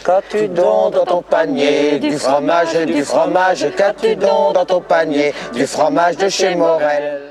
Qu'as-tu 0.06 0.48
donc 0.50 0.94
dans 0.94 1.06
ton 1.06 1.24
panier 1.24 1.98
Du 1.98 2.20
fromage, 2.20 2.86
du 2.86 3.04
fromage, 3.04 3.66
qu'as-tu 3.76 4.16
donc 4.16 4.54
dans 4.54 4.66
ton 4.66 4.82
panier 4.82 5.34
Du 5.54 5.66
fromage 5.66 6.18
de 6.18 6.30
chez 6.30 6.54
Morel. 6.54 7.27